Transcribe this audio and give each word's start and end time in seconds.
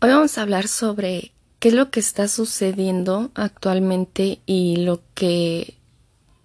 Hoy 0.00 0.10
vamos 0.10 0.38
a 0.38 0.42
hablar 0.42 0.68
sobre 0.68 1.32
qué 1.58 1.70
es 1.70 1.74
lo 1.74 1.90
que 1.90 1.98
está 1.98 2.28
sucediendo 2.28 3.32
actualmente 3.34 4.38
y 4.46 4.76
lo 4.76 5.00
que 5.14 5.74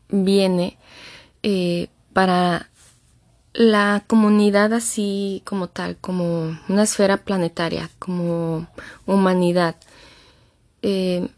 viene 0.10 0.80
eh, 1.44 1.90
para 2.14 2.72
la 3.54 4.06
comunidad 4.08 4.74
así 4.74 5.44
como 5.46 5.68
tal, 5.68 5.98
como 5.98 6.58
una 6.68 6.82
esfera 6.82 7.18
planetaria, 7.18 7.92
como 8.00 8.66
humanidad. 9.06 9.76
Eh, 10.82 11.30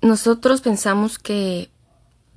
nosotros 0.00 0.62
pensamos 0.62 1.18
que 1.18 1.68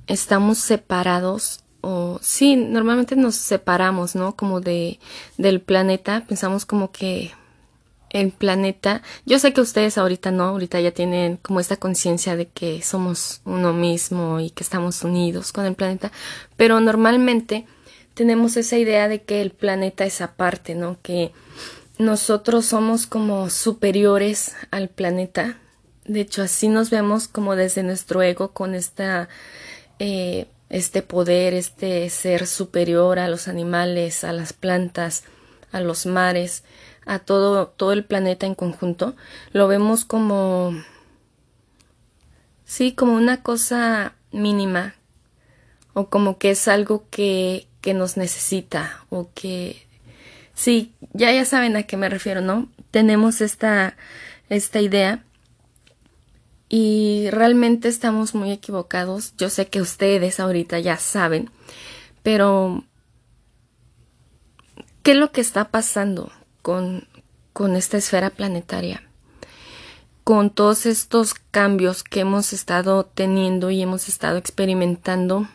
estamos 0.07 0.57
separados 0.57 1.63
o 1.79 2.19
sí, 2.21 2.57
normalmente 2.57 3.15
nos 3.15 3.35
separamos, 3.35 4.13
¿no? 4.13 4.35
Como 4.35 4.59
de 4.59 4.99
del 5.37 5.61
planeta, 5.61 6.25
pensamos 6.27 6.65
como 6.65 6.91
que 6.91 7.31
el 8.11 8.31
planeta. 8.31 9.01
Yo 9.25 9.39
sé 9.39 9.53
que 9.53 9.61
ustedes 9.61 9.97
ahorita 9.97 10.31
no, 10.31 10.43
ahorita 10.43 10.79
ya 10.79 10.91
tienen 10.91 11.37
como 11.37 11.59
esta 11.59 11.77
conciencia 11.77 12.35
de 12.35 12.47
que 12.47 12.81
somos 12.81 13.41
uno 13.45 13.73
mismo 13.73 14.39
y 14.39 14.49
que 14.49 14.63
estamos 14.63 15.03
unidos 15.03 15.51
con 15.51 15.65
el 15.65 15.75
planeta, 15.75 16.11
pero 16.57 16.79
normalmente 16.79 17.65
tenemos 18.13 18.57
esa 18.57 18.77
idea 18.77 19.07
de 19.07 19.23
que 19.23 19.41
el 19.41 19.51
planeta 19.51 20.05
es 20.05 20.21
aparte, 20.21 20.75
¿no? 20.75 20.97
Que 21.01 21.31
nosotros 21.97 22.65
somos 22.65 23.07
como 23.07 23.49
superiores 23.49 24.55
al 24.71 24.89
planeta. 24.89 25.57
De 26.05 26.21
hecho, 26.21 26.41
así 26.41 26.67
nos 26.67 26.89
vemos 26.89 27.27
como 27.27 27.55
desde 27.55 27.83
nuestro 27.83 28.21
ego 28.21 28.51
con 28.51 28.75
esta 28.75 29.29
eh, 29.99 30.47
este 30.69 31.01
poder, 31.01 31.53
este 31.53 32.09
ser 32.09 32.47
superior 32.47 33.19
a 33.19 33.27
los 33.27 33.47
animales, 33.47 34.23
a 34.23 34.33
las 34.33 34.53
plantas, 34.53 35.23
a 35.71 35.79
los 35.81 36.05
mares 36.05 36.63
a 37.05 37.19
todo, 37.19 37.67
todo 37.67 37.93
el 37.93 38.05
planeta 38.05 38.45
en 38.45 38.55
conjunto, 38.55 39.15
lo 39.53 39.67
vemos 39.67 40.05
como, 40.05 40.73
sí, 42.65 42.93
como 42.93 43.13
una 43.13 43.41
cosa 43.43 44.15
mínima 44.31 44.95
o 45.93 46.09
como 46.09 46.37
que 46.37 46.51
es 46.51 46.67
algo 46.67 47.05
que, 47.09 47.67
que 47.81 47.93
nos 47.93 48.17
necesita 48.17 49.05
o 49.09 49.29
que, 49.33 49.85
sí, 50.53 50.93
ya, 51.13 51.31
ya 51.31 51.45
saben 51.45 51.75
a 51.75 51.83
qué 51.83 51.97
me 51.97 52.09
refiero, 52.09 52.41
¿no? 52.41 52.69
Tenemos 52.91 53.41
esta, 53.41 53.97
esta 54.49 54.81
idea 54.81 55.23
y 56.69 57.29
realmente 57.31 57.89
estamos 57.89 58.33
muy 58.33 58.51
equivocados. 58.51 59.33
Yo 59.37 59.49
sé 59.49 59.67
que 59.67 59.81
ustedes 59.81 60.39
ahorita 60.39 60.79
ya 60.79 60.97
saben, 60.97 61.49
pero 62.23 62.85
¿qué 65.03 65.11
es 65.11 65.17
lo 65.17 65.31
que 65.31 65.41
está 65.41 65.69
pasando? 65.69 66.31
Con, 66.61 67.07
con 67.53 67.75
esta 67.75 67.97
esfera 67.97 68.29
planetaria, 68.29 69.03
con 70.23 70.49
todos 70.49 70.85
estos 70.85 71.33
cambios 71.33 72.03
que 72.03 72.21
hemos 72.21 72.53
estado 72.53 73.05
teniendo 73.05 73.71
y 73.71 73.81
hemos 73.81 74.07
estado 74.07 74.37
experimentando 74.37 75.47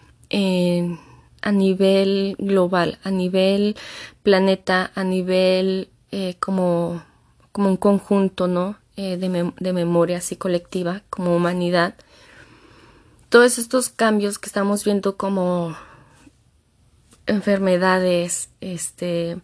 a 1.43 1.53
nivel 1.53 2.37
global, 2.39 2.99
a 3.05 3.11
nivel 3.11 3.77
planeta, 4.23 4.91
a 4.95 5.05
nivel 5.05 5.89
eh, 6.11 6.37
como, 6.41 7.03
como 7.53 7.69
un 7.71 7.77
conjunto, 7.77 8.49
¿no? 8.49 8.79
Eh, 8.97 9.17
de, 9.19 9.53
de 9.61 9.73
memoria 9.73 10.19
así 10.19 10.37
colectiva, 10.37 11.03
como 11.11 11.37
humanidad. 11.37 11.95
Todos 13.29 13.59
estos 13.59 13.91
cambios 13.91 14.39
que 14.39 14.47
estamos 14.47 14.85
viendo 14.85 15.17
como 15.17 15.77
enfermedades, 17.27 18.49
este, 18.61 19.39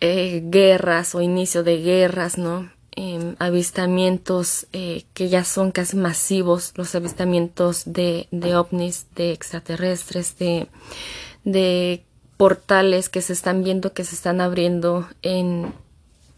eh, 0.00 0.42
guerras 0.44 1.14
o 1.14 1.20
inicio 1.20 1.62
de 1.62 1.78
guerras, 1.82 2.38
¿no? 2.38 2.70
Em, 2.92 3.36
avistamientos 3.38 4.66
eh, 4.72 5.04
que 5.14 5.28
ya 5.28 5.44
son 5.44 5.70
casi 5.70 5.96
masivos, 5.96 6.72
los 6.76 6.94
avistamientos 6.94 7.84
de, 7.86 8.26
de 8.30 8.56
ovnis, 8.56 9.06
de 9.14 9.32
extraterrestres, 9.32 10.36
de, 10.38 10.66
de 11.44 12.02
portales 12.36 13.08
que 13.08 13.22
se 13.22 13.32
están 13.32 13.62
viendo, 13.62 13.92
que 13.92 14.04
se 14.04 14.14
están 14.14 14.40
abriendo 14.40 15.08
en, 15.22 15.72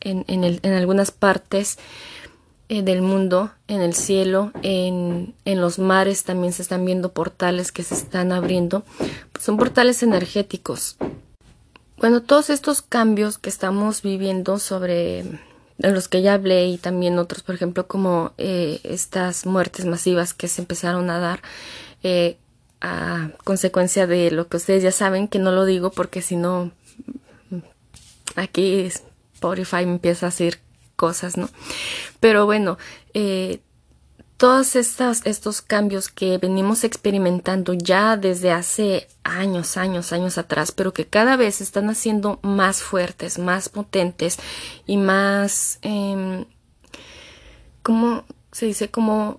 en, 0.00 0.24
en 0.26 0.72
algunas 0.74 1.10
partes 1.10 1.78
eh, 2.68 2.82
del 2.82 3.02
mundo, 3.02 3.50
en 3.68 3.80
el 3.82 3.92
cielo, 3.92 4.50
en, 4.62 5.34
en 5.44 5.60
los 5.60 5.78
mares 5.78 6.24
también 6.24 6.52
se 6.52 6.62
están 6.62 6.84
viendo 6.84 7.12
portales 7.12 7.70
que 7.70 7.82
se 7.82 7.94
están 7.94 8.32
abriendo. 8.32 8.82
Son 9.38 9.56
portales 9.56 10.02
energéticos 10.02 10.96
bueno, 12.02 12.20
todos 12.20 12.50
estos 12.50 12.82
cambios 12.82 13.38
que 13.38 13.48
estamos 13.48 14.02
viviendo 14.02 14.58
sobre 14.58 15.24
los 15.78 16.08
que 16.08 16.20
ya 16.20 16.34
hablé 16.34 16.66
y 16.66 16.76
también 16.76 17.16
otros, 17.16 17.44
por 17.44 17.54
ejemplo, 17.54 17.86
como 17.86 18.32
eh, 18.38 18.80
estas 18.82 19.46
muertes 19.46 19.86
masivas 19.86 20.34
que 20.34 20.48
se 20.48 20.62
empezaron 20.62 21.10
a 21.10 21.20
dar 21.20 21.42
eh, 22.02 22.38
a 22.80 23.30
consecuencia 23.44 24.08
de 24.08 24.32
lo 24.32 24.48
que 24.48 24.56
ustedes 24.56 24.82
ya 24.82 24.90
saben, 24.90 25.28
que 25.28 25.38
no 25.38 25.52
lo 25.52 25.64
digo 25.64 25.92
porque 25.92 26.22
si 26.22 26.34
no, 26.34 26.72
aquí 28.34 28.90
Spotify 29.34 29.82
empieza 29.84 30.26
a 30.26 30.30
decir 30.30 30.58
cosas, 30.96 31.36
¿no? 31.36 31.50
Pero 32.18 32.46
bueno, 32.46 32.78
eh, 33.14 33.60
todos 34.42 34.74
estos, 34.74 35.62
cambios 35.62 36.08
que 36.08 36.36
venimos 36.36 36.82
experimentando 36.82 37.74
ya 37.74 38.16
desde 38.16 38.50
hace 38.50 39.06
años, 39.22 39.76
años, 39.76 40.12
años 40.12 40.36
atrás, 40.36 40.72
pero 40.72 40.92
que 40.92 41.06
cada 41.06 41.36
vez 41.36 41.60
están 41.60 41.88
haciendo 41.88 42.40
más 42.42 42.82
fuertes, 42.82 43.38
más 43.38 43.68
potentes 43.68 44.40
y 44.84 44.96
más, 44.96 45.78
eh, 45.82 46.44
¿cómo 47.84 48.24
se 48.50 48.66
dice? 48.66 48.90
Como 48.90 49.38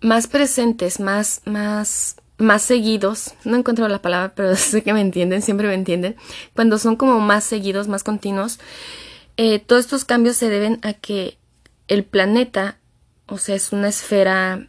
más 0.00 0.26
presentes, 0.26 1.00
más, 1.00 1.42
más, 1.44 2.16
más 2.38 2.62
seguidos. 2.62 3.34
No 3.44 3.58
encuentro 3.58 3.88
la 3.88 4.00
palabra, 4.00 4.32
pero 4.34 4.56
sé 4.56 4.82
que 4.82 4.94
me 4.94 5.02
entienden, 5.02 5.42
siempre 5.42 5.68
me 5.68 5.74
entienden. 5.74 6.16
Cuando 6.54 6.78
son 6.78 6.96
como 6.96 7.20
más 7.20 7.44
seguidos, 7.44 7.88
más 7.88 8.04
continuos, 8.04 8.58
eh, 9.36 9.58
todos 9.58 9.80
estos 9.84 10.06
cambios 10.06 10.38
se 10.38 10.48
deben 10.48 10.78
a 10.80 10.94
que 10.94 11.36
el 11.88 12.04
planeta 12.04 12.77
o 13.28 13.38
sea, 13.38 13.54
es 13.54 13.72
una 13.72 13.88
esfera 13.88 14.66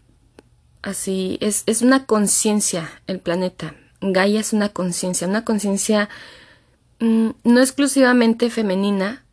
así, 0.81 1.37
es, 1.41 1.63
es 1.65 1.81
una 1.81 2.05
conciencia 2.05 2.89
el 3.07 3.19
planeta. 3.19 3.75
Gaia 4.01 4.39
es 4.39 4.53
una 4.53 4.69
conciencia, 4.69 5.27
una 5.27 5.43
conciencia 5.43 6.09
mm, 6.99 7.29
no 7.43 7.59
exclusivamente 7.59 8.49
femenina, 8.49 9.25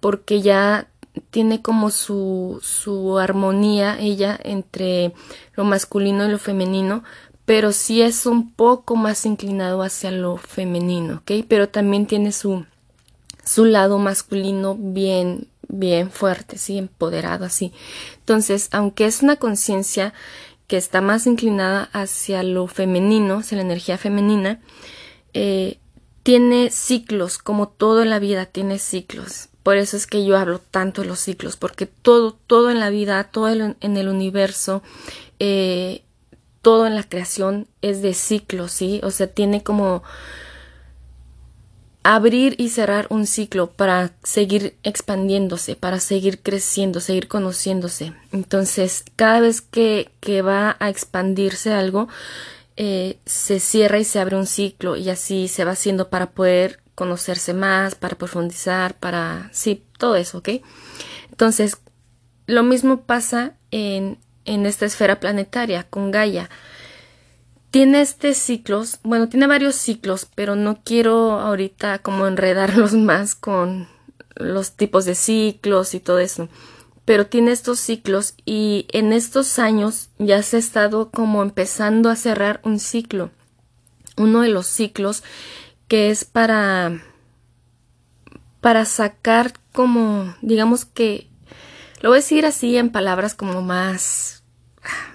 porque 0.00 0.42
ya 0.42 0.88
tiene 1.30 1.62
como 1.62 1.90
su, 1.90 2.60
su 2.62 3.18
armonía 3.18 3.98
ella 3.98 4.38
entre 4.42 5.12
lo 5.54 5.64
masculino 5.64 6.26
y 6.26 6.30
lo 6.30 6.38
femenino, 6.38 7.04
pero 7.44 7.72
sí 7.72 8.02
es 8.02 8.26
un 8.26 8.52
poco 8.52 8.96
más 8.96 9.26
inclinado 9.26 9.82
hacia 9.82 10.10
lo 10.10 10.36
femenino, 10.36 11.16
¿ok? 11.16 11.44
Pero 11.48 11.68
también 11.68 12.06
tiene 12.06 12.32
su, 12.32 12.64
su 13.44 13.64
lado 13.64 13.98
masculino 13.98 14.76
bien, 14.78 15.48
bien 15.68 16.10
fuerte, 16.10 16.56
sí, 16.58 16.78
empoderado 16.78 17.44
así. 17.44 17.72
Entonces, 18.22 18.68
aunque 18.70 19.06
es 19.06 19.22
una 19.22 19.36
conciencia 19.36 20.14
que 20.68 20.76
está 20.76 21.00
más 21.00 21.26
inclinada 21.26 21.90
hacia 21.92 22.42
lo 22.42 22.68
femenino, 22.68 23.38
hacia 23.38 23.56
la 23.56 23.62
energía 23.62 23.98
femenina, 23.98 24.60
eh, 25.34 25.78
tiene 26.22 26.70
ciclos, 26.70 27.38
como 27.38 27.68
todo 27.68 28.02
en 28.02 28.10
la 28.10 28.20
vida 28.20 28.46
tiene 28.46 28.78
ciclos. 28.78 29.48
Por 29.64 29.76
eso 29.76 29.96
es 29.96 30.06
que 30.06 30.24
yo 30.24 30.38
hablo 30.38 30.60
tanto 30.60 31.02
de 31.02 31.08
los 31.08 31.18
ciclos, 31.18 31.56
porque 31.56 31.86
todo, 31.86 32.32
todo 32.46 32.70
en 32.70 32.80
la 32.80 32.90
vida, 32.90 33.24
todo 33.24 33.48
en 33.50 33.96
el 33.96 34.08
universo, 34.08 34.82
eh, 35.40 36.04
todo 36.62 36.86
en 36.86 36.94
la 36.94 37.02
creación 37.02 37.66
es 37.82 38.02
de 38.02 38.14
ciclos, 38.14 38.70
¿sí? 38.70 39.00
O 39.02 39.10
sea, 39.10 39.26
tiene 39.26 39.64
como 39.64 40.04
abrir 42.02 42.56
y 42.58 42.68
cerrar 42.68 43.06
un 43.10 43.26
ciclo 43.26 43.70
para 43.70 44.12
seguir 44.22 44.76
expandiéndose, 44.82 45.76
para 45.76 46.00
seguir 46.00 46.40
creciendo, 46.42 47.00
seguir 47.00 47.28
conociéndose. 47.28 48.12
Entonces, 48.32 49.04
cada 49.16 49.40
vez 49.40 49.60
que, 49.60 50.10
que 50.20 50.42
va 50.42 50.76
a 50.80 50.88
expandirse 50.88 51.72
algo, 51.72 52.08
eh, 52.76 53.18
se 53.24 53.60
cierra 53.60 53.98
y 53.98 54.04
se 54.04 54.18
abre 54.18 54.36
un 54.36 54.46
ciclo 54.46 54.96
y 54.96 55.10
así 55.10 55.46
se 55.48 55.64
va 55.64 55.72
haciendo 55.72 56.08
para 56.08 56.30
poder 56.30 56.80
conocerse 56.94 57.54
más, 57.54 57.94
para 57.94 58.16
profundizar, 58.16 58.94
para... 58.94 59.48
sí, 59.52 59.84
todo 59.98 60.16
eso, 60.16 60.38
¿ok? 60.38 60.48
Entonces, 61.30 61.78
lo 62.46 62.62
mismo 62.62 63.02
pasa 63.02 63.54
en, 63.70 64.18
en 64.44 64.66
esta 64.66 64.86
esfera 64.86 65.20
planetaria 65.20 65.84
con 65.84 66.10
Gaia 66.10 66.50
tiene 67.72 68.02
este 68.02 68.34
ciclos, 68.34 69.00
bueno, 69.02 69.30
tiene 69.30 69.46
varios 69.46 69.74
ciclos, 69.74 70.28
pero 70.34 70.56
no 70.56 70.82
quiero 70.84 71.40
ahorita 71.40 72.00
como 72.00 72.26
enredarlos 72.26 72.92
más 72.92 73.34
con 73.34 73.88
los 74.36 74.72
tipos 74.72 75.06
de 75.06 75.14
ciclos 75.14 75.94
y 75.94 76.00
todo 76.00 76.18
eso. 76.18 76.48
Pero 77.06 77.26
tiene 77.26 77.50
estos 77.50 77.80
ciclos 77.80 78.34
y 78.44 78.86
en 78.92 79.12
estos 79.12 79.58
años 79.58 80.10
ya 80.18 80.42
se 80.42 80.56
ha 80.56 80.60
estado 80.60 81.10
como 81.10 81.42
empezando 81.42 82.10
a 82.10 82.16
cerrar 82.16 82.60
un 82.62 82.78
ciclo. 82.78 83.30
Uno 84.18 84.42
de 84.42 84.50
los 84.50 84.66
ciclos 84.66 85.24
que 85.88 86.10
es 86.10 86.24
para 86.26 87.02
para 88.60 88.84
sacar 88.84 89.54
como, 89.72 90.34
digamos 90.42 90.84
que, 90.84 91.28
lo 92.00 92.10
voy 92.10 92.18
a 92.18 92.20
decir 92.20 92.46
así 92.46 92.76
en 92.76 92.90
palabras 92.90 93.34
como 93.34 93.62
más 93.62 94.41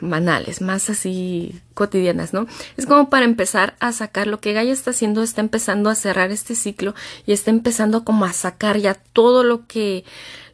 banales, 0.02 0.62
más 0.62 0.90
así 0.90 1.60
cotidianas, 1.74 2.34
¿no? 2.34 2.48
Es 2.78 2.86
como 2.86 3.10
para 3.10 3.26
empezar 3.26 3.76
a 3.80 3.92
sacar 3.92 4.28
lo 4.28 4.40
que 4.40 4.54
Gaia 4.54 4.74
está 4.74 4.92
haciendo, 4.92 5.24
está 5.24 5.42
empezando 5.42 5.90
a 5.90 5.96
cerrar 5.96 6.32
este 6.32 6.56
ciclo 6.56 6.96
y 7.26 7.34
está 7.34 7.52
empezando 7.52 8.04
como 8.04 8.26
a 8.26 8.34
sacar 8.34 8.78
ya 8.78 8.94
todo 8.94 9.44
lo 9.44 9.68
que, 9.68 10.06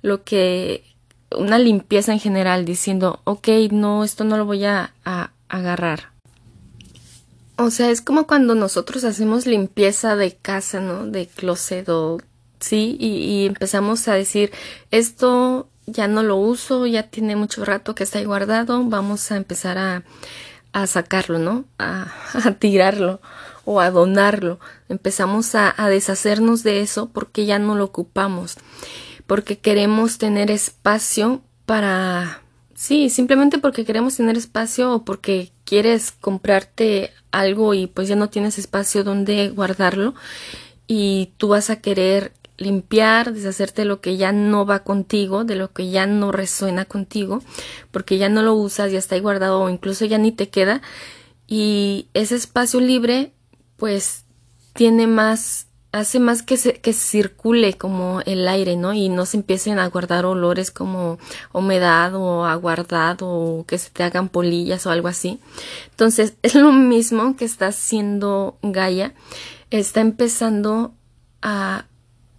lo 0.02 0.24
que, 0.24 0.84
una 1.32 1.60
limpieza 1.60 2.14
en 2.14 2.20
general, 2.20 2.66
diciendo, 2.66 3.22
ok, 3.24 3.48
no, 3.72 4.04
esto 4.04 4.24
no 4.24 4.38
lo 4.38 4.46
voy 4.46 4.66
a, 4.66 4.94
agarrar. 5.50 6.12
O 7.58 7.70
sea, 7.70 7.92
es 7.92 8.02
como 8.02 8.26
cuando 8.26 8.56
nosotros 8.56 9.04
hacemos 9.04 9.46
limpieza 9.46 10.16
de 10.16 10.36
casa, 10.36 10.80
¿no? 10.80 11.06
De 11.06 11.28
closet 11.28 11.88
o 11.90 12.18
sí, 12.60 12.98
y, 13.00 13.46
empezamos 13.46 14.08
a 14.08 14.16
decir, 14.16 14.52
esto 14.90 15.70
ya 15.86 16.08
no 16.08 16.24
lo 16.24 16.38
uso, 16.38 16.86
ya 16.86 17.04
tiene 17.04 17.36
mucho 17.36 17.66
rato 17.66 17.96
que 17.96 18.04
está 18.04 18.20
ahí 18.20 18.26
guardado, 18.26 18.84
vamos 18.86 19.32
a 19.32 19.38
empezar 19.38 19.78
a, 19.78 20.04
a 20.72 20.88
sacarlo, 20.88 21.40
¿no? 21.40 21.66
A, 21.78 22.14
a, 22.34 22.52
tirarlo 22.52 23.22
o 23.66 23.80
a 23.80 23.92
donarlo. 23.92 24.60
Empezamos 24.90 25.56
a, 25.56 25.74
a 25.76 25.90
deshacernos 25.90 26.64
de 26.64 26.82
eso 26.82 27.10
porque 27.10 27.46
ya 27.46 27.60
no 27.60 27.76
lo 27.76 27.86
ocupamos, 27.86 28.58
porque 29.28 29.58
queremos 29.60 30.18
tener 30.18 30.52
espacio 30.52 31.42
para... 31.66 32.42
Sí, 32.76 33.10
simplemente 33.10 33.60
porque 33.60 33.86
queremos 33.86 34.18
tener 34.18 34.36
espacio 34.36 34.94
o 34.94 35.06
porque 35.06 35.52
quieres 35.64 36.12
comprarte 36.12 37.12
algo 37.32 37.74
y 37.74 37.88
pues 37.88 38.08
ya 38.08 38.16
no 38.16 38.30
tienes 38.30 38.58
espacio 38.58 39.04
donde 39.04 39.50
guardarlo 39.50 40.16
y 40.88 41.32
tú 41.38 41.50
vas 41.50 41.70
a 41.70 41.78
querer 41.78 42.34
limpiar, 42.64 43.34
deshacerte 43.34 43.84
de 43.84 43.88
lo 43.88 44.02
que 44.02 44.18
ya 44.18 44.32
no 44.32 44.66
va 44.66 44.84
contigo, 44.84 45.44
de 45.44 45.56
lo 45.56 45.72
que 45.72 45.90
ya 45.90 46.06
no 46.06 46.32
resuena 46.32 46.86
contigo, 46.86 47.42
porque 47.92 48.18
ya 48.18 48.30
no 48.30 48.42
lo 48.42 48.56
usas, 48.56 48.92
ya 48.92 49.00
está 49.00 49.16
ahí 49.16 49.22
guardado 49.22 49.62
o 49.62 49.70
incluso 49.70 50.06
ya 50.06 50.18
ni 50.18 50.32
te 50.32 50.50
queda. 50.50 50.82
Y 51.48 52.08
ese 52.14 52.36
espacio 52.36 52.80
libre, 52.80 53.34
pues, 53.78 54.26
tiene 54.74 55.08
más, 55.08 55.68
hace 55.92 56.20
más 56.20 56.42
que, 56.42 56.58
se, 56.58 56.82
que 56.82 56.94
circule 56.94 57.74
como 57.74 58.22
el 58.26 58.48
aire, 58.48 58.76
¿no? 58.76 58.94
Y 58.94 59.10
no 59.10 59.26
se 59.26 59.38
empiecen 59.38 59.78
a 59.78 59.88
guardar 59.88 60.26
olores 60.26 60.72
como 60.72 61.20
humedad 61.54 62.16
o 62.16 62.46
aguardado 62.46 63.30
o 63.30 63.66
que 63.66 63.78
se 63.78 63.92
te 63.92 64.04
hagan 64.04 64.30
polillas 64.30 64.86
o 64.88 64.92
algo 64.92 65.08
así. 65.08 65.40
Entonces, 65.92 66.36
es 66.42 66.56
lo 66.56 66.72
mismo 66.72 67.36
que 67.36 67.46
está 67.46 67.68
haciendo 67.68 68.58
Gaia. 68.64 69.14
Está 69.70 70.02
empezando 70.02 70.94
a 71.42 71.86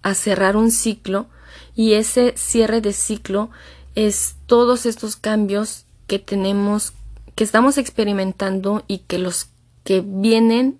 a 0.04 0.14
cerrar 0.14 0.56
un 0.56 0.70
ciclo 0.70 1.26
y 1.74 1.94
ese 1.94 2.34
cierre 2.36 2.80
de 2.80 2.92
ciclo 2.92 3.50
es 3.94 4.36
todos 4.46 4.86
estos 4.86 5.16
cambios 5.16 5.86
que 6.06 6.18
tenemos, 6.18 6.92
que 7.34 7.42
estamos 7.42 7.78
experimentando 7.78 8.84
y 8.86 8.98
que 8.98 9.18
los 9.18 9.48
que 9.82 10.02
vienen, 10.04 10.78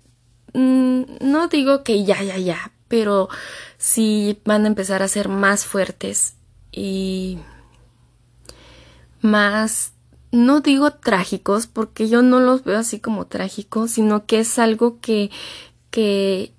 mm, 0.53 1.01
no 1.21 1.47
digo 1.47 1.83
que 1.83 2.05
ya, 2.05 2.21
ya, 2.21 2.37
ya, 2.37 2.71
pero 2.87 3.27
sí 3.77 4.39
van 4.45 4.65
a 4.65 4.67
empezar 4.67 5.01
a 5.01 5.07
ser 5.07 5.27
más 5.27 5.65
fuertes 5.65 6.35
y 6.71 7.39
más, 9.21 9.93
no 10.31 10.61
digo 10.61 10.91
trágicos, 10.91 11.65
porque 11.65 12.09
yo 12.09 12.21
no 12.21 12.39
los 12.39 12.63
veo 12.63 12.77
así 12.77 12.99
como 12.99 13.25
trágicos, 13.25 13.91
sino 13.91 14.27
que 14.27 14.39
es 14.39 14.59
algo 14.59 14.99
que, 15.01 15.31
que 15.89 16.54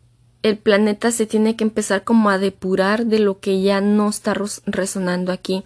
el 0.49 0.59
planeta 0.59 1.11
se 1.11 1.27
tiene 1.27 1.57
que 1.57 1.65
empezar 1.65 2.05
como 2.05 2.31
a 2.31 2.39
depurar 2.39 3.07
de 3.07 3.19
lo 3.19 3.41
que 3.41 3.63
ya 3.63 3.81
no 3.81 4.09
está 4.09 4.35
resonando 4.67 5.33
aquí 5.33 5.65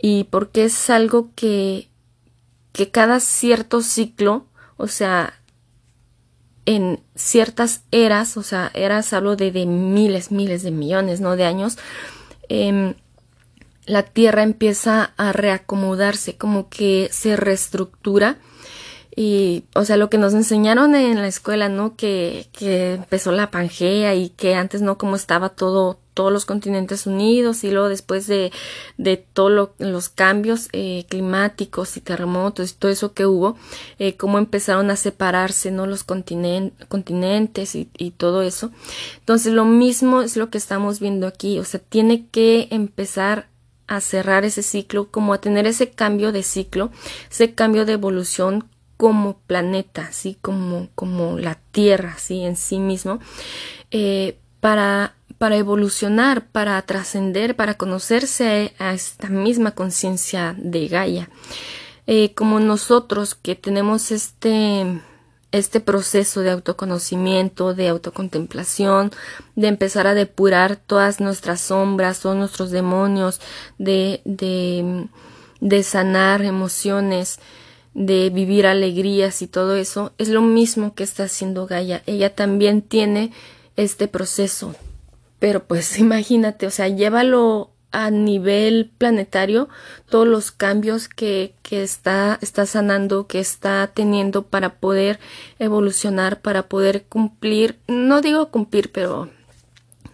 y 0.00 0.24
porque 0.24 0.64
es 0.64 0.90
algo 0.90 1.30
que 1.34 1.88
que 2.74 2.90
cada 2.90 3.20
cierto 3.20 3.82
ciclo, 3.82 4.46
o 4.76 4.88
sea, 4.88 5.40
en 6.66 7.00
ciertas 7.14 7.84
eras, 7.92 8.36
o 8.36 8.42
sea, 8.42 8.72
eras 8.74 9.12
hablo 9.12 9.36
de, 9.36 9.52
de 9.52 9.64
miles, 9.64 10.32
miles 10.32 10.64
de 10.64 10.72
millones, 10.72 11.20
¿no? 11.20 11.36
De 11.36 11.44
años, 11.44 11.78
em, 12.48 12.94
la 13.86 14.02
Tierra 14.02 14.42
empieza 14.42 15.12
a 15.16 15.32
reacomodarse, 15.32 16.36
como 16.36 16.68
que 16.68 17.08
se 17.12 17.36
reestructura 17.36 18.38
y, 19.16 19.64
o 19.74 19.84
sea, 19.84 19.96
lo 19.96 20.10
que 20.10 20.18
nos 20.18 20.34
enseñaron 20.34 20.96
en 20.96 21.20
la 21.20 21.28
escuela, 21.28 21.68
¿no? 21.68 21.94
Que, 21.94 22.48
que 22.52 22.94
empezó 22.94 23.30
la 23.30 23.50
Pangea 23.50 24.14
y 24.16 24.30
que 24.30 24.56
antes, 24.56 24.82
¿no? 24.82 24.98
Como 24.98 25.14
estaba 25.14 25.50
todo, 25.50 26.00
todos 26.14 26.32
los 26.32 26.44
continentes 26.46 27.06
unidos 27.06 27.62
y 27.62 27.70
luego 27.70 27.88
después 27.88 28.26
de, 28.26 28.50
de 28.96 29.16
todos 29.16 29.70
los 29.78 30.08
cambios 30.08 30.68
eh, 30.72 31.06
climáticos 31.08 31.96
y 31.96 32.00
terremotos 32.00 32.72
y 32.72 32.74
todo 32.74 32.90
eso 32.90 33.12
que 33.12 33.24
hubo, 33.26 33.56
eh, 34.00 34.16
cómo 34.16 34.38
empezaron 34.38 34.90
a 34.90 34.96
separarse, 34.96 35.70
¿no? 35.70 35.86
Los 35.86 36.02
continentes 36.02 37.76
y, 37.76 37.88
y 37.96 38.10
todo 38.10 38.42
eso. 38.42 38.72
Entonces, 39.20 39.52
lo 39.52 39.64
mismo 39.64 40.22
es 40.22 40.36
lo 40.36 40.50
que 40.50 40.58
estamos 40.58 40.98
viendo 40.98 41.28
aquí. 41.28 41.60
O 41.60 41.64
sea, 41.64 41.78
tiene 41.78 42.26
que 42.32 42.66
empezar 42.72 43.46
a 43.86 44.00
cerrar 44.00 44.44
ese 44.44 44.62
ciclo, 44.62 45.08
como 45.10 45.34
a 45.34 45.40
tener 45.40 45.66
ese 45.66 45.90
cambio 45.90 46.32
de 46.32 46.42
ciclo, 46.42 46.90
ese 47.30 47.54
cambio 47.54 47.84
de 47.84 47.92
evolución 47.92 48.64
como 48.96 49.38
planeta, 49.46 50.06
así 50.08 50.36
como, 50.40 50.88
como 50.94 51.38
la 51.38 51.58
Tierra, 51.72 52.14
así 52.16 52.42
en 52.42 52.56
sí 52.56 52.78
mismo, 52.78 53.20
eh, 53.90 54.38
para, 54.60 55.14
para 55.38 55.56
evolucionar, 55.56 56.46
para 56.46 56.80
trascender, 56.82 57.56
para 57.56 57.74
conocerse 57.74 58.74
a 58.78 58.94
esta 58.94 59.28
misma 59.28 59.72
conciencia 59.72 60.54
de 60.58 60.88
Gaia. 60.88 61.28
Eh, 62.06 62.34
como 62.34 62.60
nosotros 62.60 63.34
que 63.34 63.54
tenemos 63.54 64.10
este, 64.10 65.00
este 65.52 65.80
proceso 65.80 66.40
de 66.40 66.50
autoconocimiento, 66.50 67.74
de 67.74 67.88
autocontemplación, 67.88 69.10
de 69.56 69.68
empezar 69.68 70.06
a 70.06 70.14
depurar 70.14 70.76
todas 70.76 71.20
nuestras 71.20 71.60
sombras, 71.60 72.20
todos 72.20 72.36
nuestros 72.36 72.70
demonios, 72.70 73.40
de, 73.78 74.20
de, 74.24 75.06
de 75.60 75.82
sanar 75.82 76.42
emociones, 76.42 77.38
de 77.94 78.28
vivir 78.30 78.66
alegrías 78.66 79.40
y 79.40 79.46
todo 79.46 79.76
eso, 79.76 80.12
es 80.18 80.28
lo 80.28 80.42
mismo 80.42 80.94
que 80.94 81.04
está 81.04 81.24
haciendo 81.24 81.66
Gaia. 81.66 82.02
Ella 82.06 82.34
también 82.34 82.82
tiene 82.82 83.32
este 83.76 84.08
proceso. 84.08 84.74
Pero 85.38 85.64
pues 85.64 85.98
imagínate, 85.98 86.66
o 86.66 86.70
sea, 86.70 86.88
llévalo 86.88 87.70
a 87.92 88.10
nivel 88.10 88.90
planetario 88.98 89.68
todos 90.10 90.26
los 90.26 90.50
cambios 90.50 91.08
que, 91.08 91.54
que 91.62 91.84
está, 91.84 92.40
está 92.42 92.66
sanando, 92.66 93.28
que 93.28 93.38
está 93.38 93.88
teniendo 93.94 94.42
para 94.42 94.80
poder 94.80 95.20
evolucionar, 95.60 96.40
para 96.40 96.68
poder 96.68 97.04
cumplir, 97.04 97.78
no 97.86 98.20
digo 98.20 98.50
cumplir, 98.50 98.90
pero 98.90 99.30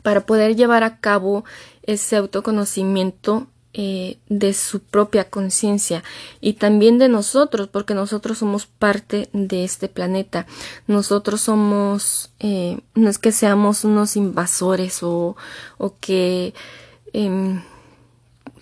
para 0.03 0.27
poder 0.27 0.57
llevar 0.57 0.85
a 0.85 0.99
cabo 0.99 1.45
ese 1.83 2.17
autoconocimiento 2.17 3.47
eh, 3.73 4.19
de 4.29 4.53
su 4.53 4.81
propia 4.81 5.31
conciencia 5.31 6.03
y 6.41 6.55
también 6.55 6.99
de 6.99 7.09
nosotros, 7.09 7.69
porque 7.69 7.95
nosotros 7.95 8.39
somos 8.39 8.67
parte 8.67 9.29
de 9.33 9.63
este 9.63 9.89
planeta. 9.89 10.47
Nosotros 10.89 11.41
somos, 11.43 12.33
eh, 12.41 12.81
no 12.97 13.09
es 13.09 13.19
que 13.19 13.31
seamos 13.31 13.85
unos 13.85 14.17
invasores 14.17 15.05
o, 15.05 15.37
o 15.79 15.95
que, 16.01 16.53
em, 17.13 17.63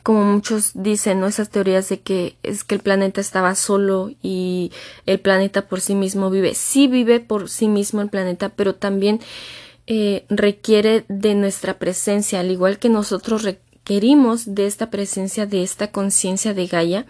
como 0.03 0.25
muchos 0.25 0.73
dicen, 0.75 1.21
¿no? 1.21 1.27
Esas 1.27 1.49
teorías 1.49 1.88
de 1.88 2.00
que 2.00 2.37
es 2.43 2.62
que 2.65 2.75
el 2.75 2.83
planeta 2.83 3.23
estaba 3.23 3.55
solo 3.55 4.11
y 4.23 4.73
el 5.07 5.21
planeta 5.21 5.69
por 5.69 5.81
sí 5.81 5.95
mismo 5.95 6.29
vive. 6.29 6.55
Sí 6.55 6.87
vive 6.87 7.19
por 7.21 7.49
sí 7.49 7.67
mismo 7.67 8.03
el 8.03 8.11
planeta, 8.11 8.50
pero 8.50 8.75
también 8.75 9.21
eh, 9.87 10.27
requiere 10.29 11.07
de 11.09 11.35
nuestra 11.35 11.79
presencia, 11.79 12.41
al 12.41 12.50
igual 12.50 12.79
que 12.79 12.91
nosotros 12.91 13.43
requerimos 13.43 13.68
de 13.88 14.66
esta 14.66 14.90
presencia, 14.90 15.47
de 15.47 15.62
esta 15.62 15.90
conciencia 15.90 16.54
de 16.54 16.66
Gaia, 16.66 17.07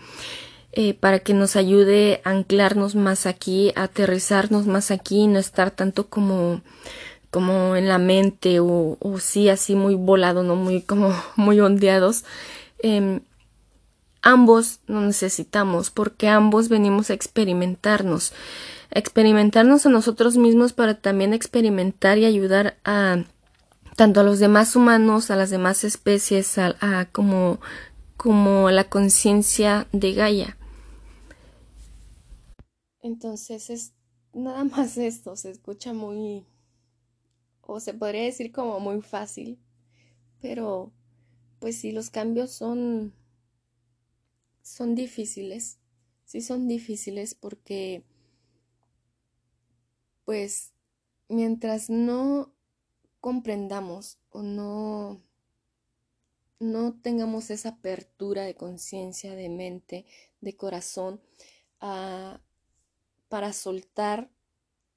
eh, 0.73 0.95
para 0.95 1.19
que 1.19 1.35
nos 1.35 1.57
ayude 1.57 2.21
a 2.25 2.31
anclarnos 2.31 2.95
más 2.95 3.27
aquí, 3.27 3.73
a 3.75 3.85
aterrizarnos 3.85 4.67
más 4.67 4.91
aquí, 4.91 5.27
no 5.27 5.39
estar 5.39 5.71
tanto 5.71 6.09
como 6.09 6.63
como 7.31 7.77
en 7.77 7.89
la 7.89 7.99
mente 7.99 8.59
o, 8.61 8.97
o 9.01 9.19
sí 9.19 9.51
así 9.51 9.75
muy 9.75 9.95
volado, 9.97 10.43
no 10.43 10.57
muy 10.57 10.81
como 10.81 11.15
muy 11.37 11.61
ondeados. 11.61 12.25
Em, 12.79 13.21
ambos 14.23 14.81
nos 14.87 15.05
necesitamos 15.05 15.91
porque 15.91 16.29
ambos 16.29 16.69
venimos 16.69 17.11
a 17.11 17.15
experimentarnos, 17.15 18.33
experimentarnos 18.91 19.85
a 19.85 19.91
nosotros 19.91 20.37
mismos 20.37 20.73
para 20.73 20.95
también 20.95 21.35
experimentar 21.35 22.19
y 22.19 22.25
ayudar 22.25 22.77
a 22.85 23.25
tanto 23.99 24.21
a 24.21 24.23
los 24.23 24.39
demás 24.39 24.77
humanos, 24.77 25.29
a 25.33 25.35
las 25.35 25.51
demás 25.51 25.83
especies, 25.83 26.57
a, 26.57 27.09
como, 27.11 27.59
como 28.17 28.71
la 28.71 28.89
conciencia 28.89 29.89
de 29.91 30.13
Gaia. 30.13 30.57
Entonces 33.03 33.71
es 33.71 33.95
nada 34.33 34.63
más 34.63 34.97
esto, 34.99 35.35
se 35.35 35.51
escucha 35.51 35.95
muy, 35.95 36.47
o 37.61 37.81
se 37.81 37.93
podría 37.93 38.23
decir 38.23 38.53
como 38.53 38.79
muy 38.79 39.03
fácil, 39.03 39.59
pero, 40.41 40.93
pues 41.59 41.81
sí, 41.81 41.91
los 41.91 42.09
cambios 42.09 42.53
son, 42.53 43.13
son 44.63 44.95
difíciles, 44.95 45.81
sí 46.25 46.41
son 46.41 46.69
difíciles 46.69 47.35
porque, 47.35 48.05
pues, 50.25 50.73
mientras 51.29 51.91
no 51.91 52.55
comprendamos 53.21 54.19
o 54.31 54.43
no, 54.43 55.21
no 56.59 56.95
tengamos 57.01 57.51
esa 57.51 57.71
apertura 57.71 58.43
de 58.43 58.55
conciencia, 58.55 59.35
de 59.35 59.49
mente, 59.49 60.07
de 60.41 60.57
corazón, 60.57 61.21
ah, 61.81 62.41
para 63.29 63.53
soltar 63.53 64.31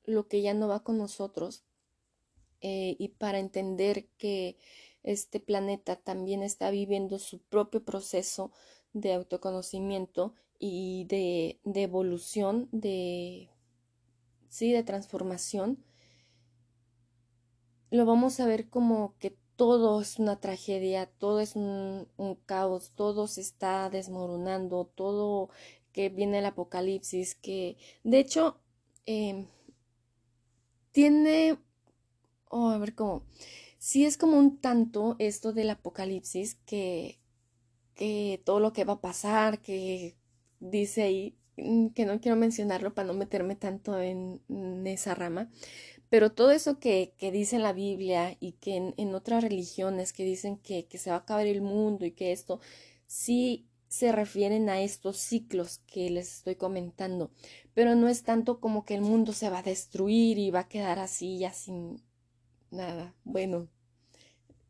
lo 0.06 0.28
que 0.28 0.42
ya 0.42 0.54
no 0.54 0.68
va 0.68 0.84
con 0.84 0.98
nosotros 0.98 1.64
eh, 2.62 2.96
y 3.00 3.10
para 3.10 3.40
entender 3.40 4.08
que 4.18 4.58
este 5.04 5.40
planeta 5.40 5.96
también 5.96 6.44
está 6.44 6.70
viviendo 6.70 7.18
su 7.18 7.40
propio 7.40 7.84
proceso 7.84 8.52
de 8.94 9.14
autoconocimiento 9.14 10.36
y 10.60 11.06
de, 11.06 11.60
evolución, 11.82 12.70
de, 12.72 13.50
sí, 14.50 14.72
de 14.72 14.84
transformación, 14.84 15.84
lo 17.92 18.06
vamos 18.06 18.40
a 18.40 18.48
ver 18.48 18.70
como 18.70 19.16
que 19.20 19.38
todo 19.56 20.02
es 20.02 20.18
una 20.18 20.40
tragedia, 20.40 21.06
todo 21.06 21.40
es 21.40 21.56
un, 21.56 22.08
caos, 22.46 22.94
todo 22.96 23.28
se 23.28 23.42
está 23.42 23.90
desmoronando, 23.90 24.92
todo 24.96 25.50
que 25.92 26.10
viene 26.10 26.40
el 26.40 26.46
apocalipsis, 26.46 27.36
que 27.36 27.78
de 28.04 28.20
hecho 28.20 28.60
em, 29.06 29.46
tiene, 30.92 31.60
oh, 32.50 32.70
a 32.70 32.78
ver 32.78 32.96
cómo, 32.96 33.24
sí 33.78 34.06
es 34.06 34.18
como 34.18 34.38
un 34.40 34.60
tanto 34.60 35.16
esto 35.20 35.54
del 35.54 35.70
apocalipsis 35.70 36.56
que, 36.66 37.20
que 37.96 38.42
todo 38.46 38.60
lo 38.60 38.74
que 38.74 38.86
va 38.86 38.94
a 38.94 39.02
pasar, 39.02 39.62
que 39.62 40.18
dice 40.60 41.04
ahí, 41.04 41.38
mm, 41.58 41.90
que 41.90 42.06
no 42.06 42.20
quiero 42.22 42.38
mencionarlo 42.38 42.94
para 42.94 43.08
no 43.08 43.14
meterme 43.14 43.56
tanto 43.56 44.00
en, 44.00 44.42
esa 44.88 45.16
rama, 45.16 45.50
pero 46.12 46.34
todo 46.34 46.52
eso 46.52 46.78
que, 46.78 47.14
que, 47.18 47.32
dice 47.32 47.58
la 47.58 47.72
Biblia 47.72 48.36
y 48.42 48.52
que 48.52 48.76
en, 48.76 48.94
en 48.98 49.16
otras 49.16 49.42
religiones 49.42 50.12
que 50.12 50.26
dicen 50.26 50.58
que, 50.58 50.86
que, 50.86 50.98
se 50.98 51.10
va 51.10 51.16
a 51.16 51.20
acabar 51.20 51.48
el 51.48 51.62
mundo 51.62 52.06
y 52.06 52.12
que 52.12 52.34
esto, 52.34 52.60
sí 53.08 53.66
se 53.88 54.12
refieren 54.12 54.68
a 54.68 54.82
estos 54.82 55.16
ciclos 55.16 55.80
que 55.88 56.10
les 56.10 56.40
estoy 56.40 56.56
comentando, 56.56 57.32
pero 57.74 57.96
no 57.96 58.10
es 58.10 58.24
tanto 58.24 58.60
como 58.60 58.84
que 58.84 58.96
el 58.96 59.02
mundo 59.02 59.32
se 59.32 59.50
va 59.50 59.60
a 59.60 59.64
destruir 59.64 60.38
y 60.38 60.52
va 60.52 60.62
a 60.62 60.68
quedar 60.68 61.00
así 61.00 61.40
ya 61.40 61.54
sin 61.54 62.04
nada. 62.72 63.16
Bueno, 63.24 63.70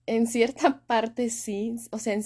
en 0.05 0.27
cierta 0.27 0.81
parte 0.85 1.31
sí, 1.31 1.75
o 1.89 1.97
sea, 1.97 2.19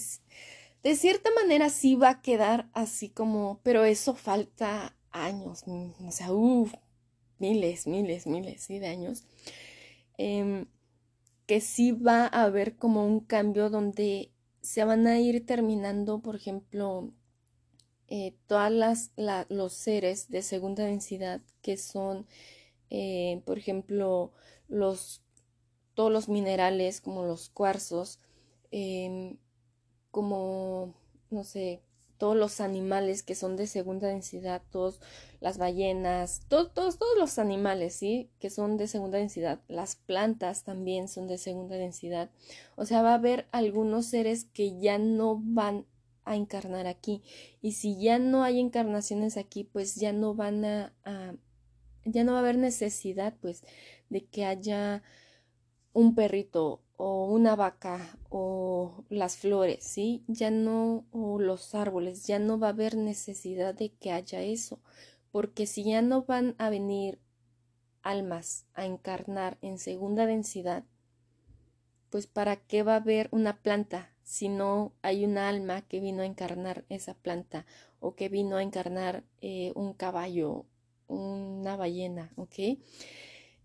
de 0.83 0.95
cierta 0.97 1.29
manera 1.35 1.69
sí 1.69 1.95
va 1.95 2.09
a 2.09 2.21
quedar 2.21 2.67
así 2.73 3.07
como, 3.07 3.61
pero 3.63 3.85
eso 3.85 4.13
falta 4.13 4.93
años, 5.11 5.63
o 5.67 6.11
sea, 6.11 6.33
uff, 6.33 6.73
miles, 7.39 7.87
miles, 7.87 8.27
miles 8.27 8.67
de 8.67 8.87
años, 8.87 9.23
em, 10.17 10.65
que 11.47 11.61
sí 11.61 11.91
va 11.91 12.25
a 12.27 12.43
haber 12.43 12.75
como 12.77 13.05
un 13.05 13.19
cambio 13.19 13.69
donde 13.69 14.31
se 14.61 14.83
van 14.85 15.07
a 15.07 15.19
ir 15.19 15.45
terminando, 15.45 16.19
por 16.21 16.35
ejemplo, 16.35 17.11
eh, 18.07 18.35
todas 18.47 18.71
las 18.71 19.11
los 19.49 19.73
seres 19.73 20.29
de 20.29 20.41
segunda 20.43 20.85
densidad 20.85 21.41
que 21.61 21.77
son, 21.77 22.27
eh, 22.89 23.41
por 23.45 23.57
ejemplo, 23.57 24.31
los 24.67 25.23
todos 25.95 26.11
los 26.11 26.29
minerales 26.29 27.01
como 27.01 27.23
los 27.25 27.49
cuarzos, 27.49 28.19
em, 28.71 29.37
como, 30.11 30.93
no 31.31 31.43
sé, 31.43 31.81
todos 32.17 32.35
los 32.35 32.61
animales 32.61 33.23
que 33.23 33.35
son 33.35 33.55
de 33.55 33.67
segunda 33.67 34.07
densidad, 34.07 34.61
todas 34.71 34.99
las 35.39 35.57
ballenas, 35.57 36.41
todos, 36.47 36.73
todos, 36.73 37.17
los 37.17 37.39
animales, 37.39 37.95
¿sí? 37.95 38.29
Que 38.39 38.49
son 38.49 38.77
de 38.77 38.87
segunda 38.87 39.17
densidad. 39.17 39.59
Las 39.67 39.95
plantas 39.95 40.63
también 40.63 41.07
son 41.07 41.27
de 41.27 41.37
segunda 41.37 41.75
densidad. 41.75 42.29
O 42.75 42.85
sea, 42.85 43.01
va 43.01 43.11
a 43.11 43.15
haber 43.15 43.47
algunos 43.51 44.07
seres 44.07 44.45
que 44.45 44.79
ya 44.79 44.97
no 44.97 45.41
van 45.43 45.85
a 46.23 46.35
encarnar 46.35 46.87
aquí. 46.87 47.21
Y 47.61 47.73
si 47.73 47.99
ya 47.99 48.19
no 48.19 48.43
hay 48.43 48.59
encarnaciones 48.59 49.37
aquí, 49.37 49.63
pues 49.63 49.95
ya 49.95 50.13
no 50.13 50.33
van 50.33 50.65
a, 50.65 50.93
a 51.03 51.35
ya 52.05 52.23
no 52.23 52.33
va 52.33 52.37
a 52.39 52.41
haber 52.41 52.57
necesidad, 52.57 53.35
pues, 53.41 53.63
de 54.09 54.25
que 54.25 54.45
haya 54.45 55.01
un 55.93 56.13
perrito 56.13 56.84
o 56.97 57.25
una 57.25 57.55
vaca 57.55 58.17
o 58.29 59.03
las 59.09 59.37
flores, 59.37 59.83
¿sí? 59.83 60.23
Ya 60.27 60.51
no, 60.51 61.05
o 61.11 61.39
los 61.39 61.75
árboles, 61.75 62.25
ya 62.25 62.39
no 62.39 62.59
va 62.59 62.67
a 62.67 62.71
haber 62.71 62.95
necesidad 62.95 63.73
de 63.73 63.93
que 63.93 64.11
haya 64.11 64.41
eso, 64.41 64.79
porque 65.31 65.67
si 65.67 65.83
ya 65.83 66.01
no 66.01 66.23
van 66.23 66.55
a 66.57 66.69
venir 66.69 67.19
almas 68.01 68.65
a 68.73 68.85
encarnar 68.85 69.57
en 69.61 69.77
segunda 69.79 70.25
densidad, 70.25 70.85
pues 72.09 72.27
para 72.27 72.55
qué 72.55 72.83
va 72.83 72.93
a 72.93 72.97
haber 72.97 73.27
una 73.31 73.61
planta 73.61 74.11
si 74.23 74.49
no 74.49 74.93
hay 75.01 75.23
una 75.25 75.49
alma 75.49 75.81
que 75.81 75.99
vino 75.99 76.23
a 76.23 76.25
encarnar 76.25 76.85
esa 76.89 77.13
planta 77.13 77.65
o 77.99 78.15
que 78.15 78.29
vino 78.29 78.57
a 78.57 78.63
encarnar 78.63 79.23
eh, 79.41 79.71
un 79.75 79.93
caballo, 79.93 80.65
una 81.07 81.75
ballena, 81.75 82.31
¿ok? 82.35 82.79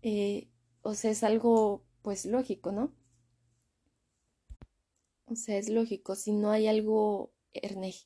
Eh, 0.03 0.47
o 0.81 0.93
sea, 0.93 1.11
es 1.11 1.23
algo 1.23 1.83
pues 2.01 2.25
lógico, 2.25 2.71
¿no? 2.71 2.91
O 5.31 5.35
sea, 5.37 5.57
es 5.57 5.69
lógico, 5.69 6.15
si 6.15 6.33
no 6.33 6.51
hay 6.51 6.67
algo 6.67 7.31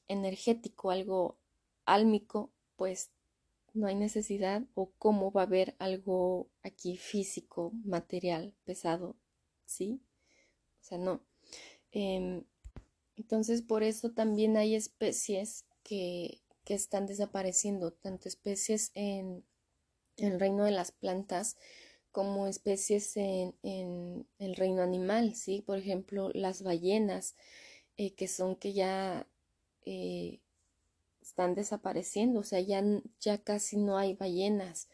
energético, 0.08 0.92
algo 0.92 1.40
álmico, 1.86 2.52
pues 2.76 3.10
no 3.74 3.88
hay 3.88 3.96
necesidad 3.96 4.62
o 4.76 4.92
cómo 5.00 5.32
va 5.32 5.42
a 5.42 5.46
haber 5.46 5.76
algo 5.80 6.48
aquí 6.62 6.98
físico, 6.98 7.72
material, 7.84 8.54
pesado, 8.64 9.16
¿sí? 9.66 10.00
O 10.82 10.84
sea, 10.84 11.00
no. 11.00 11.26
Em, 11.92 12.44
entonces, 13.16 13.64
por 13.64 13.82
eso 13.82 14.12
también 14.12 14.56
hay 14.56 14.76
especies 14.76 15.66
que, 15.82 16.44
que 16.64 16.76
están 16.76 17.08
desapareciendo, 17.08 17.92
tanto 17.92 18.30
especies 18.30 18.92
en 18.94 19.44
el 20.18 20.40
reino 20.40 20.64
de 20.64 20.72
las 20.72 20.92
plantas 20.92 21.58
como 22.16 22.48
especies 22.48 23.18
en, 23.18 24.26
el 24.40 24.56
reino 24.56 24.82
animal, 24.82 25.36
¿sí? 25.36 25.62
Por 25.62 25.78
ejemplo, 25.78 26.32
las 26.34 26.64
ballenas, 26.64 27.36
eh, 27.98 28.14
que 28.16 28.30
son 28.30 28.56
que 28.56 28.72
ya 28.72 29.28
eh, 29.84 30.40
están 31.22 31.56
desapareciendo, 31.56 32.40
o 32.40 32.44
sea, 32.44 32.62
ya, 32.62 32.82
ya 33.20 33.38
casi 33.40 33.76
no 33.76 33.98
hay 33.98 34.14
ballenas, 34.14 34.88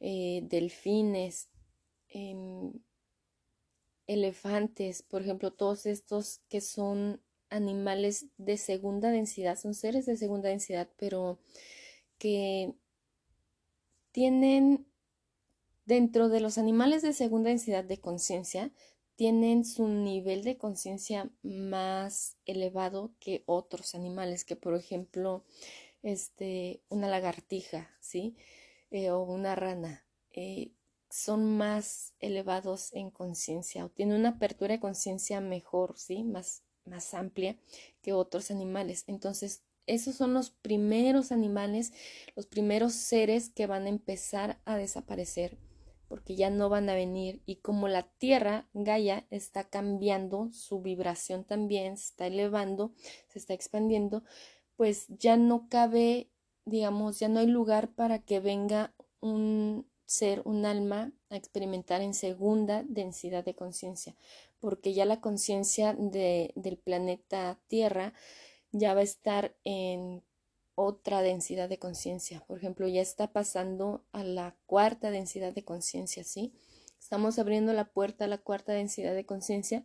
eh, 0.00 0.40
delfines, 0.42 1.50
em, 2.08 2.72
elefantes, 4.08 5.02
por 5.04 5.22
ejemplo, 5.22 5.52
todos 5.52 5.86
estos 5.86 6.40
que 6.48 6.60
son 6.60 7.20
animales 7.48 8.26
de 8.38 8.56
segunda 8.56 9.12
densidad, 9.12 9.56
son 9.56 9.74
seres 9.74 10.04
de 10.06 10.16
segunda 10.16 10.48
densidad, 10.48 10.88
pero 10.96 11.38
que 12.18 12.74
tienen 14.10 14.84
Dentro 15.86 16.28
de 16.28 16.40
los 16.40 16.58
animales 16.58 17.02
de 17.02 17.12
segunda 17.12 17.50
densidad 17.50 17.84
de 17.84 18.00
conciencia, 18.00 18.72
tienen 19.14 19.64
su 19.64 19.86
nivel 19.86 20.42
de 20.42 20.58
conciencia 20.58 21.30
más 21.44 22.36
elevado 22.44 23.12
que 23.20 23.44
otros 23.46 23.94
animales, 23.94 24.44
que 24.44 24.56
por 24.56 24.74
ejemplo, 24.74 25.44
este, 26.02 26.82
una 26.88 27.08
lagartija, 27.08 27.88
¿sí? 28.00 28.36
Eh, 28.90 29.10
o 29.10 29.22
una 29.22 29.54
rana, 29.54 30.04
eh, 30.32 30.72
son 31.08 31.56
más 31.56 32.14
elevados 32.18 32.92
en 32.92 33.10
conciencia 33.10 33.84
o 33.84 33.88
tienen 33.88 34.18
una 34.18 34.30
apertura 34.30 34.74
de 34.74 34.80
conciencia 34.80 35.40
mejor, 35.40 35.96
¿sí? 35.96 36.24
Más, 36.24 36.64
más 36.84 37.14
amplia 37.14 37.56
que 38.02 38.12
otros 38.12 38.50
animales. 38.50 39.04
Entonces, 39.06 39.62
esos 39.86 40.16
son 40.16 40.34
los 40.34 40.50
primeros 40.50 41.30
animales, 41.30 41.92
los 42.34 42.46
primeros 42.46 42.92
seres 42.92 43.50
que 43.50 43.68
van 43.68 43.86
a 43.86 43.88
empezar 43.88 44.60
a 44.64 44.76
desaparecer 44.76 45.56
porque 46.08 46.36
ya 46.36 46.50
no 46.50 46.68
van 46.68 46.88
a 46.88 46.94
venir 46.94 47.42
y 47.46 47.56
como 47.56 47.88
la 47.88 48.02
Tierra, 48.18 48.68
Gaia, 48.74 49.26
está 49.30 49.64
cambiando, 49.64 50.50
su 50.52 50.80
vibración 50.80 51.44
también 51.44 51.96
se 51.96 52.10
está 52.10 52.26
elevando, 52.26 52.92
se 53.28 53.38
está 53.38 53.54
expandiendo, 53.54 54.22
pues 54.76 55.06
ya 55.08 55.36
no 55.36 55.68
cabe, 55.68 56.30
digamos, 56.64 57.18
ya 57.18 57.28
no 57.28 57.40
hay 57.40 57.46
lugar 57.46 57.90
para 57.94 58.20
que 58.20 58.40
venga 58.40 58.94
un 59.20 59.86
ser, 60.06 60.42
un 60.44 60.64
alma 60.64 61.12
a 61.30 61.36
experimentar 61.36 62.00
en 62.00 62.14
segunda 62.14 62.84
densidad 62.88 63.44
de 63.44 63.54
conciencia, 63.54 64.14
porque 64.60 64.94
ya 64.94 65.04
la 65.04 65.20
conciencia 65.20 65.94
de, 65.94 66.52
del 66.54 66.78
planeta 66.78 67.58
Tierra 67.66 68.12
ya 68.72 68.94
va 68.94 69.00
a 69.00 69.04
estar 69.04 69.56
en 69.64 70.22
otra 70.76 71.22
densidad 71.22 71.68
de 71.68 71.78
conciencia. 71.78 72.44
Por 72.46 72.58
ejemplo, 72.58 72.86
ya 72.86 73.00
está 73.00 73.32
pasando 73.32 74.04
a 74.12 74.22
la 74.22 74.56
cuarta 74.66 75.10
densidad 75.10 75.52
de 75.52 75.64
conciencia, 75.64 76.22
¿sí? 76.22 76.52
Estamos 77.00 77.38
abriendo 77.38 77.72
la 77.72 77.86
puerta 77.92 78.26
a 78.26 78.28
la 78.28 78.38
cuarta 78.38 78.72
densidad 78.72 79.14
de 79.14 79.26
conciencia 79.26 79.84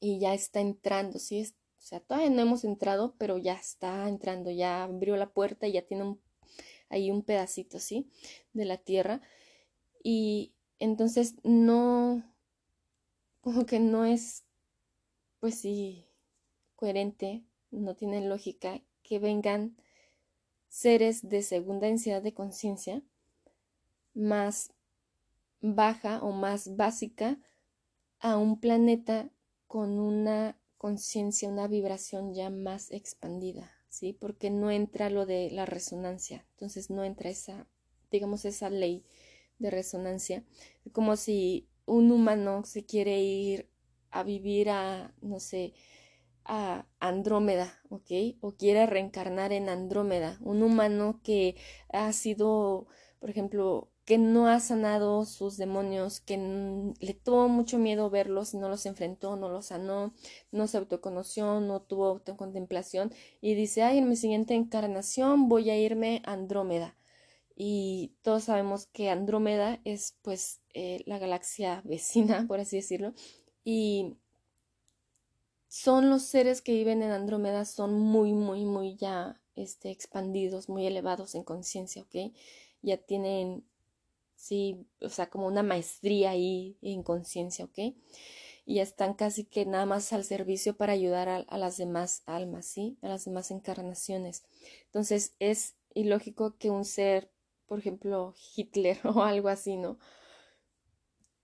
y 0.00 0.18
ya 0.18 0.34
está 0.34 0.60
entrando, 0.60 1.18
¿sí? 1.18 1.54
O 1.78 1.80
sea, 1.80 2.00
todavía 2.00 2.30
no 2.30 2.42
hemos 2.42 2.64
entrado, 2.64 3.14
pero 3.16 3.38
ya 3.38 3.54
está 3.54 4.08
entrando, 4.08 4.50
ya 4.50 4.82
abrió 4.82 5.16
la 5.16 5.30
puerta 5.30 5.68
y 5.68 5.72
ya 5.72 5.82
tiene 5.82 6.02
un, 6.04 6.20
ahí 6.88 7.10
un 7.10 7.22
pedacito, 7.22 7.78
¿sí? 7.78 8.10
De 8.52 8.64
la 8.64 8.78
tierra. 8.78 9.22
Y 10.02 10.52
entonces 10.80 11.36
no, 11.44 12.24
como 13.40 13.66
que 13.66 13.78
no 13.78 14.04
es, 14.04 14.44
pues 15.38 15.60
sí, 15.60 16.08
coherente, 16.74 17.44
no 17.70 17.94
tiene 17.94 18.20
lógica 18.26 18.82
que 19.04 19.20
vengan 19.20 19.76
seres 20.72 21.28
de 21.28 21.42
segunda 21.42 21.86
densidad 21.86 22.22
de 22.22 22.32
conciencia 22.32 23.02
más 24.14 24.72
baja 25.60 26.20
o 26.22 26.32
más 26.32 26.76
básica 26.76 27.38
a 28.20 28.38
un 28.38 28.58
planeta 28.58 29.30
con 29.66 30.00
una 30.00 30.58
conciencia, 30.78 31.50
una 31.50 31.68
vibración 31.68 32.32
ya 32.32 32.48
más 32.48 32.90
expandida, 32.90 33.70
¿sí? 33.90 34.14
Porque 34.14 34.48
no 34.48 34.70
entra 34.70 35.10
lo 35.10 35.26
de 35.26 35.50
la 35.50 35.66
resonancia, 35.66 36.46
entonces 36.52 36.88
no 36.88 37.04
entra 37.04 37.28
esa, 37.28 37.66
digamos, 38.10 38.46
esa 38.46 38.70
ley 38.70 39.04
de 39.58 39.70
resonancia, 39.70 40.42
como 40.92 41.16
si 41.16 41.68
un 41.84 42.10
humano 42.10 42.64
se 42.64 42.86
quiere 42.86 43.20
ir 43.20 43.68
a 44.10 44.22
vivir 44.22 44.70
a, 44.70 45.14
no 45.20 45.38
sé, 45.38 45.74
a 46.44 46.86
Andrómeda, 47.00 47.80
¿ok? 47.88 48.36
O 48.40 48.52
quiere 48.52 48.86
reencarnar 48.86 49.52
en 49.52 49.68
Andrómeda, 49.68 50.38
un 50.42 50.62
humano 50.62 51.20
que 51.22 51.56
ha 51.92 52.12
sido, 52.12 52.86
por 53.20 53.30
ejemplo, 53.30 53.92
que 54.04 54.18
no 54.18 54.48
ha 54.48 54.58
sanado 54.60 55.24
sus 55.24 55.56
demonios, 55.56 56.20
que 56.20 56.36
le 56.98 57.14
tuvo 57.14 57.48
mucho 57.48 57.78
miedo 57.78 58.10
verlos 58.10 58.52
no 58.54 58.68
los 58.68 58.84
enfrentó, 58.86 59.36
no 59.36 59.48
los 59.48 59.66
sanó, 59.66 60.12
no 60.50 60.66
se 60.66 60.78
autoconoció, 60.78 61.60
no 61.60 61.82
tuvo 61.82 62.06
autocontemplación 62.06 63.12
y 63.40 63.54
dice, 63.54 63.82
ay, 63.82 63.98
en 63.98 64.08
mi 64.08 64.16
siguiente 64.16 64.54
encarnación 64.54 65.48
voy 65.48 65.70
a 65.70 65.78
irme 65.78 66.22
a 66.24 66.32
Andrómeda. 66.32 66.96
Y 67.54 68.14
todos 68.22 68.44
sabemos 68.44 68.86
que 68.86 69.10
Andrómeda 69.10 69.80
es 69.84 70.16
pues 70.22 70.60
eh, 70.74 71.02
la 71.06 71.18
galaxia 71.18 71.82
vecina, 71.84 72.46
por 72.48 72.60
así 72.60 72.76
decirlo, 72.76 73.14
y 73.64 74.16
son 75.72 76.10
los 76.10 76.24
seres 76.24 76.60
que 76.60 76.74
viven 76.74 77.02
en 77.02 77.12
Andrómeda, 77.12 77.64
son 77.64 77.98
muy, 77.98 78.34
muy, 78.34 78.66
muy 78.66 78.94
ya 78.96 79.40
este, 79.54 79.90
expandidos, 79.90 80.68
muy 80.68 80.86
elevados 80.86 81.34
en 81.34 81.44
conciencia, 81.44 82.02
¿ok? 82.02 82.34
Ya 82.82 82.98
tienen 82.98 83.64
sí, 84.34 84.86
o 85.00 85.08
sea, 85.08 85.30
como 85.30 85.46
una 85.46 85.62
maestría 85.62 86.32
ahí 86.32 86.76
en 86.82 87.02
conciencia, 87.02 87.64
¿ok? 87.64 87.94
Y 88.66 88.80
están 88.80 89.14
casi 89.14 89.46
que 89.46 89.64
nada 89.64 89.86
más 89.86 90.12
al 90.12 90.24
servicio 90.24 90.76
para 90.76 90.92
ayudar 90.92 91.30
a, 91.30 91.56
las 91.56 91.78
demás 91.78 92.22
almas, 92.26 92.66
¿sí? 92.66 92.98
A 93.00 93.08
las 93.08 93.24
demás 93.24 93.50
encarnaciones. 93.50 94.44
Entonces 94.84 95.36
es 95.38 95.76
ilógico 95.94 96.58
que 96.58 96.68
un 96.68 96.84
ser, 96.84 97.30
por 97.64 97.78
ejemplo, 97.78 98.34
Hitler 98.54 98.98
o 99.06 99.22
algo 99.22 99.48
así, 99.48 99.78
¿no? 99.78 99.98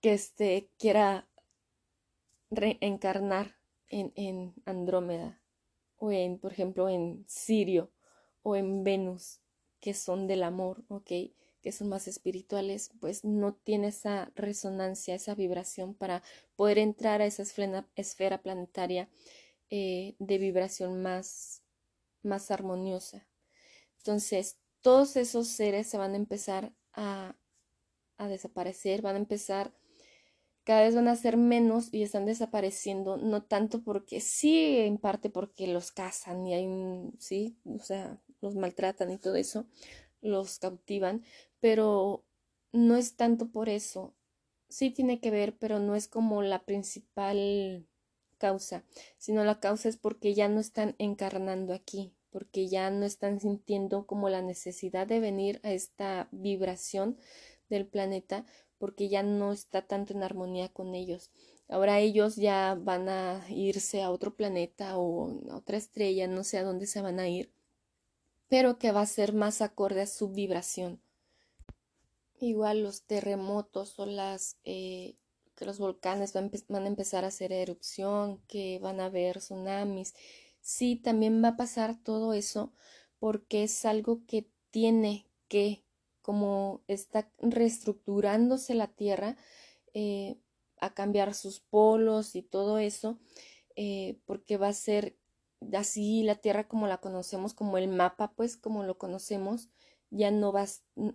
Que 0.02 0.12
este 0.12 0.68
quiera 0.76 1.26
reencarnar 2.50 3.57
en, 3.88 4.12
en 4.16 4.54
Andrómeda 4.64 5.40
o 5.96 6.12
en, 6.12 6.38
por 6.38 6.52
ejemplo, 6.52 6.88
en 6.88 7.24
Sirio 7.26 7.92
o 8.42 8.56
en 8.56 8.84
Venus, 8.84 9.40
que 9.80 9.94
son 9.94 10.26
del 10.26 10.42
amor, 10.42 10.84
que 11.60 11.72
son 11.72 11.88
más 11.88 12.08
espirituales, 12.08 12.90
pues 13.00 13.24
no 13.24 13.54
tiene 13.54 13.88
esa 13.88 14.30
resonancia, 14.34 15.14
esa 15.14 15.34
vibración 15.34 15.94
para 15.94 16.22
poder 16.56 16.78
entrar 16.78 17.20
a 17.20 17.26
esa 17.26 17.42
esfera, 17.42 18.42
planetaria 18.42 19.08
eh, 19.70 20.14
de 20.18 20.38
vibración 20.38 21.02
más, 21.02 21.62
más 22.22 22.50
armoniosa. 22.50 23.26
Entonces, 23.98 24.58
todos 24.80 25.16
esos 25.16 25.48
seres 25.48 25.88
se 25.88 25.98
van 25.98 26.14
a 26.14 26.16
empezar 26.16 26.72
a, 26.92 27.36
a 28.16 28.28
desaparecer, 28.28 29.02
van 29.02 29.16
a 29.16 29.18
empezar, 29.18 29.72
cada 30.68 30.82
vez 30.82 30.94
van 30.94 31.08
a 31.08 31.16
ser 31.16 31.38
menos 31.38 31.88
y 31.94 32.02
están 32.02 32.26
desapareciendo, 32.26 33.16
no 33.16 33.42
tanto 33.42 33.82
porque 33.82 34.20
sí, 34.20 34.76
en 34.80 34.98
parte 34.98 35.30
porque 35.30 35.66
los 35.66 35.92
cazan 35.92 36.46
y 36.46 36.52
hay, 36.52 36.68
sí, 37.18 37.56
o 37.64 37.78
sea, 37.78 38.20
los 38.42 38.54
maltratan 38.54 39.10
y 39.10 39.16
todo 39.16 39.36
eso, 39.36 39.64
los 40.20 40.58
cautivan, 40.58 41.22
pero 41.58 42.26
no 42.70 42.96
es 42.96 43.16
tanto 43.16 43.48
por 43.50 43.70
eso. 43.70 44.14
Sí 44.68 44.90
tiene 44.90 45.20
que 45.20 45.30
ver, 45.30 45.56
pero 45.56 45.78
no 45.78 45.94
es 45.94 46.06
como 46.06 46.42
la 46.42 46.66
principal 46.66 47.86
causa, 48.36 48.84
sino 49.16 49.44
la 49.44 49.60
causa 49.60 49.88
es 49.88 49.96
porque 49.96 50.34
ya 50.34 50.50
no 50.50 50.60
están 50.60 50.96
encarnando 50.98 51.72
aquí, 51.72 52.12
porque 52.28 52.68
ya 52.68 52.90
no 52.90 53.06
están 53.06 53.40
sintiendo 53.40 54.06
como 54.06 54.28
la 54.28 54.42
necesidad 54.42 55.06
de 55.06 55.20
venir 55.20 55.60
a 55.62 55.72
esta 55.72 56.28
vibración 56.30 57.16
del 57.70 57.86
planeta, 57.86 58.44
porque 58.78 59.08
ya 59.08 59.22
no 59.22 59.52
está 59.52 59.82
tanto 59.82 60.12
en 60.14 60.22
armonía 60.22 60.68
con 60.68 60.94
ellos. 60.94 61.30
Ahora 61.68 62.00
ellos 62.00 62.36
ya 62.36 62.78
van 62.80 63.08
a 63.08 63.44
irse 63.50 64.02
a 64.02 64.10
otro 64.10 64.34
planeta 64.34 64.96
o 64.96 65.30
a 65.50 65.56
otra 65.56 65.76
estrella, 65.76 66.26
no 66.26 66.44
sé 66.44 66.58
a 66.58 66.64
dónde 66.64 66.86
se 66.86 67.02
van 67.02 67.20
a 67.20 67.28
ir, 67.28 67.52
pero 68.48 68.78
que 68.78 68.92
va 68.92 69.02
a 69.02 69.06
ser 69.06 69.34
más 69.34 69.60
acorde 69.60 70.02
a 70.02 70.06
su 70.06 70.30
vibración. 70.30 71.02
Igual 72.40 72.82
los 72.82 73.02
terremotos 73.02 73.98
o 73.98 74.06
las 74.06 74.56
eh, 74.64 75.16
que 75.56 75.64
los 75.66 75.78
volcanes 75.78 76.32
van, 76.32 76.50
van, 76.68 76.84
a 76.84 76.86
empezar 76.86 77.24
a 77.24 77.28
hacer 77.28 77.52
erupción, 77.52 78.40
que 78.46 78.78
van 78.78 79.00
a 79.00 79.06
haber 79.06 79.38
tsunamis. 79.38 80.14
Sí, 80.60 80.96
también 80.96 81.42
va 81.42 81.48
a 81.48 81.56
pasar 81.56 82.00
todo 82.02 82.32
eso 82.32 82.72
porque 83.18 83.64
es 83.64 83.84
algo 83.84 84.24
que 84.26 84.48
tiene 84.70 85.26
que, 85.48 85.84
como 86.28 86.82
está 86.88 87.32
reestructurándose 87.38 88.74
la 88.74 88.88
Tierra, 88.88 89.38
eh, 89.94 90.36
a 90.78 90.92
cambiar 90.92 91.32
sus 91.32 91.60
polos 91.60 92.36
y 92.36 92.42
todo 92.42 92.76
eso, 92.76 93.18
eh, 93.76 94.20
porque 94.26 94.58
va 94.58 94.68
a 94.68 94.74
ser 94.74 95.16
así 95.72 96.22
la 96.24 96.34
Tierra 96.34 96.68
como 96.68 96.86
la 96.86 96.98
conocemos, 96.98 97.54
como 97.54 97.78
el 97.78 97.88
mapa, 97.88 98.34
pues 98.36 98.58
como 98.58 98.82
lo 98.84 98.98
conocemos, 98.98 99.70
ya 100.10 100.30
no 100.30 100.52
va, 100.52 100.66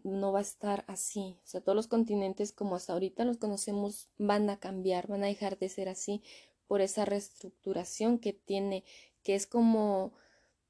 no 0.01 0.31
va 0.31 0.39
a 0.39 0.41
estar 0.41 0.83
así. 0.87 1.37
O 1.43 1.45
sea, 1.47 1.61
todos 1.61 1.75
los 1.75 1.85
continentes 1.85 2.51
como 2.51 2.75
hasta 2.75 2.93
ahorita 2.93 3.23
los 3.23 3.37
conocemos 3.37 4.09
van 4.17 4.49
a 4.49 4.59
cambiar, 4.59 5.05
van 5.05 5.23
a 5.23 5.27
dejar 5.27 5.59
de 5.59 5.69
ser 5.69 5.89
así 5.89 6.23
por 6.65 6.81
esa 6.81 7.05
reestructuración 7.05 8.17
que 8.17 8.33
tiene, 8.33 8.83
que 9.21 9.35
es 9.35 9.45
como, 9.45 10.13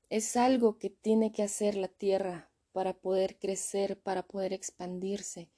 es 0.10 0.36
algo 0.36 0.80
que 0.80 0.90
tiene 0.90 1.32
que 1.32 1.44
hacer 1.44 1.76
la 1.76 1.88
Tierra 1.88 2.53
para 2.74 2.94
poder 2.94 3.38
crecer, 3.40 4.00
para 4.02 4.24
poder 4.24 4.52
expandirse 4.54 5.50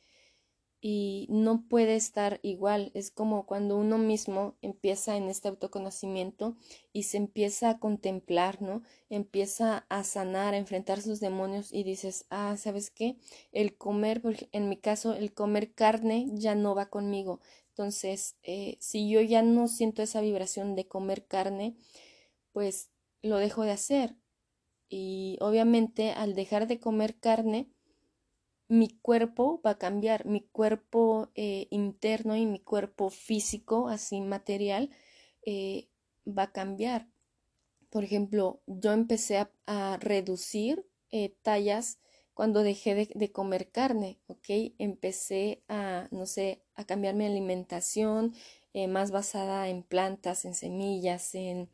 y 0.88 1.26
no 1.32 1.66
puede 1.68 1.96
estar 1.96 2.40
igual. 2.44 2.92
Es 2.94 3.10
como 3.10 3.48
cuando 3.48 3.76
uno 3.76 3.98
mismo 3.98 4.56
empieza 4.62 5.18
en 5.18 5.30
este 5.30 5.48
autoconocimiento 5.48 6.58
y 6.94 7.04
se 7.04 7.18
empieza 7.18 7.72
a 7.72 7.80
contemplar, 7.80 8.62
¿no? 8.62 8.84
Empieza 9.10 9.88
a 9.90 10.04
sanar, 10.04 10.54
a 10.54 10.58
enfrentar 10.58 11.02
sus 11.02 11.20
demonios 11.20 11.74
y 11.74 11.84
dices, 11.84 12.28
ah, 12.30 12.56
¿sabes 12.58 12.92
qué? 12.92 13.18
El 13.52 13.76
comer, 13.78 14.22
en 14.52 14.70
mi 14.70 14.78
caso, 14.78 15.16
el 15.16 15.34
comer 15.34 15.74
carne 15.74 16.28
ya 16.34 16.54
no 16.54 16.76
va 16.76 16.92
conmigo. 16.92 17.40
Entonces, 17.70 18.38
eh, 18.44 18.78
si 18.80 19.10
yo 19.10 19.22
ya 19.22 19.42
no 19.42 19.68
siento 19.68 20.04
esa 20.04 20.22
vibración 20.22 20.76
de 20.76 20.88
comer 20.88 21.26
carne, 21.26 21.76
pues 22.52 22.92
lo 23.24 23.38
dejo 23.38 23.64
de 23.64 23.72
hacer. 23.72 24.16
Y 24.90 25.38
obviamente 25.42 26.12
al 26.12 26.36
dejar 26.36 26.68
de 26.68 26.80
comer 26.80 27.16
carne, 27.20 27.70
mi 28.68 28.90
cuerpo 29.02 29.62
va 29.66 29.72
a 29.72 29.78
cambiar, 29.78 30.26
mi 30.26 30.42
cuerpo 30.42 31.30
eh, 31.36 31.68
interno 31.70 32.36
y 32.36 32.46
mi 32.46 32.60
cuerpo 32.60 33.10
físico, 33.10 33.90
así 33.90 34.22
material, 34.22 34.90
eh, 35.46 35.88
va 36.26 36.44
a 36.44 36.52
cambiar. 36.52 37.08
Por 37.90 38.04
ejemplo, 38.04 38.62
yo 38.66 38.92
empecé 38.92 39.48
a, 39.68 39.98
reducir 39.98 40.86
eh, 41.12 41.36
tallas 41.42 42.00
cuando 42.34 42.64
dejé 42.64 42.96
de, 43.14 43.32
comer 43.32 43.72
carne, 43.72 44.20
¿ok? 44.28 44.74
Empecé 44.78 45.64
a, 45.70 46.08
no 46.12 46.26
sé, 46.26 46.62
a 46.76 46.86
cambiar 46.86 47.16
mi 47.16 47.26
alimentación 47.26 48.34
más 48.90 49.12
basada 49.12 49.70
en 49.70 49.84
plantas, 49.84 50.44
en 50.44 50.54
semillas, 50.54 51.34
en 51.34 51.70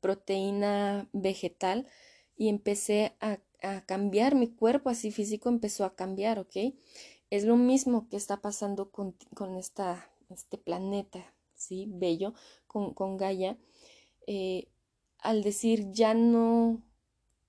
proteína 0.00 1.08
vegetal 1.12 1.86
y 2.36 2.48
empecé 2.48 3.16
a 3.20 3.38
cambiar, 3.86 4.34
mi 4.34 4.48
cuerpo 4.48 4.90
así 4.90 5.10
físico 5.10 5.48
empezó 5.48 5.84
a 5.84 5.94
cambiar, 5.94 6.38
¿ok? 6.38 6.56
Es 7.30 7.44
lo 7.44 7.56
mismo 7.56 8.08
que 8.08 8.16
está 8.16 8.40
pasando 8.40 8.90
con, 8.90 9.12
con 9.34 9.56
esta, 9.56 10.10
este 10.30 10.58
planeta, 10.58 11.32
¿sí? 11.54 11.86
Bello, 11.88 12.34
con, 12.66 12.92
con 12.92 13.16
Gaia. 13.16 13.56
Eh, 14.26 14.68
al 15.18 15.42
decir 15.42 15.92
ya 15.92 16.14
no, 16.14 16.82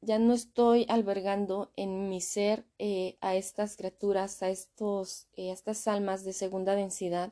ya 0.02 0.20
no 0.20 0.34
estoy 0.34 0.86
albergando 0.88 1.72
en 1.76 2.10
mi 2.10 2.22
ser 2.22 2.66
eh, 2.78 3.18
a 3.22 3.36
estas 3.36 3.76
criaturas, 3.76 4.44
a, 4.44 4.50
estos, 4.50 5.28
eh, 5.36 5.50
a 5.50 5.54
estas 5.54 5.88
almas 5.88 6.24
de 6.24 6.34
segunda 6.34 6.76
densidad, 6.76 7.32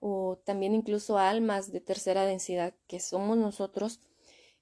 o 0.00 0.38
también 0.44 0.74
incluso 0.74 1.18
almas 1.18 1.72
de 1.72 1.80
tercera 1.80 2.24
densidad 2.24 2.74
que 2.86 3.00
somos 3.00 3.36
nosotros, 3.36 4.00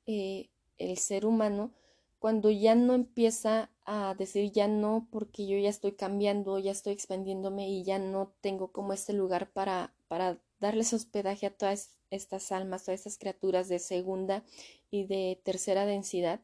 eh, 0.07 0.51
el 0.79 0.99
ser 0.99 1.27
humano 1.27 1.73
cuando 2.25 2.51
ya 2.51 2.75
no 2.75 2.95
empieza 2.95 3.71
a 3.85 4.15
decir 4.15 4.51
ya 4.51 4.67
no 4.67 5.09
porque 5.11 5.47
yo 5.47 5.59
ya 5.59 5.69
estoy 5.69 5.93
cambiando, 5.93 6.59
ya 6.59 6.73
estoy 6.73 6.95
expandiéndome 6.95 7.69
y 7.69 7.85
ya 7.85 7.99
no 7.99 8.33
tengo 8.41 8.73
como 8.73 8.95
este 8.95 9.13
lugar 9.13 9.53
para, 9.53 9.95
para 10.09 10.41
darles 10.59 10.95
hospedaje 10.95 11.45
a 11.45 11.55
todas 11.55 11.95
estas 12.11 12.51
almas, 12.51 12.83
todas 12.83 13.01
estas 13.01 13.19
criaturas 13.19 13.69
de 13.69 13.79
segunda 13.79 14.43
y 14.91 15.05
de 15.05 15.39
tercera 15.45 15.85
densidad, 15.85 16.41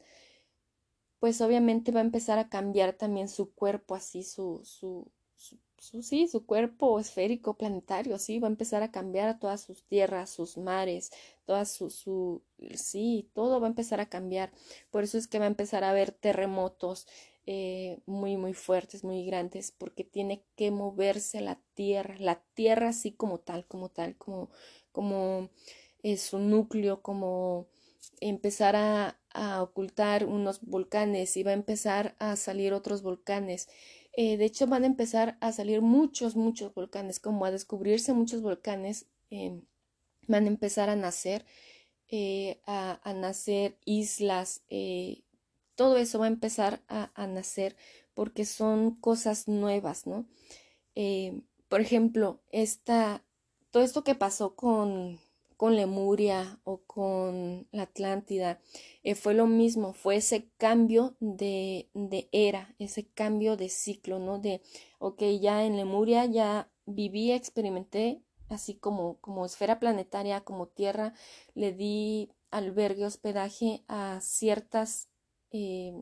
pues 1.18 1.40
obviamente 1.40 1.92
va 1.92 2.00
a 2.00 2.04
empezar 2.04 2.38
a 2.38 2.50
cambiar 2.50 2.92
también 2.92 3.30
su 3.30 3.54
cuerpo, 3.54 3.94
así 3.94 4.22
su, 4.22 4.60
su, 4.64 5.10
su, 5.80 6.02
sí, 6.02 6.28
su 6.28 6.44
cuerpo 6.46 7.00
esférico 7.00 7.54
planetario, 7.56 8.18
sí, 8.18 8.38
va 8.38 8.48
a 8.48 8.50
empezar 8.50 8.82
a 8.82 8.90
cambiar 8.92 9.28
a 9.30 9.38
todas 9.38 9.62
sus 9.62 9.82
tierras, 9.84 10.28
sus 10.30 10.58
mares, 10.58 11.10
todas 11.46 11.72
su, 11.72 12.42
sí, 12.74 13.30
todo 13.34 13.60
va 13.60 13.66
a 13.66 13.70
empezar 13.70 13.98
a 14.00 14.08
cambiar. 14.10 14.52
Por 14.90 15.04
eso 15.04 15.16
es 15.18 15.26
que 15.26 15.38
va 15.38 15.46
a 15.46 15.48
empezar 15.48 15.82
a 15.82 15.90
haber 15.90 16.12
terremotos 16.12 17.06
eh, 17.46 17.98
muy, 18.06 18.36
muy 18.36 18.52
fuertes, 18.52 19.04
muy 19.04 19.24
grandes, 19.24 19.72
porque 19.72 20.04
tiene 20.04 20.44
que 20.54 20.70
moverse 20.70 21.40
la 21.40 21.58
tierra, 21.74 22.14
la 22.18 22.42
tierra 22.54 22.90
así 22.90 23.12
como 23.12 23.38
tal, 23.38 23.66
como 23.66 23.88
tal, 23.88 24.16
como, 24.16 24.50
como 24.92 25.48
es 26.02 26.20
su 26.20 26.38
núcleo, 26.38 27.00
como 27.02 27.68
empezar 28.20 28.76
a 28.76 29.16
ocultar 29.62 30.26
unos 30.26 30.60
volcanes 30.62 31.36
y 31.36 31.42
va 31.42 31.52
a 31.52 31.54
empezar 31.54 32.16
a 32.18 32.36
salir 32.36 32.72
otros 32.74 33.02
volcanes. 33.02 33.68
Eh, 34.12 34.36
de 34.36 34.44
hecho, 34.44 34.66
van 34.66 34.84
a 34.84 34.86
empezar 34.86 35.36
a 35.40 35.52
salir 35.52 35.82
muchos, 35.82 36.36
muchos 36.36 36.74
volcanes, 36.74 37.20
como 37.20 37.44
a 37.44 37.50
descubrirse 37.50 38.12
muchos 38.12 38.42
volcanes, 38.42 39.06
em, 39.30 39.62
van 40.26 40.44
a 40.44 40.48
empezar 40.48 40.90
a 40.90 40.96
nacer, 40.96 41.46
eh, 42.08 42.60
a, 42.66 43.00
nacer 43.14 43.78
islas, 43.84 44.62
eh, 44.68 45.22
todo 45.76 45.96
eso 45.96 46.18
va 46.18 46.26
a 46.26 46.28
empezar 46.28 46.82
a, 46.88 47.10
a, 47.14 47.26
nacer 47.26 47.76
porque 48.14 48.44
son 48.44 48.96
cosas 48.96 49.48
nuevas, 49.48 50.06
¿no? 50.06 50.26
por 51.68 51.80
ejemplo, 51.80 52.42
esta, 52.50 53.24
todo 53.70 53.82
esto 53.84 54.04
que 54.04 54.14
pasó 54.14 54.54
con 54.56 55.18
con 55.60 55.76
Lemuria 55.76 56.58
o 56.64 56.78
con 56.86 57.68
la 57.70 57.82
Atlántida, 57.82 58.62
eh, 59.02 59.14
fue 59.14 59.34
lo 59.34 59.46
mismo, 59.46 59.92
fue 59.92 60.16
ese 60.16 60.48
cambio 60.56 61.16
de, 61.20 61.90
era, 62.32 62.74
ese 62.78 63.10
cambio 63.10 63.58
de 63.58 63.68
ciclo, 63.68 64.18
¿no? 64.18 64.38
De, 64.38 64.62
ok, 65.00 65.22
ya 65.38 65.66
en 65.66 65.76
Lemuria 65.76 66.24
ya 66.24 66.70
viví, 66.86 67.32
experimenté, 67.32 68.22
así 68.48 68.74
como, 68.74 69.18
como 69.20 69.44
esfera 69.44 69.78
planetaria, 69.78 70.40
como 70.40 70.66
tierra, 70.66 71.12
le 71.52 71.74
di 71.74 72.32
albergue, 72.50 73.04
hospedaje 73.04 73.84
a 73.86 74.18
ciertas 74.22 75.10
eh, 75.50 75.92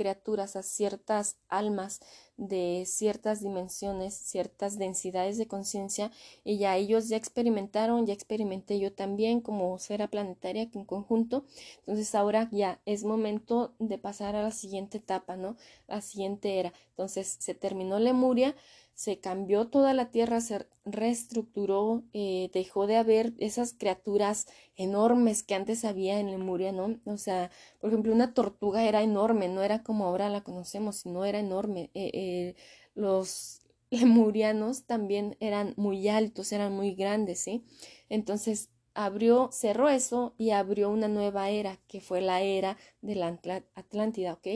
criaturas, 0.00 0.56
a 0.56 0.62
ciertas 0.62 1.36
almas 1.50 2.00
de 2.38 2.84
ciertas 2.86 3.42
dimensiones, 3.42 4.14
ciertas 4.14 4.78
densidades 4.78 5.36
de 5.36 5.46
conciencia, 5.46 6.10
y 6.42 6.56
ya 6.56 6.74
ellos 6.78 7.10
ya 7.10 7.18
experimentaron, 7.18 8.06
ya 8.06 8.14
experimenté 8.14 8.78
yo 8.80 8.94
también 8.94 9.42
como 9.42 9.76
esfera 9.76 10.08
planetaria 10.08 10.70
en 10.72 10.86
conjunto. 10.86 11.44
Entonces 11.80 12.14
ahora 12.14 12.48
ya 12.50 12.80
es 12.86 13.04
momento 13.04 13.74
de 13.78 13.98
pasar 13.98 14.36
a 14.36 14.42
la 14.42 14.52
siguiente 14.52 14.96
etapa, 14.96 15.36
¿no? 15.36 15.56
La 15.86 16.00
siguiente 16.00 16.58
era. 16.58 16.72
Entonces 16.92 17.36
se 17.38 17.54
terminó 17.54 17.98
Lemuria, 17.98 18.56
se 19.00 19.18
cambió 19.18 19.68
toda 19.68 19.94
la 19.94 20.10
tierra, 20.10 20.42
se 20.42 20.66
reestructuró, 20.84 22.04
eh, 22.12 22.50
dejó 22.52 22.86
de 22.86 22.98
haber 22.98 23.32
esas 23.38 23.72
criaturas 23.72 24.46
enormes 24.76 25.42
que 25.42 25.54
antes 25.54 25.86
había 25.86 26.20
en 26.20 26.30
Lemuria, 26.30 26.70
¿no? 26.70 27.00
O 27.06 27.16
sea, 27.16 27.50
por 27.80 27.88
ejemplo, 27.88 28.12
una 28.12 28.34
tortuga 28.34 28.84
era 28.84 29.02
enorme, 29.02 29.48
no 29.48 29.62
era 29.62 29.82
como 29.82 30.04
ahora 30.04 30.28
la 30.28 30.42
conocemos, 30.42 30.96
sino 30.96 31.24
era 31.24 31.38
enorme. 31.38 31.90
Eh, 31.94 32.10
eh, 32.12 32.54
los 32.94 33.62
lemurianos 33.90 34.84
también 34.84 35.34
eran 35.40 35.72
muy 35.78 36.06
altos, 36.08 36.52
eran 36.52 36.74
muy 36.74 36.94
grandes, 36.94 37.40
¿sí? 37.40 37.64
Entonces 38.10 38.68
abrió, 38.92 39.48
cerró 39.50 39.88
eso 39.88 40.34
y 40.36 40.50
abrió 40.50 40.90
una 40.90 41.08
nueva 41.08 41.48
era, 41.48 41.78
que 41.88 42.02
fue 42.02 42.20
la 42.20 42.42
era 42.42 42.76
de 43.00 43.14
la 43.14 43.28
Atlántida, 43.74 44.34
¿ok? 44.34 44.46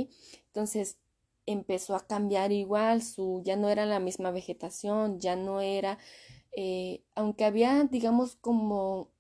Entonces, 0.48 0.98
empezó 1.46 1.94
a 1.96 2.06
cambiar 2.06 2.52
igual, 2.52 3.02
su, 3.02 3.42
ya 3.44 3.56
no 3.56 3.68
era 3.68 3.86
la 3.86 4.00
misma 4.00 4.30
vegetación, 4.30 5.20
ya 5.20 5.36
no 5.36 5.60
era, 5.60 5.98
eh, 6.56 7.02
aunque 7.14 7.44
había, 7.44 7.84
digamos, 7.84 8.36
como, 8.36 9.10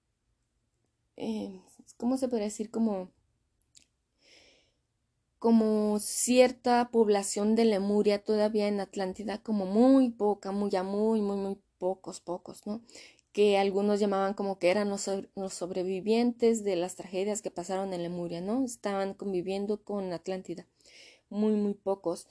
eh, 1.16 1.60
¿cómo 1.96 2.16
se 2.16 2.28
podría 2.28 2.46
decir? 2.46 2.70
Como, 2.70 3.10
como 5.38 5.98
cierta 6.00 6.90
población 6.90 7.54
de 7.54 7.66
Lemuria 7.66 8.22
todavía 8.24 8.68
en 8.68 8.80
Atlántida, 8.80 9.42
como 9.42 9.66
muy 9.66 10.10
poca, 10.10 10.52
muy, 10.52 10.70
ya 10.70 10.82
muy, 10.82 11.20
muy, 11.20 11.36
muy 11.36 11.58
pocos, 11.78 12.20
pocos, 12.20 12.66
¿no? 12.66 12.82
que 13.32 13.58
algunos 13.58 13.98
llamaban 13.98 14.34
como 14.34 14.60
que 14.60 14.70
eran 14.70 14.88
los, 14.90 15.10
los, 15.34 15.54
sobrevivientes 15.54 16.62
de 16.62 16.76
las 16.76 16.94
tragedias 16.94 17.42
que 17.42 17.50
pasaron 17.50 17.92
en 17.92 18.02
Lemuria, 18.02 18.40
¿no? 18.40 18.64
Estaban 18.64 19.12
conviviendo 19.14 19.82
con 19.82 20.12
Atlántida 20.12 20.68
muy, 21.34 21.52
muy 21.52 21.74
pocos, 21.74 22.26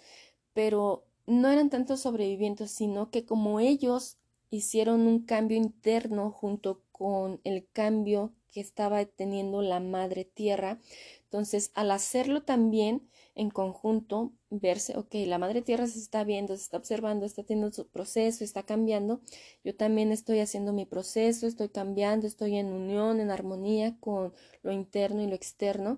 pero 0.54 1.04
no 1.28 1.50
eran 1.50 1.70
tantos 1.70 2.02
sobrevivientes, 2.02 2.72
sino 2.72 3.12
que 3.12 3.26
como 3.26 3.60
ellos 3.60 4.18
hicieron 4.50 5.08
un 5.08 5.20
cambio 5.20 5.58
interno 5.58 6.32
junto 6.32 6.82
con 6.92 7.40
el 7.44 7.68
cambio 7.72 8.32
que 8.52 8.62
estaba 8.62 9.04
teniendo 9.06 9.62
la 9.62 9.80
madre 9.80 10.26
tierra, 10.26 10.80
entonces 11.24 11.72
al 11.74 11.92
hacerlo 11.92 12.44
también 12.44 13.10
en 13.36 13.50
conjunto, 13.50 14.32
verse, 14.52 14.96
ok, 14.96 15.16
la 15.26 15.40
madre 15.40 15.64
tierra 15.64 15.88
se 15.88 15.98
está 15.98 16.24
viendo, 16.24 16.56
se 16.56 16.62
está 16.64 16.78
observando, 16.78 17.26
está 17.26 17.44
teniendo 17.44 17.74
su 17.74 17.88
proceso, 17.88 18.44
está 18.44 18.62
cambiando, 18.64 19.22
yo 19.64 19.76
también 19.76 20.12
estoy 20.12 20.40
haciendo 20.40 20.72
mi 20.72 20.86
proceso, 20.86 21.48
estoy 21.48 21.70
cambiando, 21.70 22.28
estoy 22.28 22.58
en 22.58 22.72
unión, 22.72 23.20
en 23.20 23.32
armonía 23.32 23.98
con 24.00 24.34
lo 24.62 24.72
interno 24.72 25.24
y 25.24 25.28
lo 25.28 25.34
externo, 25.34 25.98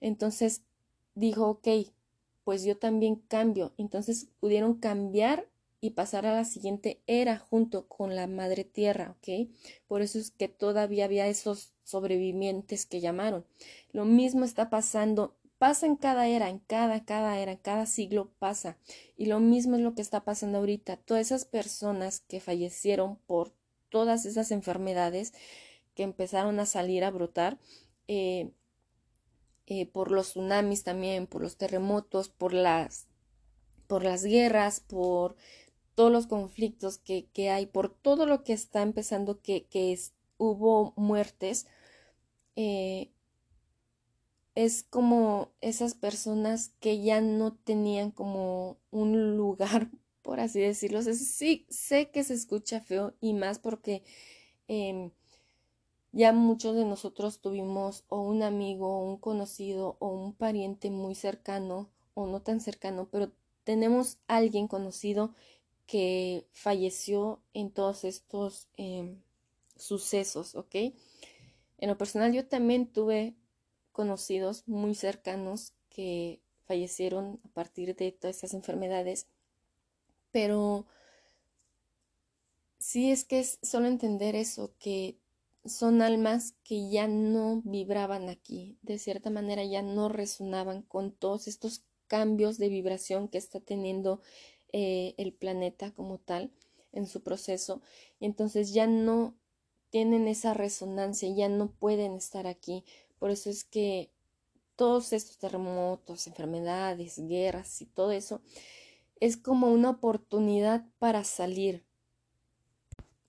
entonces 0.00 0.62
dijo, 1.14 1.48
ok, 1.48 1.68
pues 2.44 2.64
yo 2.64 2.76
también 2.76 3.16
cambio. 3.16 3.72
Entonces 3.78 4.28
pudieron 4.40 4.74
cambiar 4.74 5.46
y 5.80 5.90
pasar 5.90 6.26
a 6.26 6.34
la 6.34 6.44
siguiente 6.44 7.00
era 7.06 7.38
junto 7.38 7.88
con 7.88 8.14
la 8.14 8.26
madre 8.26 8.64
tierra, 8.64 9.16
¿ok? 9.18 9.48
Por 9.88 10.02
eso 10.02 10.18
es 10.18 10.30
que 10.30 10.48
todavía 10.48 11.06
había 11.06 11.26
esos 11.26 11.72
sobrevivientes 11.84 12.86
que 12.86 13.00
llamaron. 13.00 13.46
Lo 13.92 14.04
mismo 14.04 14.44
está 14.44 14.68
pasando, 14.68 15.36
pasa 15.58 15.86
en 15.86 15.96
cada 15.96 16.28
era, 16.28 16.50
en 16.50 16.58
cada, 16.58 17.04
cada 17.04 17.38
era, 17.38 17.52
en 17.52 17.58
cada 17.58 17.86
siglo 17.86 18.30
pasa. 18.38 18.76
Y 19.16 19.26
lo 19.26 19.40
mismo 19.40 19.76
es 19.76 19.82
lo 19.82 19.94
que 19.94 20.02
está 20.02 20.24
pasando 20.24 20.58
ahorita. 20.58 20.98
Todas 20.98 21.26
esas 21.26 21.44
personas 21.46 22.20
que 22.20 22.40
fallecieron 22.40 23.16
por 23.26 23.52
todas 23.88 24.26
esas 24.26 24.50
enfermedades 24.50 25.32
que 25.94 26.02
empezaron 26.02 26.60
a 26.60 26.66
salir 26.66 27.04
a 27.04 27.10
brotar, 27.10 27.58
eh, 28.06 28.50
eh, 29.70 29.86
por 29.86 30.10
los 30.10 30.30
tsunamis 30.30 30.82
también, 30.82 31.28
por 31.28 31.42
los 31.42 31.56
terremotos, 31.56 32.28
por 32.28 32.52
las, 32.52 33.06
por 33.86 34.02
las 34.02 34.24
guerras, 34.24 34.80
por 34.80 35.36
todos 35.94 36.10
los 36.10 36.26
conflictos 36.26 36.98
que, 36.98 37.28
que 37.32 37.50
hay, 37.50 37.66
por 37.66 37.88
todo 37.88 38.26
lo 38.26 38.42
que 38.42 38.52
está 38.52 38.82
empezando, 38.82 39.40
que, 39.40 39.66
que 39.66 39.96
hubo 40.38 40.92
muertes, 40.96 41.68
eh, 42.56 43.12
es 44.56 44.82
como 44.82 45.52
esas 45.60 45.94
personas 45.94 46.72
que 46.80 47.00
ya 47.00 47.20
no 47.20 47.54
tenían 47.54 48.10
como 48.10 48.76
un 48.90 49.36
lugar, 49.36 49.88
por 50.22 50.40
así 50.40 50.58
decirlo. 50.58 51.00
sí, 51.02 51.64
sé 51.70 52.10
que 52.10 52.24
se 52.24 52.34
escucha 52.34 52.80
feo 52.80 53.14
y 53.20 53.34
más 53.34 53.60
porque 53.60 54.02
em, 54.66 55.12
ya 56.12 56.32
muchos 56.32 56.74
de 56.76 56.84
nosotros 56.84 57.40
tuvimos 57.40 58.04
o 58.08 58.20
un 58.20 58.42
amigo, 58.42 58.98
o 58.98 59.04
un 59.04 59.16
conocido, 59.18 59.96
o 60.00 60.08
un 60.08 60.34
pariente 60.34 60.90
muy 60.90 61.14
cercano, 61.14 61.90
o 62.14 62.26
no 62.26 62.42
tan 62.42 62.60
cercano, 62.60 63.08
pero 63.10 63.32
tenemos 63.64 64.18
alguien 64.26 64.68
conocido 64.68 65.34
que 65.86 66.46
falleció 66.52 67.42
en 67.52 67.70
todos 67.70 68.04
estos 68.04 68.68
em, 68.76 69.20
sucesos, 69.76 70.54
¿ok? 70.54 70.74
En 71.78 71.88
lo 71.88 71.98
personal 71.98 72.32
yo 72.32 72.46
también 72.46 72.86
tuve 72.92 73.36
conocidos 73.92 74.66
muy 74.68 74.94
cercanos 74.94 75.74
que 75.88 76.40
fallecieron 76.64 77.40
a 77.44 77.48
partir 77.48 77.96
de 77.96 78.12
todas 78.12 78.36
estas 78.36 78.54
enfermedades, 78.54 79.26
pero 80.30 80.86
sí 82.78 83.10
es 83.10 83.24
que 83.24 83.40
es 83.40 83.58
solo 83.62 83.86
entender 83.86 84.34
eso, 84.34 84.74
que 84.78 85.19
son 85.64 86.02
almas 86.02 86.54
que 86.64 86.90
ya 86.90 87.06
no 87.08 87.62
vibraban 87.64 88.28
aquí, 88.28 88.78
de 88.82 88.98
cierta 88.98 89.30
manera 89.30 89.64
ya 89.64 89.82
no 89.82 90.08
resonaban 90.08 90.82
con 90.82 91.12
todos 91.12 91.48
estos 91.48 91.84
cambios 92.06 92.58
de 92.58 92.68
vibración 92.68 93.28
que 93.28 93.38
está 93.38 93.60
teniendo 93.60 94.20
eh, 94.72 95.14
el 95.18 95.32
planeta 95.32 95.92
como 95.92 96.18
tal 96.18 96.50
en 96.92 97.06
su 97.06 97.22
proceso, 97.22 97.82
y 98.18 98.26
entonces 98.26 98.72
ya 98.72 98.86
no 98.86 99.34
tienen 99.90 100.28
esa 100.28 100.54
resonancia, 100.54 101.28
ya 101.34 101.48
no 101.48 101.70
pueden 101.72 102.14
estar 102.14 102.46
aquí, 102.46 102.84
Por 103.18 103.30
eso 103.30 103.50
es 103.50 103.64
que 103.64 104.10
todos 104.76 105.12
estos 105.12 105.36
terremotos, 105.36 106.26
enfermedades, 106.26 107.18
guerras 107.18 107.82
y 107.82 107.86
todo 107.86 108.12
eso 108.12 108.40
es 109.20 109.36
como 109.36 109.70
una 109.70 109.90
oportunidad 109.90 110.86
para 110.98 111.22
salir. 111.24 111.84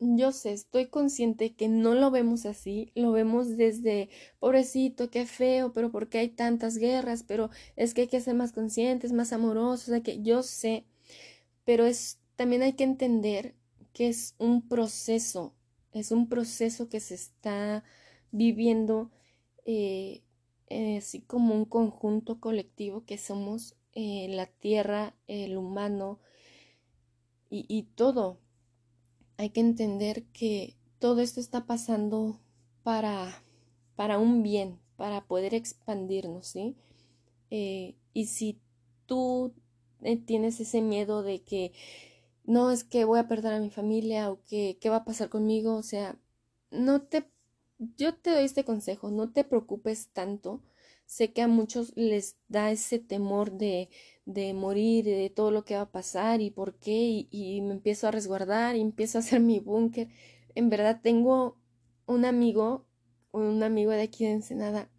Yo 0.03 0.31
sé, 0.31 0.51
estoy 0.53 0.87
consciente 0.87 1.53
que 1.53 1.67
no 1.69 1.93
lo 1.93 2.09
vemos 2.09 2.45
así, 2.47 2.91
lo 2.95 3.11
vemos 3.11 3.55
desde 3.55 4.09
pobrecito, 4.39 5.11
qué 5.11 5.27
feo, 5.27 5.73
pero 5.73 5.91
¿por 5.91 6.09
qué 6.09 6.17
hay 6.19 6.29
tantas 6.29 6.77
guerras? 6.77 7.23
Pero 7.23 7.51
es 7.75 7.93
que 7.93 8.01
hay 8.01 8.07
que 8.07 8.19
ser 8.19 8.33
más 8.33 8.51
conscientes, 8.51 9.13
más 9.13 9.31
amorosos, 9.31 9.95
o 9.95 10.01
que 10.03 10.21
yo 10.23 10.41
sé, 10.41 10.85
pero 11.65 11.85
es 11.85 12.19
también 12.35 12.63
hay 12.63 12.73
que 12.73 12.83
entender 12.85 13.55
que 13.93 14.09
es 14.09 14.35
un 14.39 14.67
proceso, 14.67 15.53
es 15.93 16.11
un 16.11 16.29
proceso 16.29 16.89
que 16.89 16.99
se 16.99 17.15
está 17.15 17.83
viviendo 18.31 19.11
eh, 19.65 20.23
eh, 20.69 20.97
así 20.97 21.21
como 21.21 21.55
un 21.55 21.65
conjunto 21.65 22.39
colectivo 22.39 23.05
que 23.05 23.17
somos 23.19 23.75
eh, 23.93 24.27
la 24.29 24.47
tierra, 24.47 25.15
el 25.27 25.57
humano 25.57 26.19
y 27.51 27.83
todo. 27.95 28.39
Hay 29.41 29.49
que 29.49 29.59
entender 29.59 30.25
que 30.33 30.75
todo 30.99 31.19
esto 31.19 31.39
está 31.39 31.65
pasando 31.65 32.39
para, 32.83 33.41
para 33.95 34.19
un 34.19 34.43
bien, 34.43 34.79
para 34.97 35.25
poder 35.25 35.55
expandirnos, 35.55 36.45
¿sí? 36.45 36.75
y 37.49 38.25
si 38.27 38.61
tú 39.07 39.51
tienes 40.27 40.59
ese 40.59 40.81
miedo 40.83 41.23
de 41.23 41.41
que 41.41 41.73
no 42.43 42.69
es 42.69 42.83
que 42.83 43.03
voy 43.03 43.17
a 43.17 43.27
perder 43.27 43.53
a 43.53 43.59
mi 43.59 43.71
familia 43.71 44.29
o 44.29 44.43
que 44.43 44.77
qué 44.79 44.89
va 44.89 44.97
a 44.97 45.05
pasar 45.05 45.29
conmigo, 45.29 45.73
o 45.73 45.81
sea, 45.81 46.19
no 46.69 47.01
te 47.01 47.25
yo 47.97 48.13
te 48.13 48.29
doy 48.29 48.43
este 48.43 48.63
consejo, 48.63 49.09
no 49.09 49.31
te 49.31 49.43
preocupes 49.43 50.09
tanto. 50.13 50.61
Sé 51.15 51.33
que 51.33 51.41
a 51.41 51.47
muchos 51.49 51.91
les 51.97 52.37
da 52.47 52.71
ese 52.71 52.97
temor 52.97 53.51
de, 53.51 53.89
de 54.25 54.53
morir, 54.53 55.03
de 55.03 55.29
todo 55.29 55.51
lo 55.51 55.65
que 55.65 55.75
va 55.75 55.81
a 55.81 55.91
pasar 55.91 56.39
y 56.39 56.51
por 56.51 56.75
qué, 56.79 56.93
y, 56.93 57.27
y 57.31 57.59
me 57.61 57.73
empiezo 57.73 58.07
a 58.07 58.11
resguardar 58.11 58.77
y 58.77 58.81
empiezo 58.81 59.17
a 59.17 59.19
hacer 59.19 59.41
mi 59.41 59.59
búnker. 59.59 60.07
En 60.55 60.69
verdad 60.69 61.01
tengo 61.03 61.57
un 62.05 62.23
amigo, 62.23 62.85
un 63.33 63.61
amigo 63.61 63.91
de 63.91 64.03
aquí 64.03 64.23
de 64.23 64.31
Ensenada. 64.31 64.89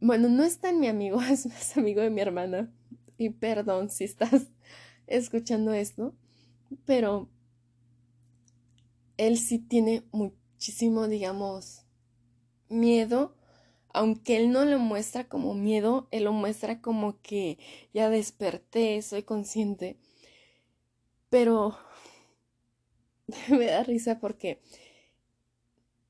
Bueno, 0.00 0.30
no 0.30 0.42
es 0.44 0.58
tan 0.58 0.80
mi 0.80 0.86
amigo, 0.86 1.20
es 1.30 1.44
más 1.44 1.76
amigo 1.76 2.00
de 2.00 2.08
mi 2.08 2.22
hermana. 2.22 2.72
Y 3.18 3.28
perdón 3.28 3.90
si 3.90 4.04
estás 4.04 4.46
escuchando 5.06 5.74
esto, 5.74 6.14
pero 6.86 7.28
él 9.18 9.36
sí 9.38 9.58
tiene 9.58 10.04
muchísimo, 10.12 11.08
digamos, 11.08 11.82
miedo, 12.70 13.37
aunque 13.98 14.36
él 14.36 14.52
no 14.52 14.64
lo 14.64 14.78
muestra 14.78 15.28
como 15.28 15.54
miedo, 15.54 16.06
él 16.12 16.24
lo 16.24 16.32
muestra 16.32 16.80
como 16.80 17.20
que 17.20 17.58
ya 17.92 18.10
desperté, 18.10 19.02
soy 19.02 19.24
consciente, 19.24 19.96
pero 21.30 21.76
me 23.48 23.66
da 23.66 23.82
risa 23.82 24.20
porque 24.20 24.60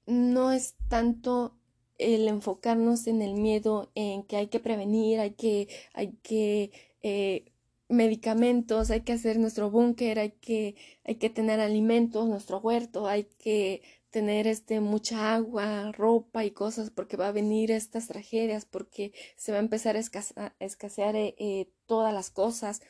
no 0.07 0.53
es 0.53 0.75
tanto 0.89 1.55
el 1.99 2.29
enfocarnos 2.29 3.07
en 3.07 3.23
el 3.23 3.35
miedo, 3.35 3.91
en 3.95 4.23
que 4.25 4.37
hay 4.37 4.49
que 4.49 4.61
prevenir, 4.61 5.21
hay 5.21 5.33
que, 5.33 5.69
hay 5.95 6.13
que 6.23 6.71
eh, 7.03 7.53
medicamentos, 7.89 8.91
hay 8.91 9.01
que 9.01 9.13
hacer 9.13 9.39
nuestro 9.39 9.71
búnker, 9.71 10.19
hay 10.19 10.33
que, 10.33 10.77
hay 11.05 11.17
que 11.17 11.31
tener 11.31 11.61
alimentos, 11.61 12.29
nuestro 12.29 12.59
huerto, 12.59 13.09
hay 13.09 13.25
que 13.39 13.83
tener 14.11 14.47
este 14.47 14.81
mucha 14.81 15.35
agua, 15.35 15.93
ropa 15.93 16.45
y 16.45 16.51
cosas 16.51 16.91
porque 16.91 17.17
va 17.17 17.29
a 17.29 17.33
venir 17.33 17.71
estas 17.71 18.09
tragedias, 18.09 18.65
porque 18.65 19.13
se 19.37 19.53
va 19.53 19.59
a 19.59 19.61
empezar 19.61 19.97
a, 19.97 20.55
escasear 20.61 21.17
eh, 21.17 21.35
eh, 21.39 21.71
todas 21.87 22.15
las 22.15 22.31
cosas. 22.31 22.81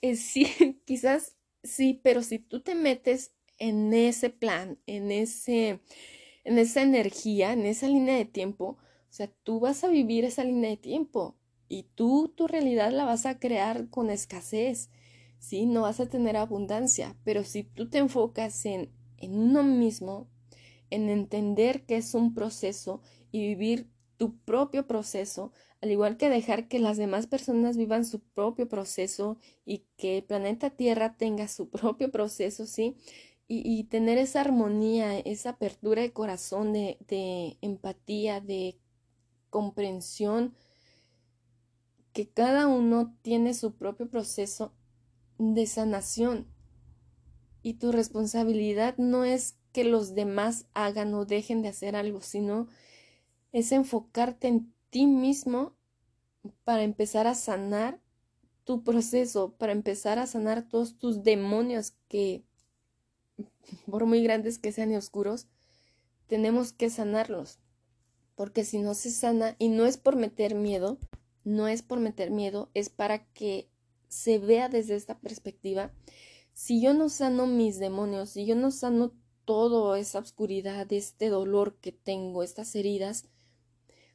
Eh, 0.00 0.16
sí, 0.16 0.80
quizás 0.84 1.36
sí, 1.62 2.00
pero 2.02 2.22
si 2.22 2.38
tú 2.38 2.60
te 2.60 2.74
metes 2.74 3.32
en 3.58 3.92
ese 3.94 4.30
plan, 4.30 4.78
en 4.86 5.10
ese, 5.10 5.80
en 6.44 6.58
esa 6.58 6.82
energía, 6.82 7.52
en 7.52 7.66
esa 7.66 7.88
línea 7.88 8.16
de 8.16 8.24
tiempo, 8.24 8.78
o 9.10 9.14
sea, 9.14 9.28
tú 9.42 9.60
vas 9.60 9.84
a 9.84 9.88
vivir 9.88 10.24
esa 10.24 10.44
línea 10.44 10.70
de 10.70 10.76
tiempo 10.76 11.36
y 11.68 11.84
tú 11.94 12.32
tu 12.36 12.46
realidad 12.48 12.92
la 12.92 13.04
vas 13.04 13.26
a 13.26 13.38
crear 13.38 13.88
con 13.90 14.10
escasez, 14.10 14.90
¿sí? 15.38 15.66
No 15.66 15.82
vas 15.82 16.00
a 16.00 16.08
tener 16.08 16.36
abundancia, 16.36 17.16
pero 17.24 17.44
si 17.44 17.62
tú 17.62 17.88
te 17.88 17.98
enfocas 17.98 18.64
en, 18.66 18.90
en 19.18 19.38
uno 19.38 19.62
mismo, 19.62 20.28
en 20.94 21.08
entender 21.08 21.84
que 21.86 21.96
es 21.96 22.14
un 22.14 22.34
proceso 22.34 23.00
y 23.30 23.40
vivir 23.40 23.88
tu 24.16 24.38
propio 24.40 24.86
proceso, 24.86 25.52
al 25.80 25.90
igual 25.90 26.16
que 26.16 26.28
dejar 26.30 26.68
que 26.68 26.78
las 26.78 26.96
demás 26.96 27.26
personas 27.26 27.76
vivan 27.76 28.04
su 28.04 28.20
propio 28.20 28.68
proceso 28.68 29.38
y 29.64 29.86
que 29.96 30.18
el 30.18 30.24
planeta 30.24 30.70
Tierra 30.70 31.16
tenga 31.16 31.48
su 31.48 31.70
propio 31.70 32.10
proceso, 32.10 32.66
¿sí? 32.66 32.96
Y, 33.48 33.62
y 33.64 33.84
tener 33.84 34.18
esa 34.18 34.40
armonía, 34.40 35.18
esa 35.18 35.50
apertura 35.50 36.02
de 36.02 36.12
corazón, 36.12 36.72
de, 36.72 36.98
de 37.08 37.58
empatía, 37.60 38.40
de 38.40 38.78
comprensión, 39.50 40.54
que 42.12 42.28
cada 42.28 42.66
uno 42.66 43.16
tiene 43.22 43.54
su 43.54 43.74
propio 43.74 44.08
proceso 44.08 44.72
de 45.38 45.66
sanación 45.66 46.46
y 47.62 47.74
tu 47.74 47.92
responsabilidad 47.92 48.96
no 48.98 49.24
es 49.24 49.56
que 49.72 49.84
los 49.84 50.14
demás 50.14 50.66
hagan 50.74 51.14
o 51.14 51.24
dejen 51.24 51.62
de 51.62 51.68
hacer 51.68 51.96
algo, 51.96 52.20
sino 52.20 52.68
es 53.52 53.72
enfocarte 53.72 54.48
en 54.48 54.72
ti 54.90 55.06
mismo 55.06 55.74
para 56.64 56.82
empezar 56.82 57.26
a 57.26 57.34
sanar 57.34 58.00
tu 58.64 58.84
proceso, 58.84 59.54
para 59.56 59.72
empezar 59.72 60.18
a 60.18 60.26
sanar 60.26 60.68
todos 60.68 60.98
tus 60.98 61.22
demonios 61.22 61.94
que, 62.08 62.44
por 63.90 64.06
muy 64.06 64.22
grandes 64.22 64.58
que 64.58 64.72
sean 64.72 64.92
y 64.92 64.96
oscuros, 64.96 65.48
tenemos 66.26 66.72
que 66.72 66.90
sanarlos. 66.90 67.58
Porque 68.34 68.64
si 68.64 68.78
no 68.78 68.94
se 68.94 69.10
sana, 69.10 69.56
y 69.58 69.68
no 69.68 69.84
es 69.84 69.96
por 69.96 70.16
meter 70.16 70.54
miedo, 70.54 70.98
no 71.44 71.68
es 71.68 71.82
por 71.82 72.00
meter 72.00 72.30
miedo, 72.30 72.70
es 72.74 72.88
para 72.88 73.26
que 73.32 73.68
se 74.08 74.38
vea 74.38 74.68
desde 74.68 74.94
esta 74.94 75.18
perspectiva. 75.18 75.92
Si 76.54 76.80
yo 76.80 76.94
no 76.94 77.08
sano 77.08 77.46
mis 77.46 77.78
demonios, 77.78 78.30
si 78.30 78.46
yo 78.46 78.54
no 78.54 78.70
sano 78.70 79.12
toda 79.44 79.98
esa 79.98 80.18
oscuridad, 80.18 80.92
este 80.92 81.28
dolor 81.28 81.76
que 81.80 81.92
tengo, 81.92 82.42
estas 82.42 82.74
heridas, 82.74 83.26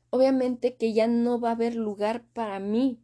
obviamente 0.10 0.76
que 0.76 0.94
ya 0.94 1.08
no 1.08 1.40
va 1.40 1.50
a 1.50 1.54
haber 1.54 1.76
lugar 1.76 2.26
para 2.34 2.60
mí 2.60 3.00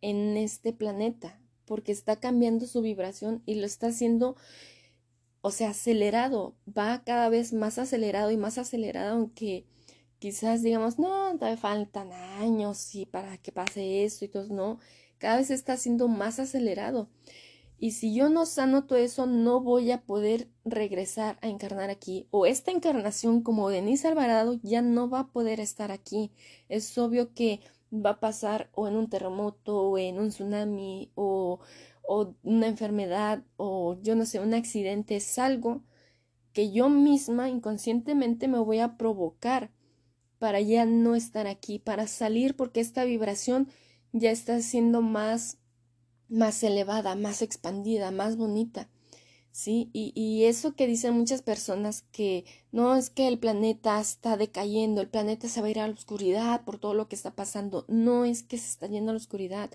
en 0.00 0.36
este 0.36 0.72
planeta, 0.72 1.40
porque 1.64 1.92
está 1.92 2.16
cambiando 2.16 2.66
su 2.66 2.82
vibración 2.82 3.42
y 3.46 3.56
lo 3.56 3.66
está 3.66 3.88
haciendo, 3.88 4.36
o 5.40 5.50
sea, 5.50 5.70
acelerado, 5.70 6.56
va 6.66 7.02
cada 7.04 7.28
vez 7.28 7.52
más 7.52 7.78
acelerado 7.78 8.30
y 8.30 8.36
más 8.36 8.58
acelerado, 8.58 9.14
aunque 9.14 9.66
quizás 10.18 10.62
digamos, 10.62 10.98
no, 10.98 11.32
todavía 11.34 11.56
faltan 11.56 12.12
años 12.12 12.94
y 12.94 13.06
para 13.06 13.38
que 13.38 13.52
pase 13.52 14.04
eso 14.04 14.24
y 14.24 14.28
todo, 14.28 14.48
no, 14.48 14.78
cada 15.18 15.36
vez 15.38 15.50
está 15.50 15.76
siendo 15.76 16.08
más 16.08 16.38
acelerado. 16.38 17.08
Y 17.78 17.90
si 17.92 18.14
yo 18.14 18.30
no 18.30 18.46
sano 18.46 18.84
todo 18.86 18.98
eso, 18.98 19.26
no 19.26 19.60
voy 19.60 19.90
a 19.90 20.02
poder 20.02 20.48
regresar 20.64 21.38
a 21.42 21.48
encarnar 21.48 21.90
aquí. 21.90 22.26
O 22.30 22.46
esta 22.46 22.70
encarnación 22.70 23.42
como 23.42 23.68
Denise 23.68 24.08
Alvarado 24.08 24.58
ya 24.62 24.80
no 24.82 25.10
va 25.10 25.20
a 25.20 25.28
poder 25.28 25.60
estar 25.60 25.92
aquí. 25.92 26.32
Es 26.68 26.96
obvio 26.96 27.34
que 27.34 27.60
va 27.92 28.10
a 28.10 28.20
pasar 28.20 28.70
o 28.74 28.88
en 28.88 28.96
un 28.96 29.08
terremoto 29.08 29.76
o 29.90 29.98
en 29.98 30.18
un 30.18 30.28
tsunami 30.30 31.12
o, 31.14 31.60
o 32.02 32.34
una 32.42 32.66
enfermedad 32.66 33.44
o 33.56 33.98
yo 34.02 34.16
no 34.16 34.24
sé, 34.24 34.40
un 34.40 34.54
accidente. 34.54 35.16
Es 35.16 35.38
algo 35.38 35.82
que 36.52 36.72
yo 36.72 36.88
misma 36.88 37.50
inconscientemente 37.50 38.48
me 38.48 38.58
voy 38.58 38.78
a 38.78 38.96
provocar 38.96 39.70
para 40.38 40.60
ya 40.60 40.86
no 40.86 41.14
estar 41.14 41.46
aquí, 41.46 41.78
para 41.78 42.06
salir 42.06 42.56
porque 42.56 42.80
esta 42.80 43.04
vibración 43.04 43.68
ya 44.12 44.30
está 44.30 44.60
siendo 44.60 45.02
más 45.02 45.58
más 46.28 46.62
elevada, 46.62 47.14
más 47.14 47.42
expandida, 47.42 48.10
más 48.10 48.36
bonita. 48.36 48.88
¿Sí? 49.52 49.88
Y, 49.94 50.12
y 50.14 50.44
eso 50.44 50.74
que 50.74 50.86
dicen 50.86 51.14
muchas 51.14 51.40
personas 51.40 52.02
que 52.12 52.44
no 52.72 52.94
es 52.94 53.08
que 53.08 53.26
el 53.26 53.38
planeta 53.38 53.98
está 53.98 54.36
decayendo, 54.36 55.00
el 55.00 55.08
planeta 55.08 55.48
se 55.48 55.62
va 55.62 55.68
a 55.68 55.70
ir 55.70 55.80
a 55.80 55.88
la 55.88 55.94
oscuridad 55.94 56.62
por 56.64 56.78
todo 56.78 56.92
lo 56.92 57.08
que 57.08 57.16
está 57.16 57.34
pasando, 57.34 57.86
no 57.88 58.26
es 58.26 58.42
que 58.42 58.58
se 58.58 58.68
está 58.68 58.86
yendo 58.86 59.10
a 59.10 59.14
la 59.14 59.18
oscuridad. 59.18 59.70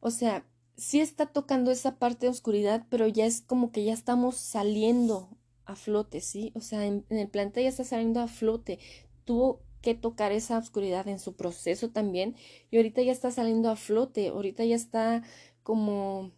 O 0.00 0.10
sea, 0.10 0.46
sí 0.76 1.00
está 1.00 1.26
tocando 1.26 1.70
esa 1.70 1.98
parte 1.98 2.26
de 2.26 2.30
oscuridad, 2.30 2.86
pero 2.90 3.06
ya 3.06 3.26
es 3.26 3.42
como 3.42 3.70
que 3.70 3.84
ya 3.84 3.92
estamos 3.92 4.36
saliendo 4.36 5.28
a 5.66 5.76
flote, 5.76 6.20
¿sí? 6.20 6.52
O 6.54 6.60
sea, 6.60 6.86
en, 6.86 7.04
en 7.10 7.18
el 7.18 7.28
planeta 7.28 7.60
ya 7.60 7.68
está 7.68 7.84
saliendo 7.84 8.20
a 8.20 8.28
flote. 8.28 8.78
Tuvo 9.24 9.62
que 9.82 9.94
tocar 9.94 10.32
esa 10.32 10.58
oscuridad 10.58 11.08
en 11.08 11.18
su 11.18 11.34
proceso 11.34 11.90
también 11.90 12.36
y 12.70 12.76
ahorita 12.76 13.02
ya 13.02 13.12
está 13.12 13.30
saliendo 13.30 13.68
a 13.70 13.76
flote, 13.76 14.28
ahorita 14.28 14.64
ya 14.64 14.76
está 14.76 15.24
como 15.62 16.32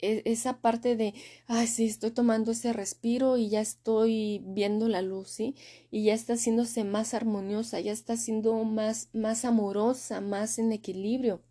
e, 0.00 0.22
esa 0.26 0.60
parte 0.60 0.96
de, 0.96 1.14
ay, 1.46 1.66
sí, 1.66 1.86
estoy 1.86 2.10
tomando 2.12 2.52
ese 2.52 2.72
respiro 2.72 3.36
y 3.36 3.48
ya 3.50 3.60
estoy 3.60 4.42
viendo 4.46 4.88
la 4.88 5.02
luz, 5.02 5.28
¿sí? 5.30 5.56
Y 5.90 6.04
ya 6.04 6.14
está 6.14 6.34
haciéndose 6.34 6.84
más 6.84 7.14
armoniosa, 7.14 7.80
ya 7.80 7.92
está 7.92 8.16
siendo 8.16 8.64
más, 8.64 9.10
más 9.12 9.44
amorosa, 9.44 10.20
más 10.20 10.58
en 10.58 10.72
equilibrio. 10.72 11.42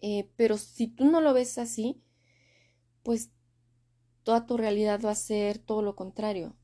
Eh, 0.00 0.30
pero 0.36 0.58
si 0.58 0.88
tú 0.88 1.06
no 1.06 1.20
lo 1.20 1.34
ves 1.34 1.58
así, 1.58 2.02
pues 3.02 3.30
toda 4.24 4.46
tu 4.46 4.56
realidad 4.56 5.00
va 5.04 5.12
a 5.12 5.14
ser 5.16 5.58
todo 5.58 5.82
lo 5.82 5.96
contrario. 5.96 6.56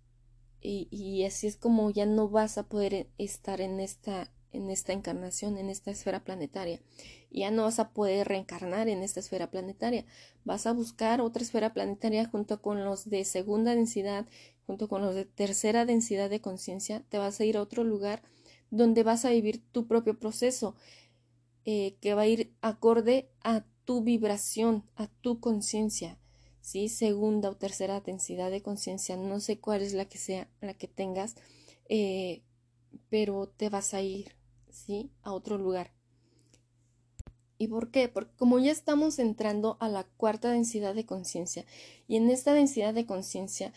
Y, 0.61 0.88
y 0.90 1.24
así 1.24 1.46
es 1.46 1.57
como 1.57 1.90
ya 1.90 2.07
no 2.07 2.28
vas 2.28 2.59
a 2.59 2.68
poder 2.68 3.11
estar 3.18 3.61
en 3.61 3.81
esta 3.81 4.33
en 4.52 4.70
esta 4.70 4.92
encarnación, 4.94 5.59
en 5.59 5.68
esta 5.70 5.90
esfera 5.90 6.24
planetaria. 6.24 6.81
Ya 7.30 7.50
no 7.50 7.64
vas 7.64 7.78
a 7.78 7.90
poder 7.90 8.28
reencarnar 8.28 8.88
en 8.88 9.02
esta 9.02 9.20
esfera 9.20 9.50
planetaria. 9.50 10.04
Vas 10.44 10.66
a 10.66 10.72
buscar 10.72 11.20
otra 11.20 11.42
esfera 11.42 11.72
planetaria 11.72 12.26
junto 12.26 12.62
con 12.62 12.84
los 12.84 13.08
de 13.08 13.24
segunda 13.24 13.74
densidad, 13.74 14.26
junto 14.66 14.88
con 14.88 15.02
los 15.02 15.14
de 15.14 15.24
tercera 15.24 15.84
densidad 15.84 16.30
de 16.30 16.40
conciencia. 16.40 17.04
Te 17.08 17.18
vas 17.18 17.40
a 17.40 17.44
ir 17.44 17.56
a 17.56 17.62
otro 17.62 17.84
lugar 17.84 18.22
donde 18.70 19.02
vas 19.02 19.24
a 19.24 19.30
vivir 19.30 19.62
tu 19.72 19.86
propio 19.86 20.18
proceso, 20.18 20.74
eh, 21.64 21.96
que 22.00 22.14
va 22.14 22.22
a 22.22 22.26
ir 22.26 22.54
acorde 22.60 23.30
a 23.42 23.64
tu 23.84 24.02
vibración, 24.02 24.84
a 24.96 25.06
tu 25.06 25.40
conciencia. 25.40 26.18
¿sí? 26.60 26.88
Segunda 26.88 27.50
o 27.50 27.56
tercera 27.56 28.00
densidad 28.00 28.50
de 28.50 28.62
conciencia, 28.62 29.16
no 29.16 29.40
sé 29.40 29.58
cuál 29.58 29.82
es 29.82 29.94
la 29.94 30.06
que 30.06 30.18
sea, 30.18 30.48
la 30.60 30.74
que 30.74 30.88
tengas, 30.88 31.36
eh, 31.88 32.42
pero 33.10 33.48
te 33.48 33.68
vas 33.70 33.94
a 33.94 34.02
ir 34.02 34.38
¿sí? 34.70 35.10
A 35.22 35.32
otro 35.32 35.58
lugar. 35.58 35.97
¿Y 37.58 37.66
por 37.66 37.90
qué? 37.90 38.08
Porque 38.08 38.32
como 38.36 38.60
ya 38.60 38.70
estamos 38.70 39.18
entrando 39.18 39.76
a 39.80 39.88
la 39.88 40.04
cuarta 40.04 40.50
densidad 40.50 40.94
de 40.94 41.04
conciencia, 41.04 41.64
y 42.06 42.16
en 42.16 42.30
esta 42.30 42.52
densidad 42.52 42.94
de 42.94 43.04
conciencia, 43.04 43.72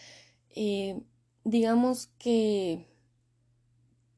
eh, 0.56 1.02
digamos 1.44 2.08
que 2.20 2.86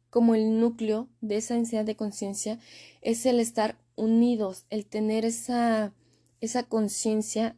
como 0.10 0.36
el 0.36 0.60
núcleo 0.60 1.08
de 1.22 1.38
esa 1.38 1.56
densidad 1.56 1.86
de 1.86 1.96
conciencia 1.96 2.60
es 3.02 3.26
el 3.26 3.40
estar 3.40 3.80
unidos, 3.96 4.66
el 4.70 4.86
tener 4.86 5.26
esa, 5.26 5.94
esa 6.42 6.64
conciencia 6.64 7.56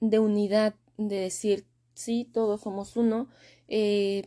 de 0.00 0.18
unidad, 0.18 0.74
de 0.96 1.16
decir, 1.16 1.66
sí, 1.94 2.28
todos 2.32 2.62
somos 2.62 2.96
uno, 2.96 3.28
eh, 3.68 4.24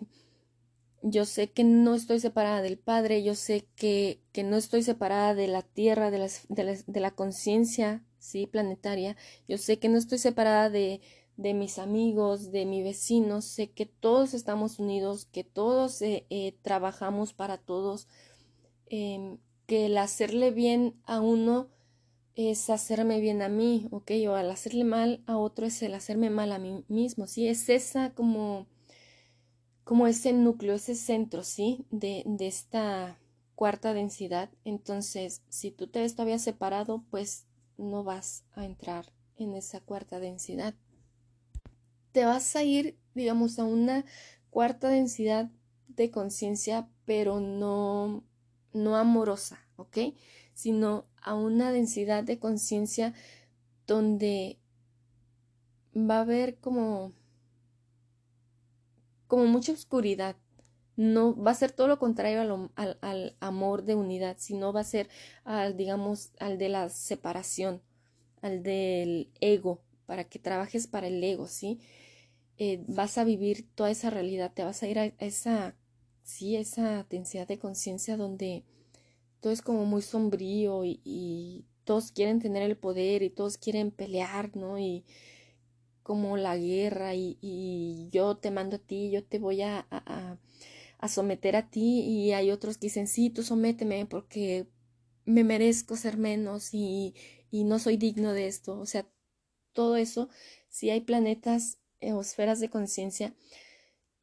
yo 1.04 1.26
sé 1.26 1.52
que 1.52 1.66
no 1.66 1.96
estoy 1.96 2.20
separada 2.22 2.62
del 2.62 2.78
Padre, 2.78 3.24
yo 3.24 3.36
sé 3.36 3.68
que, 3.76 4.22
que 4.32 4.44
no 4.44 4.56
estoy 4.56 4.84
separada 4.84 5.36
de 5.36 5.48
la 5.48 5.62
Tierra, 5.62 6.12
de, 6.12 6.30
de 6.48 7.00
la, 7.02 7.12
conciencia, 7.12 8.04
sí, 8.20 8.48
planetaria, 8.48 9.18
yo 9.48 9.58
sé 9.58 9.80
que 9.80 9.90
no 9.90 9.98
estoy 9.98 10.18
separada 10.18 10.70
de, 10.70 11.02
de 11.36 11.54
mis 11.54 11.78
amigos, 11.78 12.52
de 12.52 12.66
mi 12.66 12.82
vecino, 12.84 13.42
sé 13.42 13.70
que 13.72 13.86
todos 13.86 14.34
estamos 14.34 14.80
unidos, 14.80 15.26
que 15.26 15.44
todos 15.44 16.02
eh, 16.02 16.26
eh, 16.30 16.56
trabajamos 16.62 17.34
para 17.34 17.58
todos, 17.58 18.08
em, 18.88 19.40
que 19.66 19.88
el 19.88 19.98
hacerle 19.98 20.52
bien 20.52 20.96
a 21.06 21.20
uno 21.20 21.68
es 22.36 22.70
hacerme 22.70 23.20
bien 23.20 23.42
a 23.42 23.50
mí, 23.50 23.88
ok, 23.92 24.12
o 24.30 24.36
al 24.36 24.50
hacerle 24.50 24.86
mal 24.86 25.22
a 25.28 25.38
otro 25.38 25.66
es 25.66 25.82
el 25.84 25.96
hacerme 25.96 26.30
mal 26.30 26.54
a 26.54 26.60
mí 26.60 26.86
mismo, 26.88 27.28
sí, 27.28 27.48
es 27.48 27.68
esa 27.68 28.14
como 28.14 28.68
como 29.84 30.08
ese 30.08 30.34
núcleo, 30.34 30.76
ese 30.76 30.96
centro, 30.96 31.44
¿sí? 31.44 31.86
De, 31.92 32.24
de 32.26 32.48
esta 32.48 33.20
cuarta 33.56 33.94
densidad. 33.94 34.50
Entonces, 34.64 35.42
si 35.50 35.72
tú 35.72 35.88
te 35.88 36.00
ves 36.00 36.16
todavía 36.16 36.40
separado, 36.40 37.04
pues 37.10 37.46
no 37.78 38.04
vas 38.04 38.46
a 38.54 38.66
entrar 38.66 39.12
en 39.38 39.56
esa 39.56 39.80
cuarta 39.80 40.20
densidad. 40.20 40.74
Te 42.12 42.26
vas 42.26 42.56
a 42.56 42.64
ir, 42.64 42.98
digamos, 43.16 43.60
a 43.60 43.66
una 43.66 44.06
cuarta 44.50 44.90
densidad 44.90 45.50
de 45.88 46.12
conciencia, 46.12 46.90
pero 47.06 47.40
no, 47.40 48.24
no 48.74 48.96
amorosa, 48.96 49.60
¿ok? 49.78 49.98
Sino 50.54 51.06
a 51.22 51.34
una 51.36 51.72
densidad 51.72 52.24
de 52.24 52.40
conciencia 52.40 53.14
donde 53.88 54.60
va 55.96 56.18
a 56.18 56.22
haber 56.22 56.60
como 56.60 57.14
como 59.34 59.48
mucha 59.48 59.72
oscuridad. 59.72 60.36
No 60.96 61.36
va 61.36 61.50
a 61.50 61.56
ser 61.56 61.72
todo 61.72 61.88
lo 61.88 61.98
contrario 61.98 62.70
al, 62.76 63.36
amor 63.40 63.84
de 63.84 63.96
unidad, 63.96 64.36
sino 64.38 64.72
va 64.72 64.82
a 64.82 64.84
ser 64.84 65.10
al, 65.44 65.76
digamos, 65.76 66.34
al 66.40 66.60
de 66.60 66.70
la 66.70 66.88
separación, 66.90 67.82
al 68.44 68.62
del 68.62 69.32
ego, 69.42 69.82
para 70.06 70.26
que 70.26 70.38
trabajes 70.38 70.86
para 70.86 71.08
el 71.08 71.24
ego, 71.24 71.48
¿sí? 71.48 71.80
Eh, 72.60 72.84
vas 72.88 73.18
a 73.18 73.24
vivir 73.24 73.68
toda 73.74 73.90
esa 73.90 74.12
realidad, 74.12 74.54
te 74.54 74.64
vas 74.64 74.84
a 74.84 74.88
ir 74.88 75.00
a 75.00 75.06
esa, 75.18 75.76
sí, 76.22 76.56
esa 76.56 77.08
densidad 77.10 77.48
de 77.48 77.58
conciencia 77.58 78.18
donde 78.18 78.66
todo 79.40 79.52
es 79.52 79.64
como 79.64 79.86
muy 79.86 80.04
sombrío 80.04 80.86
y, 80.86 81.02
y, 81.04 81.66
todos 81.86 82.12
quieren 82.12 82.40
tener 82.40 82.62
el 82.62 82.78
poder 82.78 83.24
y 83.24 83.32
todos 83.32 83.58
quieren 83.58 83.90
pelear, 83.90 84.56
¿no? 84.56 84.78
Y, 84.78 85.04
como 86.04 86.38
la 86.38 86.58
guerra 86.58 87.16
y, 87.16 88.10
yo 88.12 88.38
te 88.38 88.52
mando 88.52 88.78
a 88.78 88.80
ti, 88.80 89.12
yo 89.12 89.24
te 89.24 89.40
voy 89.40 89.62
a, 89.62 89.88
a, 89.90 90.38
a, 91.00 91.08
someter 91.08 91.56
a 91.56 91.70
ti 91.70 92.02
y 92.02 92.34
hay 92.34 92.52
otros 92.52 92.78
que 92.78 92.88
dicen, 92.88 93.08
sí, 93.08 93.30
tú 93.30 93.44
sométeme 93.44 94.06
porque 94.06 94.68
me 95.26 95.44
merezco 95.44 95.96
ser 95.96 96.18
menos 96.18 96.74
y, 96.74 97.16
y 97.52 97.64
no 97.64 97.80
soy 97.80 97.98
digno 97.98 98.34
de 98.34 98.48
esto. 98.48 98.80
O 98.80 98.86
sea, 98.86 99.08
todo 99.74 99.96
eso, 99.98 100.30
si 100.70 100.90
hay 100.90 101.02
planetas 101.02 101.80
o 102.02 102.22
esferas 102.22 102.60
de 102.60 102.70
conciencia 102.70 103.34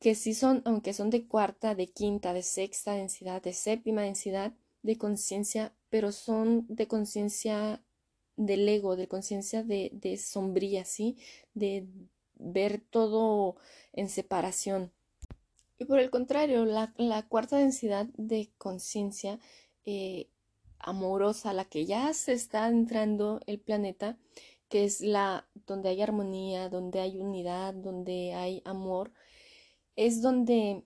que 0.00 0.14
sí 0.14 0.34
son, 0.34 0.62
aunque 0.64 0.94
son 0.94 1.10
de 1.10 1.26
cuarta, 1.26 1.74
de 1.74 1.88
quinta, 1.88 2.32
de 2.32 2.42
sexta 2.42 2.94
densidad, 2.94 3.42
de 3.42 3.52
séptima 3.52 4.02
densidad 4.02 4.54
de 4.82 4.96
conciencia, 4.96 5.74
pero 5.90 6.10
son 6.10 6.66
de 6.68 6.88
conciencia 6.88 7.84
del 8.40 8.66
ego, 8.68 8.96
de 8.96 9.06
conciencia 9.06 9.62
de, 9.62 9.90
de 9.92 10.16
sombría, 10.16 10.84
¿sí? 10.84 11.18
De 11.54 11.86
ver 12.36 12.80
todo 12.90 13.56
en 13.92 14.08
separación. 14.08 14.92
Y 15.78 15.84
por 15.84 15.98
el 15.98 16.10
contrario, 16.10 16.64
la, 16.64 16.92
la 16.96 17.26
cuarta 17.28 17.58
densidad 17.58 18.06
de 18.16 18.50
conciencia 18.58 19.38
eh, 19.84 20.28
amorosa, 20.78 21.52
la 21.52 21.66
que 21.66 21.84
ya 21.84 22.12
se 22.14 22.32
está 22.32 22.68
entrando 22.68 23.40
el 23.46 23.60
planeta, 23.60 24.18
que 24.68 24.84
es 24.84 25.00
la 25.00 25.46
donde 25.66 25.90
hay 25.90 26.00
armonía, 26.00 26.70
donde 26.70 27.00
hay 27.00 27.18
unidad, 27.18 27.74
donde 27.74 28.34
hay 28.34 28.62
amor, 28.64 29.12
es 29.96 30.22
donde 30.22 30.84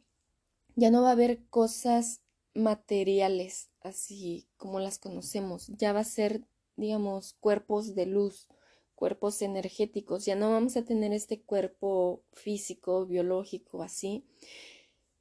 ya 0.74 0.90
no 0.90 1.02
va 1.02 1.10
a 1.10 1.12
haber 1.12 1.44
cosas 1.50 2.20
materiales 2.54 3.70
así 3.80 4.48
como 4.56 4.80
las 4.80 4.98
conocemos, 4.98 5.68
ya 5.76 5.92
va 5.92 6.00
a 6.00 6.04
ser 6.04 6.42
digamos, 6.76 7.34
cuerpos 7.34 7.94
de 7.94 8.06
luz, 8.06 8.48
cuerpos 8.94 9.42
energéticos. 9.42 10.24
Ya 10.24 10.36
no 10.36 10.50
vamos 10.50 10.76
a 10.76 10.84
tener 10.84 11.12
este 11.12 11.42
cuerpo 11.42 12.22
físico, 12.32 13.06
biológico, 13.06 13.82
así, 13.82 14.24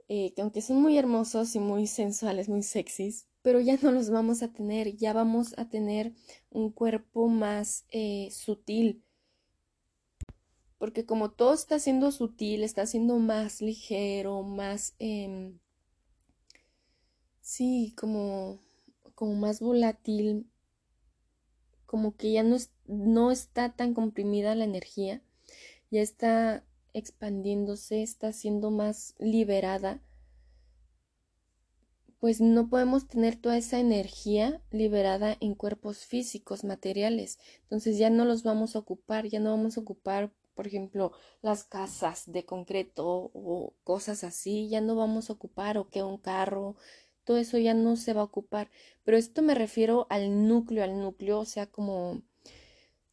eh, 0.07 0.33
que 0.33 0.41
aunque 0.41 0.61
son 0.61 0.81
muy 0.81 0.97
hermosos 0.97 1.55
y 1.55 1.59
muy 1.59 1.87
sensuales, 1.87 2.49
muy 2.49 2.63
sexys, 2.63 3.27
pero 3.41 3.59
ya 3.59 3.77
no 3.81 3.91
los 3.91 4.09
vamos 4.09 4.43
a 4.43 4.53
tener, 4.53 4.95
ya 4.95 5.13
vamos 5.13 5.53
a 5.57 5.69
tener 5.69 6.13
un 6.49 6.71
cuerpo 6.71 7.27
más 7.27 7.85
eh, 7.91 8.29
sutil. 8.31 9.03
Porque 10.77 11.05
como 11.05 11.31
todo 11.31 11.53
está 11.53 11.79
siendo 11.79 12.11
sutil, 12.11 12.63
está 12.63 12.85
siendo 12.85 13.17
más 13.19 13.61
ligero, 13.61 14.43
más... 14.43 14.95
Eh, 14.99 15.53
sí, 17.41 17.93
como, 17.97 18.59
como 19.15 19.35
más 19.35 19.59
volátil, 19.59 20.47
como 21.85 22.15
que 22.15 22.31
ya 22.31 22.43
no, 22.43 22.57
no 22.87 23.31
está 23.31 23.75
tan 23.75 23.93
comprimida 23.93 24.55
la 24.55 24.63
energía, 24.63 25.21
ya 25.91 26.01
está 26.01 26.63
expandiéndose, 26.93 28.03
está 28.03 28.31
siendo 28.33 28.71
más 28.71 29.15
liberada, 29.19 30.01
pues 32.23 32.39
no 32.39 32.69
podemos 32.69 33.05
tener 33.07 33.35
toda 33.35 33.57
esa 33.57 33.79
energía 33.79 34.61
liberada 34.71 35.35
en 35.41 35.55
cuerpos 35.55 36.05
físicos, 36.05 36.63
materiales. 36.63 37.37
Entonces 37.63 37.97
ya 37.97 38.09
no 38.09 38.23
los 38.23 38.43
vamos 38.43 38.77
a 38.77 38.79
ocupar, 38.79 39.27
ya 39.27 39.41
no 39.41 39.51
vamos 39.51 39.77
a 39.77 39.81
ocupar, 39.81 40.31
por 40.55 40.65
ejemplo, 40.65 41.11
las 41.41 41.65
casas 41.65 42.23
de 42.31 42.45
concreto 42.45 43.29
o 43.33 43.73
cosas 43.83 44.23
así, 44.23 44.69
ya 44.69 44.79
no 44.79 44.95
vamos 44.95 45.29
a 45.29 45.33
ocupar 45.33 45.77
o 45.77 45.89
que 45.89 46.01
un 46.01 46.17
carro, 46.17 46.77
todo 47.23 47.37
eso 47.37 47.57
ya 47.57 47.73
no 47.73 47.95
se 47.95 48.13
va 48.13 48.21
a 48.21 48.25
ocupar. 48.25 48.69
Pero 49.03 49.17
esto 49.17 49.41
me 49.41 49.55
refiero 49.55 50.07
al 50.09 50.47
núcleo, 50.47 50.83
al 50.83 50.99
núcleo, 50.99 51.39
o 51.39 51.45
sea, 51.45 51.67
como, 51.67 52.23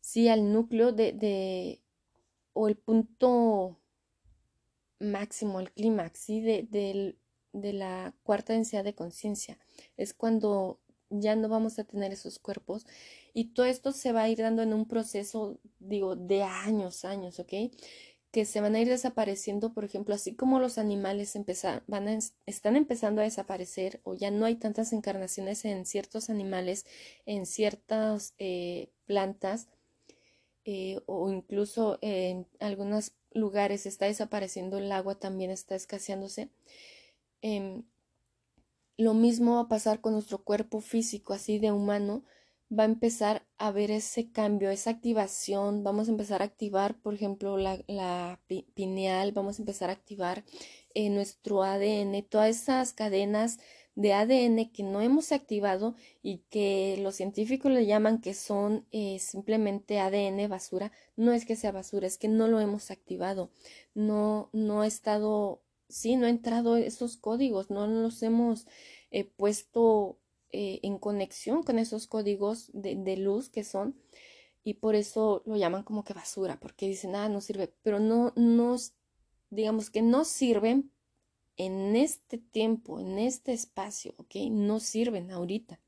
sí, 0.00 0.28
al 0.28 0.52
núcleo 0.52 0.92
de, 0.92 1.80
o 2.52 2.68
el 2.68 2.76
punto 2.76 3.78
máximo, 4.98 5.60
el 5.60 5.72
clímax, 5.72 6.20
¿sí? 6.20 6.40
De, 6.40 6.66
de, 6.70 7.16
de 7.52 7.72
la 7.72 8.14
cuarta 8.22 8.52
densidad 8.52 8.84
de 8.84 8.94
conciencia. 8.94 9.58
Es 9.96 10.14
cuando 10.14 10.80
ya 11.10 11.34
no 11.36 11.48
vamos 11.48 11.78
a 11.78 11.84
tener 11.84 12.12
esos 12.12 12.38
cuerpos 12.38 12.86
y 13.34 13.52
todo 13.52 13.66
esto 13.66 13.92
se 13.92 14.12
va 14.12 14.22
a 14.22 14.28
ir 14.28 14.38
dando 14.38 14.62
en 14.62 14.72
un 14.72 14.86
proceso, 14.86 15.58
digo, 15.78 16.16
de 16.16 16.42
años, 16.42 17.04
años, 17.04 17.40
¿ok? 17.40 17.52
Que 18.30 18.44
se 18.44 18.60
van 18.60 18.76
a 18.76 18.80
ir 18.80 18.88
desapareciendo, 18.88 19.72
por 19.72 19.84
ejemplo, 19.84 20.14
así 20.14 20.34
como 20.34 20.60
los 20.60 20.78
animales 20.78 21.34
están 22.46 22.76
empezando 22.76 23.20
a 23.20 23.24
desaparecer 23.24 24.00
o 24.04 24.14
ya 24.14 24.30
no 24.30 24.46
hay 24.46 24.54
tantas 24.54 24.92
encarnaciones 24.92 25.64
en 25.64 25.84
ciertos 25.84 26.30
animales, 26.30 26.86
en 27.26 27.44
ciertas 27.44 28.34
eh, 28.38 28.88
plantas 29.06 29.68
eh, 30.64 31.00
o 31.06 31.30
incluso 31.30 31.98
en 32.02 32.46
algunos 32.60 33.12
lugares 33.32 33.86
está 33.86 34.06
desapareciendo 34.06 34.78
el 34.78 34.92
agua, 34.92 35.16
también 35.18 35.50
está 35.50 35.74
escaseándose. 35.74 36.50
Em, 37.42 37.84
lo 38.96 39.14
mismo 39.14 39.54
va 39.54 39.62
a 39.62 39.68
pasar 39.68 40.00
con 40.00 40.12
nuestro 40.12 40.44
cuerpo 40.44 40.80
físico, 40.80 41.32
así 41.32 41.58
de 41.58 41.72
humano, 41.72 42.24
va 42.70 42.84
a 42.84 42.86
empezar 42.86 43.46
a 43.60 43.72
ver 43.72 43.90
ese 43.90 44.32
cambio, 44.32 44.70
esa 44.70 44.90
activación, 44.90 45.84
vamos 45.84 46.08
a 46.08 46.12
empezar 46.12 46.40
a 46.40 46.46
activar, 46.46 46.98
por 47.02 47.12
ejemplo, 47.12 47.58
la, 47.58 48.40
pineal, 48.74 49.32
vamos 49.32 49.58
a 49.58 49.62
empezar 49.62 49.90
a 49.90 49.92
activar 49.92 50.44
eh, 50.94 51.10
nuestro 51.10 51.62
ADN, 51.62 52.22
todas 52.22 52.48
esas 52.48 52.94
cadenas 52.94 53.58
de 53.94 54.14
ADN 54.14 54.72
que 54.72 54.82
no 54.82 55.02
hemos 55.02 55.30
activado 55.30 55.94
y 56.22 56.38
que 56.48 56.96
los 57.02 57.16
científicos 57.16 57.70
le 57.70 57.84
llaman 57.84 58.22
que 58.22 58.32
son 58.32 58.86
eh, 58.92 59.18
simplemente 59.18 60.00
ADN 60.00 60.48
basura, 60.48 60.90
no 61.16 61.32
es 61.32 61.44
que 61.44 61.54
sea 61.54 61.70
basura, 61.70 62.06
es 62.06 62.16
que 62.16 62.28
no 62.28 62.48
lo 62.48 62.60
hemos 62.60 62.90
activado, 62.90 63.50
no, 63.94 64.48
no 64.54 64.80
ha 64.80 64.86
estado 64.86 65.62
sí, 65.90 66.16
no 66.16 66.26
ha 66.26 66.30
entrado 66.30 66.76
esos 66.76 67.18
códigos, 67.18 67.68
no 67.70 67.86
los 67.86 68.22
hemos 68.22 68.66
eh, 69.10 69.24
puesto 69.24 70.18
eh, 70.52 70.80
en 70.82 70.98
conexión 70.98 71.62
con 71.62 71.78
esos 71.78 72.06
códigos 72.06 72.70
de, 72.72 73.16
luz 73.16 73.48
que 73.48 73.64
son 73.64 73.96
y 74.64 74.74
por 74.74 74.94
eso 74.94 75.42
lo 75.46 75.56
llaman 75.56 75.84
como 75.84 76.04
que 76.04 76.14
basura, 76.14 76.58
porque 76.60 76.86
dicen, 76.86 77.14
ah, 77.14 77.28
no 77.28 77.40
sirve, 77.40 77.72
pero 77.82 77.98
no, 77.98 78.32
no, 78.36 78.76
digamos 79.50 79.90
que 79.90 80.02
no 80.02 80.24
sirven 80.24 80.90
en 81.56 81.96
este 81.96 82.38
tiempo, 82.38 83.00
en 83.00 83.18
este 83.18 83.52
espacio, 83.52 84.14
¿ok? 84.16 84.36
No 84.50 84.80
sirven 84.80 85.30
ahorita. 85.30 85.80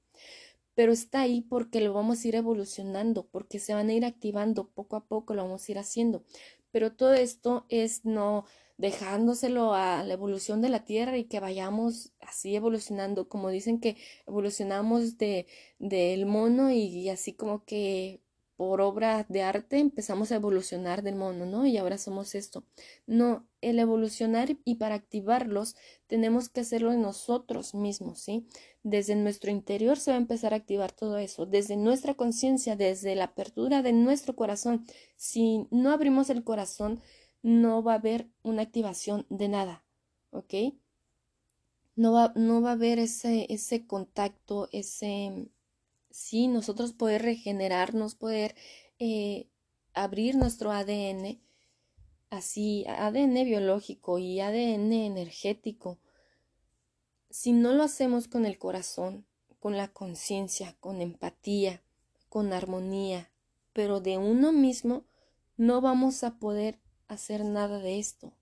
Pero 0.75 0.93
está 0.93 1.23
ahí 1.23 1.43
porque 1.43 1.81
lo 1.81 1.93
vamos 1.93 2.25
a 2.25 2.29
ir 2.29 2.35
evolucionando, 2.35 3.27
porque 3.27 3.59
se 3.59 3.75
van 3.75 3.89
a 3.89 3.93
ir 3.95 4.05
activando 4.05 4.69
poco 4.69 4.97
a 4.97 5.05
poco, 5.05 5.35
lo 5.35 5.43
vamos 5.43 5.69
a 5.69 5.73
ir 5.73 5.79
haciendo. 5.79 6.25
Pero 6.73 6.93
todo 6.93 7.15
esto 7.15 7.67
es 7.69 8.05
no 8.05 8.45
dejándoselo 8.79 9.75
a 9.75 10.03
la 10.03 10.15
evolución 10.15 10.61
de 10.61 10.69
la 10.69 10.85
Tierra 10.85 11.17
y 11.17 11.25
que 11.25 11.39
vayamos 11.41 12.13
así 12.21 12.57
evolucionando, 12.57 13.29
como 13.29 13.51
dicen 13.51 13.79
que 13.81 13.97
evolucionamos 14.27 15.19
de 15.19 15.47
del 15.79 16.27
mono 16.27 16.71
y, 16.73 17.09
así 17.09 17.35
como 17.35 17.65
que 17.65 18.22
por 18.63 18.81
obra 18.81 19.27
de 19.29 19.43
arte 19.43 19.81
empezamos 19.81 20.31
a 20.31 20.37
evolucionar 20.37 21.03
del 21.03 21.17
mono, 21.17 21.47
¿no? 21.47 21.67
Y 21.67 21.79
ahora 21.79 21.99
somos 21.99 22.37
esto. 22.37 22.63
No, 23.09 23.45
el 23.61 23.81
evolucionar 23.81 24.57
y 24.65 24.77
para 24.77 24.95
activarlos 24.95 25.75
tenemos 26.07 26.49
que 26.49 26.61
hacerlo 26.61 26.93
en 26.93 27.03
nosotros 27.03 27.75
mismos, 27.75 28.21
¿sí? 28.21 28.47
Desde 28.85 29.17
nuestro 29.17 29.51
interior 29.51 29.99
se 29.99 30.13
va 30.13 30.17
a 30.17 30.21
empezar 30.21 30.53
a 30.53 30.59
activar 30.59 30.93
todo 30.93 31.19
eso, 31.19 31.45
desde 31.45 31.77
nuestra 31.77 32.15
conciencia, 32.15 32.77
desde 32.77 33.17
la 33.17 33.25
apertura 33.25 33.83
de 33.83 33.93
nuestro 33.93 34.37
corazón. 34.37 34.87
Si 35.17 35.67
no 35.73 35.91
abrimos 35.91 36.31
el 36.31 36.45
corazón, 36.45 37.01
no 37.43 37.83
va 37.83 37.95
a 37.95 37.97
haber 37.97 38.29
una 38.45 38.63
activación 38.63 39.27
de 39.29 39.49
nada, 39.49 39.85
¿ok? 40.31 40.55
No 41.97 42.13
va, 42.13 42.33
no 42.37 42.63
va 42.63 42.71
a 42.71 42.75
haber 42.75 43.01
ese, 43.01 43.53
ese 43.53 43.89
contacto, 43.89 44.69
ese, 44.71 45.49
sí, 46.13 46.47
nosotros 46.47 46.93
poder 46.93 47.23
regenerarnos, 47.23 48.15
poder 48.15 48.55
eh, 48.99 49.49
abrir 49.95 50.37
nuestro 50.37 50.71
ADN, 50.71 51.41
así, 52.31 52.85
ADN 52.87 53.45
biológico 53.45 54.19
y 54.19 54.41
ADN 54.41 54.93
energético. 54.93 55.99
Si 57.31 57.53
no 57.53 57.73
lo 57.73 57.83
hacemos 57.83 58.29
con 58.29 58.47
el 58.47 58.59
corazón, 58.59 59.27
con 59.59 59.77
la 59.77 59.89
conciencia, 59.89 60.77
con 60.81 61.01
empatía, 61.01 61.83
con 62.29 62.53
armonía, 62.53 63.31
pero 63.73 64.01
de 64.01 64.19
uno 64.19 64.53
mismo, 64.53 65.05
no 65.57 65.81
vamos 65.81 66.25
a 66.25 66.39
poder 66.39 66.79
hacer 67.09 67.45
nada 67.45 67.79
de 67.79 67.99
esto. 67.99 68.33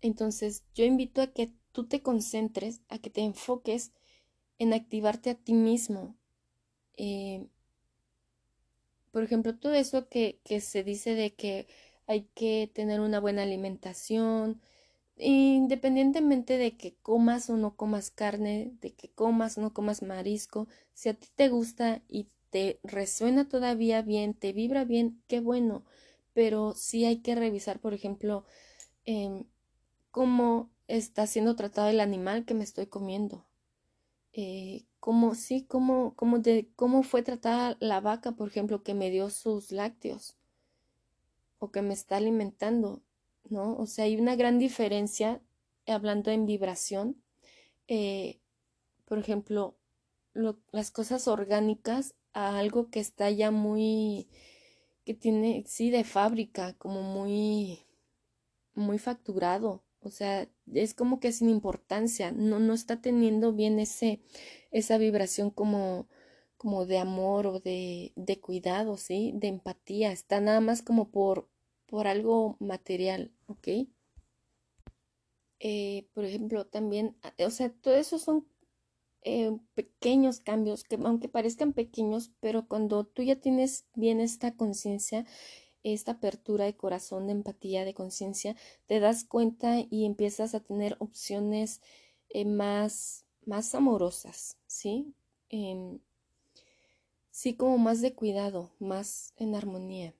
Entonces 0.00 0.64
yo 0.74 0.84
invito 0.84 1.20
a 1.20 1.28
que 1.28 1.52
tú 1.72 1.86
te 1.86 2.02
concentres, 2.02 2.80
a 2.88 2.98
que 2.98 3.10
te 3.10 3.22
enfoques 3.22 3.92
en 4.58 4.72
activarte 4.74 5.30
a 5.30 5.34
ti 5.34 5.52
mismo. 5.54 6.16
Eh, 6.96 7.46
por 9.12 9.22
ejemplo, 9.22 9.56
todo 9.56 9.74
eso 9.74 10.08
que, 10.08 10.40
que 10.44 10.60
se 10.60 10.84
dice 10.84 11.14
de 11.14 11.34
que 11.34 11.66
hay 12.06 12.22
que 12.34 12.70
tener 12.72 13.00
una 13.00 13.20
buena 13.20 13.42
alimentación, 13.42 14.60
independientemente 15.18 16.58
de 16.58 16.76
que 16.76 16.94
comas 16.96 17.50
o 17.50 17.56
no 17.56 17.76
comas 17.76 18.10
carne, 18.10 18.72
de 18.80 18.94
que 18.94 19.10
comas 19.10 19.58
o 19.58 19.62
no 19.62 19.74
comas 19.74 20.02
marisco, 20.02 20.68
si 20.94 21.08
a 21.10 21.14
ti 21.14 21.28
te 21.34 21.48
gusta 21.48 22.02
y 22.08 22.28
te 22.50 22.80
resuena 22.84 23.48
todavía 23.48 24.02
bien, 24.02 24.34
te 24.34 24.52
vibra 24.52 24.84
bien, 24.84 25.22
qué 25.28 25.40
bueno 25.40 25.84
pero 26.38 26.72
sí 26.76 27.04
hay 27.04 27.16
que 27.18 27.34
revisar, 27.34 27.80
por 27.80 27.94
ejemplo, 27.94 28.44
em, 29.06 29.44
cómo 30.12 30.70
está 30.88 31.26
siendo 31.26 31.56
tratado 31.56 31.88
el 31.88 32.00
animal 32.00 32.44
que 32.46 32.54
me 32.54 32.64
estoy 32.64 32.86
comiendo. 32.88 33.47
Eh, 34.40 34.84
cómo, 35.00 35.34
sí, 35.34 35.64
cómo, 35.66 36.14
cómo, 36.14 36.38
de, 36.38 36.70
cómo 36.76 37.02
fue 37.02 37.24
tratada 37.24 37.76
la 37.80 38.00
vaca, 38.00 38.30
por 38.36 38.46
ejemplo, 38.46 38.84
que 38.84 38.94
me 38.94 39.10
dio 39.10 39.30
sus 39.30 39.72
lácteos 39.72 40.36
o 41.58 41.72
que 41.72 41.82
me 41.82 41.92
está 41.92 42.18
alimentando, 42.18 43.02
¿no? 43.50 43.74
O 43.74 43.86
sea, 43.86 44.04
hay 44.04 44.16
una 44.16 44.36
gran 44.36 44.60
diferencia 44.60 45.40
hablando 45.88 46.30
en 46.30 46.46
vibración. 46.46 47.20
Eh, 47.88 48.38
por 49.06 49.18
ejemplo, 49.18 49.76
las 50.70 50.92
cosas 50.92 51.26
orgánicas 51.26 52.14
a 52.32 52.60
algo 52.60 52.90
que 52.90 53.00
está 53.00 53.30
ya 53.32 53.50
muy 53.50 54.28
que 55.04 55.14
tiene, 55.14 55.64
sí, 55.66 55.90
de 55.90 56.04
fábrica, 56.04 56.74
como 56.74 57.02
muy, 57.02 57.80
muy 58.76 58.98
facturado. 58.98 59.82
O 60.00 60.10
sea, 60.10 60.48
es 60.74 60.94
como 60.94 61.20
que 61.20 61.32
sin 61.32 61.48
importancia, 61.48 62.32
no, 62.32 62.58
no 62.58 62.74
está 62.74 63.00
teniendo 63.00 63.52
bien 63.52 63.78
ese, 63.78 64.20
esa 64.70 64.98
vibración 64.98 65.50
como, 65.50 66.08
como 66.56 66.86
de 66.86 66.98
amor 66.98 67.46
o 67.46 67.60
de, 67.60 68.12
de 68.16 68.40
cuidado, 68.40 68.96
¿sí? 68.96 69.32
De 69.34 69.48
empatía. 69.48 70.12
Está 70.12 70.40
nada 70.40 70.60
más 70.60 70.82
como 70.82 71.10
por, 71.10 71.48
por 71.86 72.06
algo 72.06 72.56
material, 72.60 73.32
¿ok? 73.46 73.68
Eh, 75.60 76.08
por 76.14 76.24
ejemplo, 76.24 76.66
también, 76.66 77.16
o 77.44 77.50
sea, 77.50 77.70
todo 77.70 77.94
eso 77.94 78.18
son 78.18 78.46
eh, 79.22 79.58
pequeños 79.74 80.40
cambios 80.40 80.84
que 80.84 80.96
aunque 80.96 81.28
parezcan 81.28 81.72
pequeños, 81.72 82.30
pero 82.40 82.68
cuando 82.68 83.04
tú 83.04 83.22
ya 83.22 83.36
tienes 83.36 83.86
bien 83.94 84.20
esta 84.20 84.54
conciencia, 84.54 85.26
esta 85.82 86.12
apertura 86.12 86.64
de 86.66 86.76
corazón, 86.76 87.26
de 87.26 87.32
empatía, 87.32 87.84
de 87.84 87.94
conciencia, 87.94 88.56
te 88.86 89.00
das 89.00 89.24
cuenta 89.24 89.76
y 89.90 90.04
empiezas 90.06 90.54
a 90.54 90.60
tener 90.60 90.96
opciones 91.00 91.80
eh, 92.30 92.44
más, 92.44 93.26
más 93.46 93.74
amorosas, 93.74 94.58
¿sí? 94.66 95.14
Em, 95.50 96.00
sí, 97.30 97.56
como 97.56 97.78
más 97.78 98.02
de 98.02 98.14
cuidado, 98.14 98.70
más 98.78 99.32
en 99.38 99.54
armonía. 99.54 100.14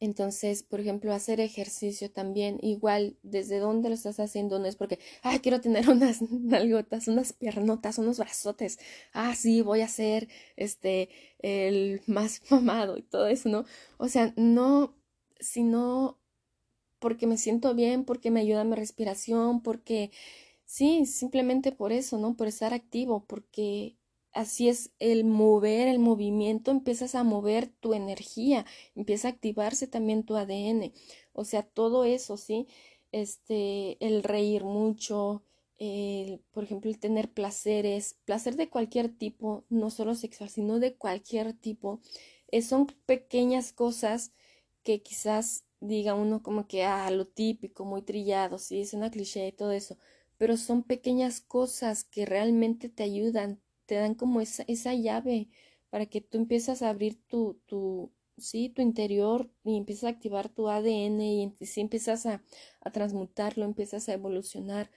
Entonces, 0.00 0.62
por 0.62 0.80
ejemplo, 0.80 1.12
hacer 1.12 1.40
ejercicio 1.40 2.10
también, 2.10 2.58
igual, 2.62 3.16
desde 3.22 3.58
dónde 3.58 3.88
lo 3.88 3.94
estás 3.96 4.20
haciendo, 4.20 4.58
no 4.60 4.66
es 4.66 4.76
porque, 4.76 4.98
ah, 5.22 5.38
quiero 5.42 5.60
tener 5.60 5.88
unas 5.90 6.22
nalgotas, 6.30 7.08
unas 7.08 7.32
piernotas, 7.32 7.98
unos 7.98 8.18
brazotes, 8.18 8.78
ah, 9.12 9.34
sí, 9.34 9.60
voy 9.62 9.80
a 9.80 9.88
ser, 9.88 10.28
este, 10.56 11.08
el 11.40 12.00
más 12.06 12.42
mamado 12.50 12.96
y 12.98 13.02
todo 13.02 13.26
eso, 13.26 13.48
¿no? 13.48 13.64
O 13.98 14.08
sea, 14.08 14.32
no, 14.36 14.94
sino 15.40 16.18
porque 17.00 17.26
me 17.26 17.38
siento 17.38 17.74
bien, 17.74 18.04
porque 18.04 18.30
me 18.30 18.40
ayuda 18.40 18.64
mi 18.64 18.76
respiración, 18.76 19.62
porque, 19.62 20.10
sí, 20.66 21.06
simplemente 21.06 21.72
por 21.72 21.92
eso, 21.92 22.18
¿no? 22.18 22.36
Por 22.36 22.48
estar 22.48 22.74
activo, 22.74 23.26
porque 23.26 23.97
Así 24.38 24.68
es 24.68 24.92
el 25.00 25.24
mover, 25.24 25.88
el 25.88 25.98
movimiento, 25.98 26.70
empiezas 26.70 27.16
a 27.16 27.24
mover 27.24 27.66
tu 27.80 27.92
energía, 27.92 28.64
empieza 28.94 29.26
a 29.28 29.32
activarse 29.32 29.88
también 29.88 30.22
tu 30.24 30.36
ADN. 30.36 30.92
O 31.32 31.44
sea, 31.44 31.64
todo 31.64 32.04
eso, 32.04 32.36
¿sí? 32.36 32.68
Este, 33.10 33.96
el 34.06 34.22
reír 34.22 34.62
mucho, 34.64 35.42
el, 35.78 36.40
por 36.52 36.62
ejemplo, 36.64 36.88
el 36.88 37.00
tener 37.00 37.32
placeres, 37.32 38.16
placer 38.24 38.54
de 38.56 38.70
cualquier 38.70 39.08
tipo, 39.08 39.64
no 39.70 39.90
solo 39.90 40.14
sexual, 40.14 40.50
sino 40.50 40.78
de 40.78 40.94
cualquier 40.96 41.52
tipo, 41.54 42.00
eh, 42.52 42.62
son 42.62 42.86
pequeñas 43.06 43.72
cosas 43.72 44.32
que 44.84 45.02
quizás 45.02 45.64
diga 45.80 46.14
uno 46.14 46.42
como 46.44 46.68
que, 46.68 46.84
ah, 46.84 47.10
lo 47.10 47.26
típico, 47.26 47.84
muy 47.84 48.02
trillado, 48.02 48.58
sí, 48.58 48.80
es 48.82 48.94
una 48.94 49.10
cliché 49.10 49.48
y 49.48 49.52
todo 49.52 49.72
eso, 49.72 49.98
pero 50.36 50.56
son 50.56 50.82
pequeñas 50.84 51.40
cosas 51.40 52.04
que 52.04 52.24
realmente 52.26 52.88
te 52.88 53.02
ayudan, 53.02 53.60
te 53.88 53.94
dan 53.94 54.14
como 54.14 54.42
esa, 54.42 54.64
esa 54.68 54.94
llave 54.94 55.48
para 55.90 56.06
que 56.06 56.20
tú 56.20 56.36
empieces 56.36 56.82
a 56.82 56.90
abrir 56.90 57.18
tu, 57.26 57.58
tu, 57.66 58.12
sí, 58.36 58.68
tu 58.68 58.82
interior 58.82 59.50
y 59.64 59.78
empiezas 59.78 60.04
a 60.04 60.08
activar 60.10 60.50
tu 60.50 60.68
ADN 60.68 61.20
y 61.22 61.66
si 61.66 61.80
empiezas 61.80 62.26
a, 62.26 62.42
a 62.82 62.92
transmutarlo, 62.92 63.64
empiezas 63.64 64.08
a 64.08 64.12
evolucionar. 64.12 64.90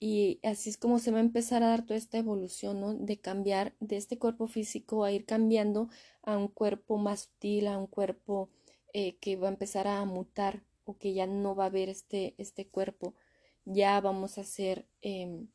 Y 0.00 0.40
así 0.42 0.70
es 0.70 0.78
como 0.78 0.98
se 0.98 1.10
va 1.10 1.18
a 1.18 1.20
empezar 1.20 1.62
a 1.62 1.68
dar 1.68 1.84
toda 1.84 1.98
esta 1.98 2.16
evolución, 2.18 2.80
¿no? 2.80 2.94
De 2.94 3.20
cambiar 3.20 3.74
de 3.80 3.96
este 3.98 4.18
cuerpo 4.18 4.46
físico 4.48 5.04
a 5.04 5.12
ir 5.12 5.26
cambiando 5.26 5.90
a 6.22 6.38
un 6.38 6.48
cuerpo 6.48 6.96
más 6.96 7.20
sutil, 7.24 7.66
a 7.68 7.78
un 7.78 7.86
cuerpo 7.86 8.48
eh, 8.94 9.18
que 9.18 9.36
va 9.36 9.48
a 9.48 9.52
empezar 9.52 9.86
a 9.86 10.02
mutar 10.06 10.62
o 10.84 10.96
que 10.96 11.12
ya 11.12 11.26
no 11.26 11.54
va 11.54 11.64
a 11.64 11.66
haber 11.68 11.90
este, 11.90 12.34
este 12.38 12.66
cuerpo. 12.66 13.14
Ya 13.66 14.00
vamos 14.00 14.38
a 14.38 14.44
ser 14.44 14.86
em, 15.02 15.48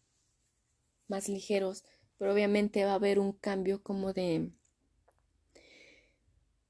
más 1.07 1.27
ligeros, 1.27 1.83
pero 2.19 2.33
obviamente 2.33 2.85
va 2.85 2.91
a 2.91 2.95
haber 2.95 3.17
un 3.17 3.31
cambio 3.31 3.81
como 3.81 4.13
de 4.13 4.51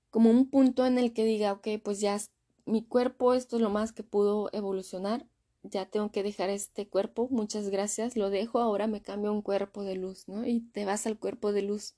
como 0.10 0.30
un 0.30 0.50
punto 0.50 0.86
en 0.86 0.98
el 0.98 1.14
que 1.14 1.26
diga, 1.26 1.52
ok, 1.54 1.68
pues 1.84 2.00
ya 2.00 2.18
mi 2.66 2.86
cuerpo, 2.86 3.34
esto 3.34 3.58
es 3.58 3.62
lo 3.62 3.70
más 3.70 3.92
que 3.92 4.04
pudo 4.04 4.50
evolucionar, 4.54 5.28
ya 5.64 5.90
tengo 5.90 6.12
que 6.12 6.24
dejar 6.24 6.50
este 6.50 6.88
cuerpo, 6.88 7.28
muchas 7.30 7.70
gracias, 7.70 8.16
lo 8.16 8.30
dejo, 8.30 8.60
ahora 8.60 8.88
me 8.88 9.02
cambio 9.02 9.32
a 9.32 9.34
un 9.34 9.42
cuerpo 9.42 9.84
de 9.84 9.96
luz, 9.96 10.28
¿no? 10.28 10.46
Y 10.46 10.62
te 10.72 10.86
vas 10.86 11.06
al 11.06 11.20
cuerpo 11.20 11.52
de 11.52 11.64
luz. 11.64 11.96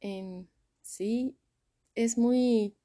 Em, 0.00 0.46
sí, 0.82 1.36
es 1.94 2.16
muy, 2.16 2.76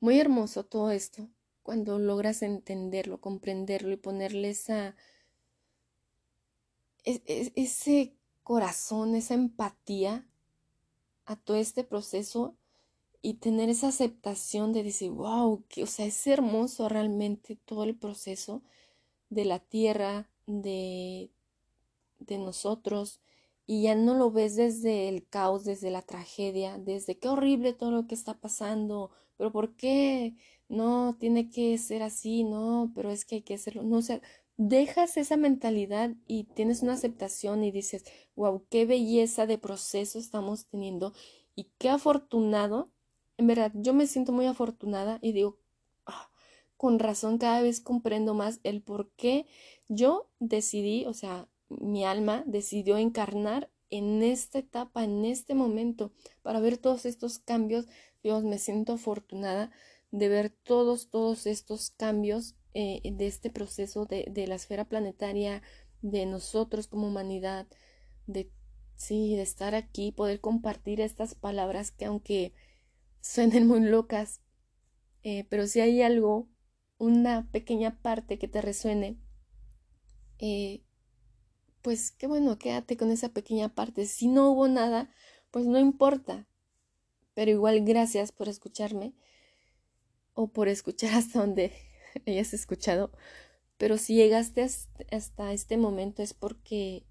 muy 0.00 0.20
hermoso 0.20 0.64
todo 0.64 0.90
esto, 0.90 1.28
cuando 1.62 1.98
logras 1.98 2.42
entenderlo, 2.42 3.20
comprenderlo 3.20 3.92
y 3.92 3.96
ponerle 3.96 4.50
esa, 4.50 4.96
ese 7.04 8.14
corazón, 8.42 9.14
esa 9.14 9.34
empatía 9.34 10.26
a 11.24 11.36
todo 11.36 11.56
este 11.56 11.84
proceso 11.84 12.56
y 13.22 13.34
tener 13.34 13.68
esa 13.68 13.88
aceptación 13.88 14.72
de 14.72 14.82
decir, 14.82 15.10
wow, 15.10 15.64
que, 15.68 15.84
o 15.84 15.86
sea, 15.86 16.06
es 16.06 16.26
hermoso 16.26 16.88
realmente 16.88 17.56
todo 17.56 17.84
el 17.84 17.96
proceso 17.96 18.62
de 19.30 19.44
la 19.44 19.60
tierra, 19.60 20.28
de, 20.46 21.30
de 22.18 22.38
nosotros, 22.38 23.20
y 23.66 23.82
ya 23.82 23.94
no 23.94 24.14
lo 24.14 24.30
ves 24.32 24.56
desde 24.56 25.08
el 25.08 25.26
caos, 25.28 25.64
desde 25.64 25.90
la 25.90 26.02
tragedia, 26.02 26.78
desde 26.78 27.18
qué 27.18 27.28
horrible 27.28 27.72
todo 27.72 27.92
lo 27.92 28.06
que 28.08 28.14
está 28.14 28.34
pasando, 28.40 29.10
pero 29.36 29.52
¿por 29.52 29.76
qué? 29.76 30.36
No, 30.68 31.16
tiene 31.18 31.48
que 31.50 31.78
ser 31.78 32.02
así, 32.02 32.44
no, 32.44 32.92
pero 32.94 33.10
es 33.10 33.24
que 33.24 33.36
hay 33.36 33.42
que 33.42 33.54
hacerlo, 33.54 33.82
no, 33.84 33.98
o 33.98 34.02
dejas 34.56 35.16
esa 35.16 35.36
mentalidad 35.36 36.14
y 36.26 36.44
tienes 36.44 36.82
una 36.82 36.94
aceptación 36.94 37.64
y 37.64 37.70
dices, 37.70 38.04
wow, 38.36 38.64
qué 38.70 38.86
belleza 38.86 39.46
de 39.46 39.58
proceso 39.58 40.18
estamos 40.18 40.66
teniendo 40.66 41.12
y 41.54 41.70
qué 41.78 41.90
afortunado 41.90 42.90
en 43.42 43.46
verdad, 43.46 43.72
yo 43.74 43.92
me 43.92 44.06
siento 44.06 44.32
muy 44.32 44.46
afortunada 44.46 45.18
y 45.20 45.32
digo, 45.32 45.58
ah, 46.06 46.30
con 46.76 46.98
razón 46.98 47.38
cada 47.38 47.60
vez 47.62 47.80
comprendo 47.80 48.34
más 48.34 48.60
el 48.62 48.82
por 48.82 49.10
qué 49.16 49.46
yo 49.88 50.30
decidí, 50.38 51.06
o 51.06 51.14
sea, 51.14 51.48
mi 51.68 52.04
alma 52.04 52.44
decidió 52.46 52.98
encarnar 52.98 53.70
en 53.90 54.22
esta 54.22 54.58
etapa, 54.58 55.04
en 55.04 55.24
este 55.24 55.54
momento, 55.54 56.12
para 56.42 56.60
ver 56.60 56.78
todos 56.78 57.04
estos 57.04 57.38
cambios. 57.38 57.88
Dios, 58.22 58.44
me 58.44 58.58
siento 58.58 58.92
afortunada 58.94 59.70
de 60.12 60.28
ver 60.28 60.50
todos, 60.50 61.10
todos 61.10 61.46
estos 61.46 61.90
cambios 61.90 62.54
eh, 62.74 63.00
de 63.04 63.26
este 63.26 63.50
proceso 63.50 64.06
de, 64.06 64.26
de, 64.30 64.46
la 64.46 64.54
esfera 64.54 64.84
planetaria, 64.84 65.62
de 66.00 66.26
nosotros 66.26 66.86
como 66.88 67.08
humanidad, 67.08 67.66
de 68.26 68.50
sí, 68.94 69.34
de 69.36 69.42
estar 69.42 69.74
aquí, 69.74 70.12
poder 70.12 70.40
compartir 70.40 71.00
estas 71.00 71.34
palabras 71.34 71.90
que 71.90 72.04
aunque 72.04 72.54
suenen 73.20 73.66
muy 73.66 73.80
locas, 73.80 74.40
eh, 75.22 75.44
pero 75.48 75.66
si 75.66 75.80
hay 75.80 76.02
algo, 76.02 76.48
una 76.98 77.50
pequeña 77.50 78.00
parte 78.00 78.38
que 78.38 78.48
te 78.48 78.62
resuene, 78.62 79.18
eh, 80.38 80.82
pues 81.82 82.12
qué 82.12 82.26
bueno, 82.26 82.58
quédate 82.58 82.96
con 82.96 83.10
esa 83.10 83.30
pequeña 83.30 83.74
parte. 83.74 84.06
Si 84.06 84.28
no 84.28 84.50
hubo 84.50 84.68
nada, 84.68 85.10
pues 85.50 85.66
no 85.66 85.78
importa. 85.78 86.46
Pero 87.34 87.50
igual 87.50 87.84
gracias 87.84 88.30
por 88.32 88.48
escucharme 88.48 89.14
o 90.34 90.48
por 90.48 90.68
escuchar 90.68 91.14
hasta 91.14 91.40
donde 91.40 91.72
hayas 92.26 92.54
escuchado. 92.54 93.12
Pero 93.78 93.98
si 93.98 94.14
llegaste 94.14 94.62
hasta 94.62 95.52
este 95.52 95.76
momento 95.76 96.22
es 96.22 96.34
porque 96.34 97.04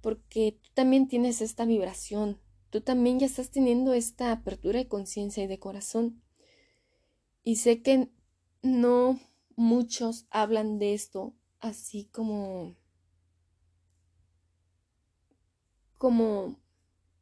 porque 0.00 0.60
tú 0.62 0.68
también 0.74 1.08
tienes 1.08 1.40
esta 1.40 1.64
vibración, 1.64 2.38
tú 2.68 2.82
también 2.82 3.18
ya 3.18 3.26
estás 3.26 3.50
teniendo 3.50 3.94
esta 3.94 4.32
apertura 4.32 4.78
de 4.78 4.88
conciencia 4.88 5.42
y 5.42 5.46
de 5.46 5.58
corazón. 5.58 6.22
Y 7.42 7.56
sé 7.56 7.80
que 7.82 8.10
no 8.62 9.18
muchos 9.56 10.26
hablan 10.30 10.78
de 10.78 10.94
esto 10.94 11.34
así 11.60 12.10
como 12.12 12.76
como 15.96 16.58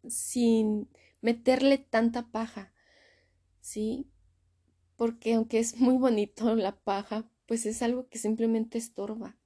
sin 0.08 0.88
meterle 1.20 1.78
tanta 1.78 2.32
paja, 2.32 2.72
¿sí? 3.60 4.10
Porque 5.02 5.34
aunque 5.34 5.58
es 5.58 5.80
muy 5.80 5.96
bonito 5.96 6.54
la 6.54 6.76
paja, 6.76 7.28
pues 7.46 7.66
es 7.66 7.82
algo 7.82 8.08
que 8.08 8.18
simplemente 8.18 8.78
estorba 8.78 9.36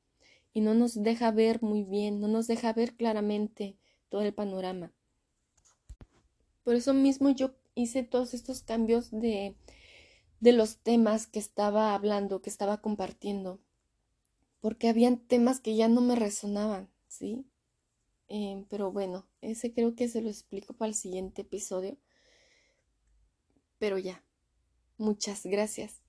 y 0.52 0.60
no 0.60 0.74
nos 0.74 1.02
deja 1.02 1.30
ver 1.30 1.62
muy 1.62 1.82
bien, 1.82 2.20
no 2.20 2.28
nos 2.28 2.46
deja 2.46 2.74
ver 2.74 2.94
claramente 2.94 3.78
todo 4.10 4.20
el 4.20 4.34
panorama. 4.34 4.92
Por 6.62 6.74
eso 6.74 6.92
mismo 6.92 7.30
yo 7.30 7.54
hice 7.74 8.02
todos 8.02 8.34
estos 8.34 8.64
cambios 8.64 9.10
de, 9.10 9.56
de 10.40 10.52
los 10.52 10.76
temas 10.76 11.26
que 11.26 11.38
estaba 11.38 11.94
hablando, 11.94 12.42
que 12.42 12.50
estaba 12.50 12.82
compartiendo, 12.82 13.58
porque 14.60 14.90
habían 14.90 15.26
temas 15.26 15.58
que 15.60 15.74
ya 15.74 15.88
no 15.88 16.02
me 16.02 16.16
resonaban, 16.16 16.90
¿sí? 17.08 17.46
Eh, 18.28 18.66
pero 18.68 18.92
bueno, 18.92 19.26
ese 19.40 19.72
creo 19.72 19.94
que 19.94 20.08
se 20.08 20.20
lo 20.20 20.28
explico 20.28 20.74
para 20.74 20.90
el 20.90 20.94
siguiente 20.94 21.40
episodio. 21.40 21.96
Pero 23.78 23.96
ya, 23.96 24.22
muchas 24.98 25.44
gracias. 25.44 26.02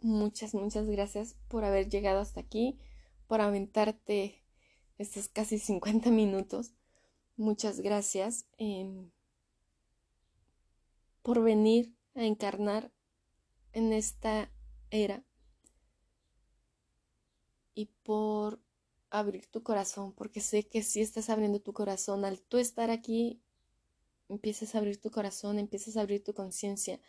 Muchas, 0.00 0.54
muchas 0.54 0.86
gracias 0.86 1.36
por 1.48 1.64
haber 1.64 1.88
llegado 1.88 2.20
hasta 2.20 2.40
aquí, 2.40 2.78
por 3.26 3.40
aventarte 3.40 4.42
estos 4.98 5.28
casi 5.28 5.58
50 5.58 6.10
minutos. 6.10 6.72
Muchas 7.36 7.80
gracias. 7.80 8.46
Em, 8.58 9.10
por 11.22 11.42
venir 11.42 11.92
a 12.14 12.24
encarnar 12.24 12.92
en 13.72 13.92
esta 13.92 14.50
era 14.90 15.24
y 17.74 17.86
por 18.04 18.60
abrir 19.10 19.46
tu 19.46 19.62
corazón, 19.62 20.12
porque 20.12 20.40
sé 20.40 20.66
que 20.68 20.82
si 20.82 21.00
estás 21.00 21.30
abriendo 21.30 21.60
tu 21.60 21.72
corazón, 21.72 22.24
al 22.24 22.40
tú 22.40 22.58
estar 22.58 22.90
aquí, 22.90 23.42
empiezas 24.28 24.74
a 24.74 24.78
abrir 24.78 25.00
tu 25.00 25.10
corazón, 25.10 25.58
empiezas 25.58 25.96
a 25.96 26.02
abrir 26.02 26.22
tu 26.22 26.32
conciencia. 26.32 27.00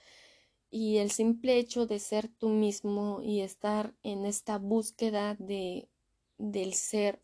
Y 0.70 0.98
el 0.98 1.12
simple 1.12 1.58
hecho 1.58 1.86
de 1.86 2.00
ser 2.00 2.28
tú 2.28 2.50
mismo 2.50 3.22
y 3.22 3.42
estar 3.42 3.96
en 4.04 4.26
esta 4.26 4.58
búsqueda 4.58 5.36
de, 5.36 5.90
del 6.38 6.74
ser, 6.74 7.22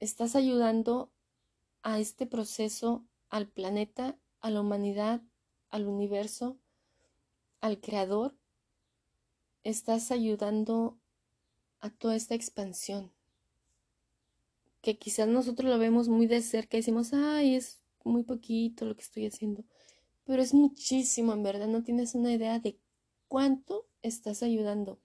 estás 0.00 0.34
ayudando 0.34 1.10
a 1.82 1.98
este 1.98 2.26
proceso, 2.26 3.04
al 3.28 3.48
planeta 3.48 4.18
a 4.40 4.50
la 4.50 4.60
humanidad, 4.60 5.22
al 5.70 5.86
universo, 5.86 6.58
al 7.60 7.80
creador, 7.80 8.36
estás 9.64 10.10
ayudando 10.10 10.98
a 11.80 11.90
toda 11.90 12.16
esta 12.16 12.34
expansión. 12.34 13.12
Que 14.80 14.96
quizás 14.96 15.28
nosotros 15.28 15.68
lo 15.68 15.78
vemos 15.78 16.08
muy 16.08 16.26
de 16.26 16.40
cerca 16.40 16.76
y 16.76 16.80
decimos, 16.80 17.12
ay, 17.12 17.56
es 17.56 17.80
muy 18.04 18.22
poquito 18.22 18.84
lo 18.84 18.94
que 18.94 19.02
estoy 19.02 19.26
haciendo. 19.26 19.64
Pero 20.28 20.42
es 20.42 20.52
muchísimo, 20.52 21.32
en 21.32 21.42
verdad, 21.42 21.68
no 21.68 21.82
tienes 21.82 22.14
una 22.14 22.30
idea 22.30 22.58
de 22.58 22.78
cuánto 23.28 23.86
estás 24.02 24.42
ayudando 24.42 24.98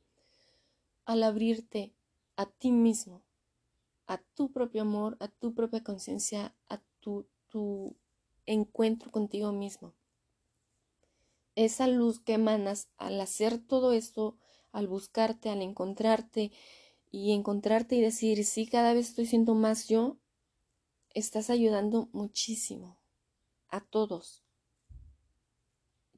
al 1.06 1.24
abrirte 1.24 1.94
a 2.36 2.46
ti 2.48 2.74
mismo, 2.74 3.22
a 4.06 4.18
tu 4.18 4.52
propio 4.52 4.82
amor, 4.82 5.16
a 5.22 5.30
tu 5.30 5.54
propia 5.54 5.82
conciencia, 5.82 6.54
a 6.68 6.82
tu, 7.00 7.26
tu 7.48 7.96
encuentro 8.46 9.12
contigo 9.12 9.54
mismo. 9.54 9.94
Esa 11.56 11.88
luz 11.88 12.20
que 12.20 12.34
emanas 12.34 12.90
al 12.98 13.22
hacer 13.22 13.60
todo 13.60 13.94
esto, 13.94 14.36
al 14.74 14.90
buscarte, 14.90 15.50
al 15.50 15.62
encontrarte 15.62 16.52
y 17.12 17.32
encontrarte 17.32 17.96
y 17.96 18.02
decir, 18.02 18.44
sí, 18.44 18.68
cada 18.68 18.94
vez 18.94 19.08
estoy 19.08 19.26
siendo 19.26 19.56
más 19.56 19.88
yo, 19.88 20.18
estás 21.14 21.50
ayudando 21.50 22.10
muchísimo 22.12 22.98
a 23.70 23.80
todos. 23.80 24.43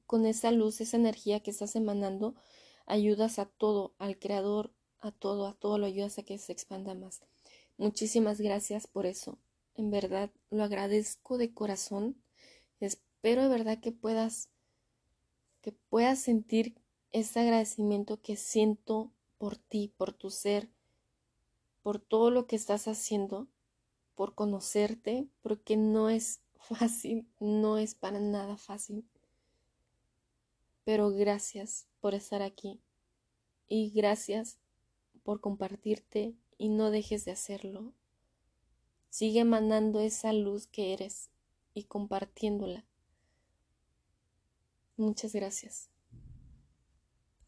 Con 0.06 0.26
esa 0.26 0.52
luz, 0.52 0.82
esa 0.82 0.98
energía 0.98 1.42
que 1.42 1.52
estás 1.52 1.76
emanando, 1.76 2.36
ayudas 2.86 3.40
a 3.40 3.46
todo, 3.46 3.94
al 3.98 4.20
creador, 4.20 4.72
a 5.00 5.12
todo, 5.12 5.48
a 5.48 5.54
todo 5.54 5.78
lo 5.78 5.86
ayudas 5.86 6.18
a 6.18 6.24
que 6.24 6.38
se 6.38 6.52
expanda 6.52 6.94
más. 6.94 7.22
Muchísimas 7.78 8.40
gracias 8.40 8.88
por 8.88 9.06
eso. 9.06 9.38
En 9.76 9.92
verdad, 9.92 10.32
lo 10.50 10.64
agradezco 10.64 11.38
de 11.38 11.54
corazón. 11.54 12.16
Espero 12.80 13.44
de 13.44 13.50
verdad 13.50 13.80
que 13.80 13.92
puedas 13.92 14.50
que 15.62 15.72
puedas 15.72 16.20
sentir 16.20 16.76
ese 17.12 17.40
agradecimiento 17.40 18.22
que 18.22 18.36
siento 18.36 19.12
por 19.40 19.58
ti, 19.58 19.92
por 19.98 20.14
tu 20.14 20.30
ser, 20.30 20.70
por 21.82 22.00
todo 22.00 22.30
lo 22.30 22.46
que 22.46 22.56
estás 22.56 22.88
haciendo, 22.88 23.48
por 24.14 24.36
conocerte, 24.36 25.28
porque 25.42 25.76
no 25.76 26.10
es 26.10 26.42
fácil, 26.60 27.28
no 27.40 27.80
es 27.80 27.96
para 27.96 28.20
nada 28.20 28.58
fácil. 28.58 29.06
Pero 30.86 31.12
gracias 31.12 31.88
por 32.00 32.14
estar 32.14 32.42
aquí 32.42 32.80
y 33.68 33.90
gracias 33.90 34.58
por 35.24 35.42
compartirte 35.42 36.36
y 36.58 36.70
no 36.70 36.92
dejes 36.92 37.26
de 37.26 37.32
hacerlo. 37.32 37.94
Sigue 39.10 39.42
emanando 39.42 40.00
esa 40.00 40.32
luz 40.32 40.68
que 40.68 40.94
eres 40.94 41.30
y 41.74 41.84
compartiéndola. 41.84 42.86
Muchas 44.98 45.34
gracias. 45.34 45.90